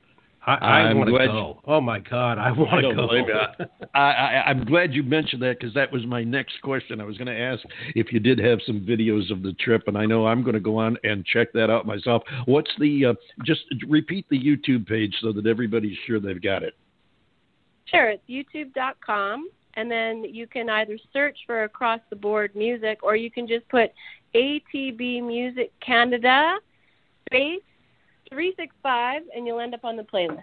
I, 0.47 0.55
I 0.55 0.95
want 0.95 1.07
to 1.07 1.12
glad 1.12 1.26
go. 1.26 1.61
Oh 1.66 1.80
my 1.80 1.99
God, 1.99 2.38
I 2.38 2.49
I 2.49 2.53
want 2.53 2.84
to 2.84 2.95
go. 2.95 3.07
blame 3.09 3.24
you. 3.26 3.66
I, 3.95 4.01
I, 4.01 4.51
I'm 4.51 4.64
glad 4.64 4.92
you 4.92 5.03
mentioned 5.03 5.40
that 5.42 5.59
because 5.59 5.72
that 5.74 5.90
was 5.90 6.05
my 6.07 6.22
next 6.22 6.61
question. 6.62 7.01
I 7.01 7.05
was 7.05 7.16
going 7.16 7.28
to 7.28 7.38
ask 7.38 7.62
if 7.95 8.12
you 8.12 8.20
did 8.20 8.38
have 8.40 8.59
some 8.66 8.80
videos 8.80 9.30
of 9.30 9.42
the 9.42 9.53
trip, 9.55 9.84
and 9.86 9.97
I 9.97 10.05
know 10.05 10.26
I'm 10.26 10.42
going 10.42 10.55
to 10.55 10.61
go 10.61 10.76
on 10.76 10.99
and 11.03 11.24
check 11.24 11.53
that 11.55 11.70
out 11.70 11.86
myself. 11.86 12.22
What's 12.45 12.70
the 12.78 13.07
uh, 13.07 13.14
just 13.45 13.62
repeat 13.88 14.26
the 14.28 14.38
YouTube 14.38 14.86
page 14.86 15.14
so 15.22 15.32
that 15.32 15.47
everybody's 15.47 15.97
sure 16.07 16.20
they've 16.20 16.42
got 16.42 16.62
it. 16.62 16.74
Sure, 17.86 18.11
it's 18.11 18.22
youtube.com, 18.28 19.49
and 19.74 19.90
then 19.90 20.24
you 20.24 20.47
can 20.47 20.68
either 20.68 20.99
search 21.12 21.38
for 21.47 21.64
across 21.64 22.01
the 22.11 22.16
board 22.16 22.55
music 22.55 23.03
or 23.03 23.16
you 23.16 23.30
can 23.30 23.47
just 23.47 23.66
put 23.68 23.92
ATB 24.34 25.22
Music 25.22 25.72
Canada 25.80 26.57
space 27.26 27.62
365 28.28 29.22
and 29.34 29.46
you'll 29.46 29.60
end 29.60 29.74
up 29.74 29.84
on 29.84 29.96
the 29.96 30.02
playlist. 30.02 30.42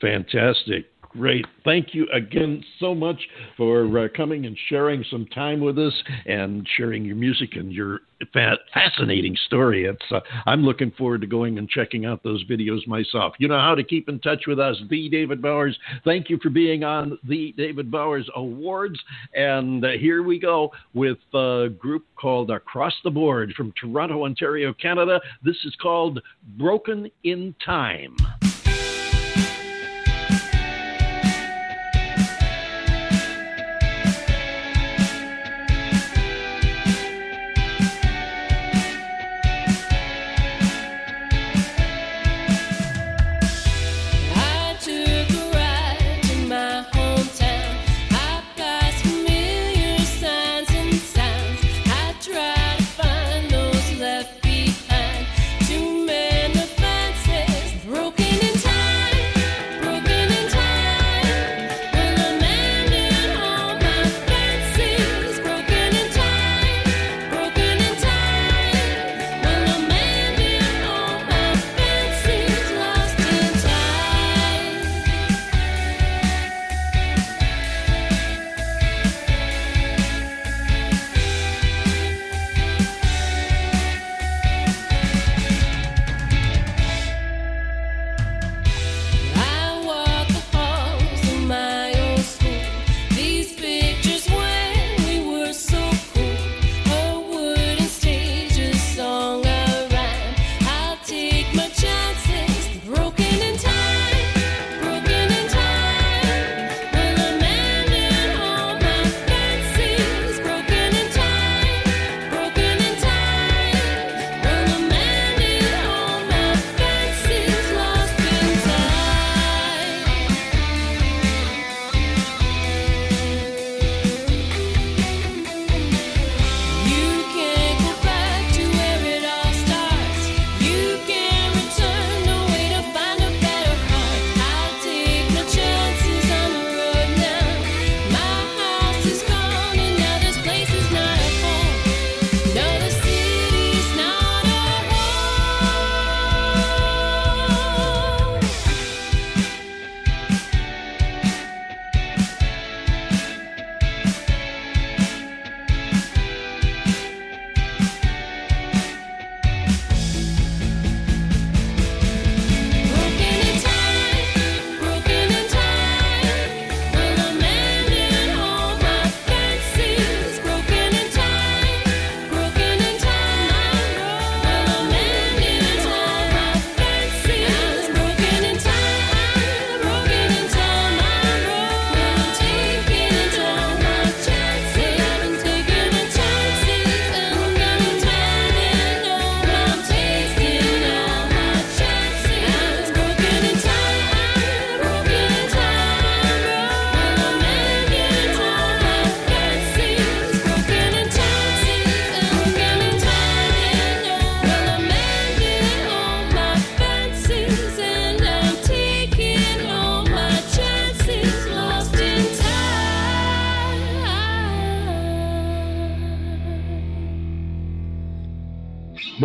Fantastic. 0.00 0.86
Great. 1.10 1.46
Thank 1.64 1.94
you 1.94 2.06
again 2.12 2.62
so 2.78 2.94
much 2.94 3.18
for 3.56 3.98
uh, 3.98 4.08
coming 4.14 4.44
and 4.44 4.56
sharing 4.68 5.04
some 5.10 5.26
time 5.26 5.60
with 5.60 5.78
us 5.78 5.92
and 6.26 6.68
sharing 6.76 7.04
your 7.04 7.16
music 7.16 7.56
and 7.56 7.72
your 7.72 8.00
fa- 8.32 8.58
fascinating 8.74 9.34
story. 9.46 9.86
It's 9.86 10.12
uh, 10.12 10.20
I'm 10.46 10.62
looking 10.62 10.90
forward 10.92 11.22
to 11.22 11.26
going 11.26 11.56
and 11.58 11.68
checking 11.68 12.04
out 12.04 12.22
those 12.22 12.44
videos 12.44 12.86
myself. 12.86 13.34
You 13.38 13.48
know 13.48 13.58
how 13.58 13.74
to 13.74 13.82
keep 13.82 14.08
in 14.08 14.18
touch 14.20 14.44
with 14.46 14.60
us, 14.60 14.76
the 14.90 15.08
David 15.08 15.40
Bowers. 15.40 15.78
Thank 16.04 16.28
you 16.28 16.38
for 16.42 16.50
being 16.50 16.84
on 16.84 17.18
the 17.26 17.54
David 17.56 17.90
Bowers 17.90 18.28
Awards. 18.36 18.98
And 19.34 19.84
uh, 19.84 19.92
here 19.92 20.22
we 20.22 20.38
go 20.38 20.70
with 20.92 21.18
a 21.32 21.68
group 21.78 22.04
called 22.16 22.50
Across 22.50 22.94
the 23.02 23.10
Board 23.10 23.54
from 23.56 23.72
Toronto, 23.80 24.24
Ontario, 24.24 24.74
Canada. 24.74 25.20
This 25.42 25.56
is 25.64 25.74
called 25.80 26.20
Broken 26.58 27.10
in 27.24 27.54
Time. 27.64 28.14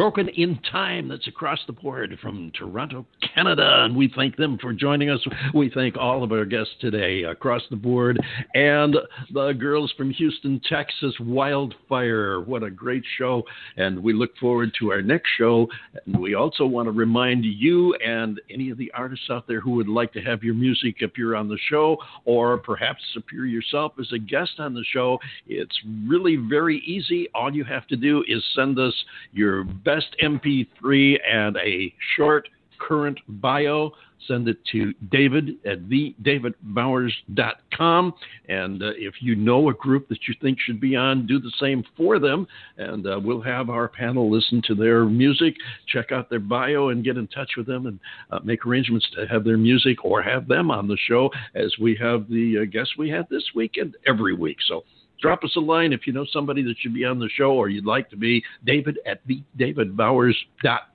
Broken 0.04 0.28
in 0.28 0.60
Time, 0.70 1.08
that's 1.08 1.30
across 1.30 1.60
the 1.66 1.72
board 1.72 2.20
from 2.22 2.52
Toronto, 2.60 3.06
Canada. 3.34 3.84
And 3.84 3.96
we 3.96 4.12
thank 4.16 4.38
them 4.38 4.58
for 4.60 4.74
joining 4.74 5.10
us. 5.10 5.20
We 5.54 5.70
thank 5.74 5.98
all 5.98 6.24
of 6.24 6.32
our 6.32 6.46
guests 6.46 6.74
today 6.80 7.24
across 7.24 7.62
the 7.70 7.76
board. 7.76 8.20
And 8.54 8.96
the 9.32 9.52
girls 9.52 9.94
from 9.98 10.12
Houston, 10.12 10.62
Texas, 10.70 11.16
Wildfire. 11.20 12.42
What 12.42 12.64
a 12.64 12.70
great 12.70 13.04
show. 13.18 13.44
And 13.78 14.02
we 14.02 14.14
look 14.14 14.36
forward 14.38 14.72
to 14.80 14.92
our 14.92 15.02
next 15.02 15.30
show. 15.38 15.68
And 16.06 16.20
we 16.20 16.36
also 16.36 16.66
want 16.66 16.88
to 16.88 16.92
remind 16.92 17.46
you 17.46 17.94
and 17.96 18.40
any 18.50 18.70
of 18.70 18.78
the 18.78 18.92
artists 18.94 19.26
out 19.30 19.48
there 19.48 19.60
who 19.60 19.72
would 19.72 19.90
like 19.90 20.14
to 20.14 20.22
have 20.22 20.44
your 20.44 20.54
music 20.54 21.02
appear 21.02 21.36
on 21.36 21.48
the 21.48 21.58
show 21.70 21.98
or 22.26 22.58
perhaps 22.58 23.02
appear 23.16 23.46
yourself 23.46 23.94
as 24.00 24.12
a 24.14 24.20
guest 24.20 24.60
on 24.60 24.74
the 24.74 24.86
show. 24.92 25.20
It's 25.48 25.78
really 26.08 26.36
very 26.36 26.80
easy. 26.80 27.28
All 27.34 27.54
you 27.54 27.64
have 27.64 27.88
to 27.88 27.96
do 27.96 28.24
is 28.28 28.44
send 28.56 28.80
us 28.80 28.94
your 29.32 29.64
best 29.64 30.16
MP3 30.22 31.18
and 31.28 31.58
a 31.58 31.94
short 32.16 32.48
current 32.88 33.20
bio. 33.28 33.92
Send 34.28 34.48
it 34.48 34.60
to 34.72 34.94
David 35.12 35.56
at 35.66 35.90
thedavidbowers.com. 35.90 38.14
And 38.48 38.82
uh, 38.82 38.92
if 38.96 39.16
you 39.22 39.36
know 39.36 39.68
a 39.70 39.74
group 39.74 40.08
that 40.08 40.20
you 40.28 40.34
think 40.42 40.58
should 40.60 40.80
be 40.80 40.96
on, 40.96 41.28
do 41.28 41.40
the 41.40 41.52
same 41.60 41.84
for 41.98 42.20
them. 42.20 42.48
And 42.78 43.06
uh, 43.06 43.20
we'll 43.22 43.42
have 43.42 43.70
our 43.70 43.90
panel 43.90 44.32
listen 44.32 44.62
to 44.68 44.76
their 44.76 45.04
music, 45.04 45.56
check 45.88 46.14
out 46.14 46.30
their 46.30 46.40
bio, 46.40 46.88
and 46.90 47.04
get 47.04 47.18
in 47.18 47.28
touch 47.28 47.52
with 47.58 47.68
them 47.68 47.88
and 47.88 48.00
uh, 48.32 48.40
make 48.44 48.66
arrangements 48.66 49.10
to 49.16 49.28
have 49.28 49.44
their 49.44 49.58
music 49.58 50.06
or 50.06 50.22
have 50.22 50.48
them 50.48 50.72
on 50.72 50.88
the 50.88 50.98
show 51.06 51.30
as 51.56 51.76
we 51.80 51.94
have 51.96 52.30
the 52.30 52.60
uh, 52.62 52.66
guests 52.72 52.94
we 52.98 53.10
had 53.10 53.28
this 53.30 53.44
week 53.54 53.74
and 53.76 53.98
every 54.08 54.34
week. 54.34 54.60
So 54.68 54.86
drop 55.22 55.44
us 55.44 55.54
a 55.58 55.60
line 55.60 55.92
if 55.92 56.08
you 56.08 56.14
know 56.14 56.26
somebody 56.32 56.64
that 56.64 56.76
should 56.80 56.94
be 56.94 57.04
on 57.04 57.20
the 57.20 57.28
show 57.36 57.52
or 57.52 57.68
you'd 57.68 57.86
like 57.86 58.10
to 58.12 58.18
be. 58.18 58.42
David 58.66 59.00
at 59.06 59.20
thedavidbowers.com. 59.28 60.93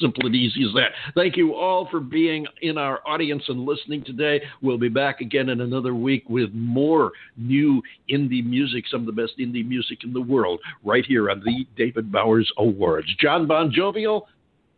Simple 0.00 0.26
and 0.26 0.34
easy 0.34 0.64
as 0.64 0.74
that. 0.74 0.92
Thank 1.14 1.36
you 1.36 1.54
all 1.54 1.88
for 1.90 2.00
being 2.00 2.46
in 2.62 2.78
our 2.78 3.00
audience 3.06 3.42
and 3.48 3.64
listening 3.64 4.02
today. 4.04 4.40
We'll 4.62 4.78
be 4.78 4.88
back 4.88 5.20
again 5.20 5.50
in 5.50 5.60
another 5.60 5.94
week 5.94 6.24
with 6.28 6.52
more 6.52 7.12
new 7.36 7.82
indie 8.10 8.44
music, 8.44 8.84
some 8.90 9.00
of 9.00 9.06
the 9.06 9.12
best 9.12 9.38
indie 9.38 9.66
music 9.66 10.04
in 10.04 10.12
the 10.12 10.20
world, 10.20 10.60
right 10.84 11.04
here 11.04 11.30
on 11.30 11.42
the 11.44 11.66
David 11.76 12.10
Bowers 12.10 12.50
Awards. 12.58 13.08
John 13.20 13.46
Bon 13.46 13.70
Jovial, 13.70 14.26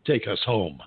take 0.07 0.27
us 0.27 0.41
home. 0.45 0.81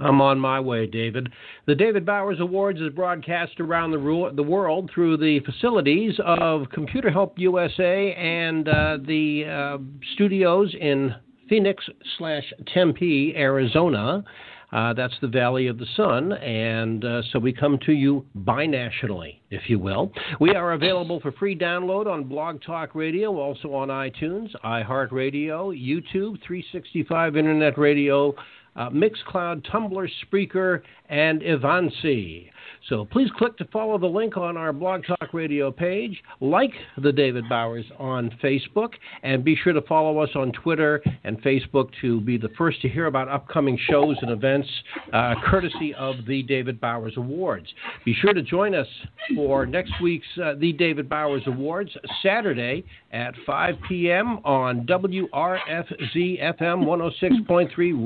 I'm 0.00 0.20
on 0.20 0.38
my 0.38 0.60
way, 0.60 0.86
David. 0.86 1.32
The 1.66 1.74
David 1.74 2.06
Bowers 2.06 2.38
Awards 2.38 2.80
is 2.80 2.90
broadcast 2.90 3.58
around 3.58 3.90
the, 3.90 3.98
ru- 3.98 4.30
the 4.32 4.42
world 4.42 4.90
through 4.94 5.16
the 5.16 5.40
facilities 5.40 6.14
of 6.24 6.70
Computer 6.72 7.10
Help 7.10 7.36
USA 7.38 8.14
and 8.14 8.68
uh, 8.68 8.98
the 9.04 9.44
uh, 9.44 9.78
studios 10.14 10.72
in 10.80 11.16
Phoenix 11.48 11.84
slash 12.18 12.52
Tempe, 12.72 13.34
Arizona. 13.36 14.24
Uh, 14.70 14.92
that's 14.92 15.14
the 15.22 15.28
Valley 15.28 15.66
of 15.66 15.78
the 15.78 15.86
Sun, 15.96 16.32
and 16.32 17.02
uh, 17.02 17.22
so 17.32 17.38
we 17.38 17.54
come 17.54 17.78
to 17.86 17.92
you 17.92 18.26
binationally, 18.40 19.38
if 19.50 19.62
you 19.70 19.78
will. 19.78 20.12
We 20.40 20.54
are 20.54 20.74
available 20.74 21.20
for 21.20 21.32
free 21.32 21.56
download 21.56 22.06
on 22.06 22.24
Blog 22.24 22.60
Talk 22.60 22.94
Radio, 22.94 23.34
also 23.38 23.72
on 23.72 23.88
iTunes, 23.88 24.50
iHeartRadio, 24.62 25.72
YouTube, 25.74 26.36
365 26.46 27.36
Internet 27.38 27.78
Radio, 27.78 28.34
uh, 28.78 28.88
Mixcloud, 28.90 29.66
Tumblr, 29.70 30.08
Spreaker, 30.24 30.80
and 31.10 31.42
Evansi. 31.42 32.48
So 32.88 33.04
please 33.04 33.28
click 33.36 33.56
to 33.58 33.64
follow 33.66 33.98
the 33.98 34.06
link 34.06 34.36
on 34.36 34.56
our 34.56 34.72
Blog 34.72 35.04
Talk 35.04 35.34
Radio 35.34 35.70
page, 35.70 36.22
like 36.40 36.70
the 36.96 37.12
David 37.12 37.48
Bowers 37.48 37.84
on 37.98 38.30
Facebook, 38.42 38.94
and 39.22 39.44
be 39.44 39.56
sure 39.56 39.72
to 39.72 39.82
follow 39.82 40.18
us 40.20 40.30
on 40.34 40.52
Twitter 40.52 41.02
and 41.24 41.42
Facebook 41.42 41.90
to 42.00 42.20
be 42.22 42.38
the 42.38 42.48
first 42.56 42.80
to 42.82 42.88
hear 42.88 43.06
about 43.06 43.28
upcoming 43.28 43.78
shows 43.90 44.16
and 44.22 44.30
events, 44.30 44.68
uh, 45.12 45.34
courtesy 45.44 45.94
of 45.94 46.16
the 46.26 46.42
David 46.44 46.80
Bowers 46.80 47.14
Awards. 47.16 47.66
Be 48.04 48.14
sure 48.14 48.32
to 48.32 48.42
join 48.42 48.74
us 48.74 48.88
for 49.34 49.66
next 49.66 49.92
week's 50.00 50.26
uh, 50.42 50.54
the 50.58 50.72
David 50.72 51.08
Bowers 51.08 51.42
Awards, 51.46 51.90
Saturday 52.22 52.84
at 53.12 53.34
5 53.44 53.74
p.m. 53.88 54.38
on 54.44 54.86
WRFZ 54.86 56.42
FM 56.42 56.84
106.3, 56.84 58.04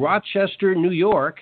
Rochester, 0.63 0.75
New 0.75 0.91
York 0.91 1.39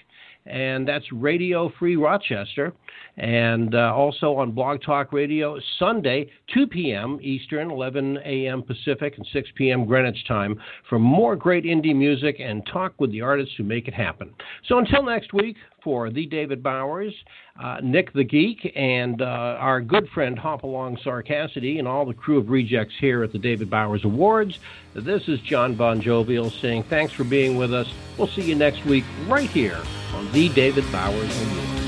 and 0.46 0.88
that's 0.88 1.04
Radio 1.12 1.70
Free 1.78 1.96
Rochester. 1.96 2.72
And 3.16 3.74
uh, 3.74 3.92
also 3.94 4.34
on 4.36 4.52
Blog 4.52 4.80
Talk 4.82 5.12
Radio, 5.12 5.58
Sunday, 5.78 6.30
2 6.54 6.66
p.m. 6.66 7.18
Eastern, 7.20 7.70
11 7.70 8.18
a.m. 8.24 8.62
Pacific, 8.62 9.14
and 9.16 9.26
6 9.32 9.48
p.m. 9.56 9.84
Greenwich 9.84 10.24
time 10.26 10.58
for 10.88 10.98
more 10.98 11.36
great 11.36 11.64
indie 11.64 11.94
music 11.94 12.36
and 12.40 12.66
talk 12.72 12.94
with 12.98 13.12
the 13.12 13.20
artists 13.20 13.54
who 13.58 13.64
make 13.64 13.88
it 13.88 13.94
happen. 13.94 14.32
So 14.66 14.78
until 14.78 15.02
next 15.02 15.34
week, 15.34 15.56
for 15.82 16.10
the 16.10 16.26
David 16.26 16.62
Bowers, 16.62 17.14
uh, 17.62 17.78
Nick 17.82 18.12
the 18.12 18.24
Geek, 18.24 18.72
and 18.74 19.20
uh, 19.22 19.24
our 19.58 19.80
good 19.80 20.08
friend 20.10 20.38
Hopalong 20.38 20.96
Sarcassity, 20.96 21.78
and 21.78 21.86
all 21.86 22.04
the 22.04 22.14
crew 22.14 22.38
of 22.38 22.50
rejects 22.50 22.94
here 22.98 23.22
at 23.22 23.32
the 23.32 23.38
David 23.38 23.70
Bowers 23.70 24.04
Awards. 24.04 24.58
This 24.94 25.28
is 25.28 25.40
John 25.40 25.74
Bon 25.74 26.00
Jovial 26.00 26.50
saying 26.50 26.84
thanks 26.84 27.12
for 27.12 27.24
being 27.24 27.56
with 27.56 27.72
us. 27.72 27.92
We'll 28.18 28.28
see 28.28 28.42
you 28.42 28.54
next 28.54 28.84
week 28.84 29.04
right 29.26 29.50
here 29.50 29.80
on 30.14 30.30
the 30.32 30.48
David 30.50 30.90
Bowers 30.90 31.42
Awards. 31.42 31.79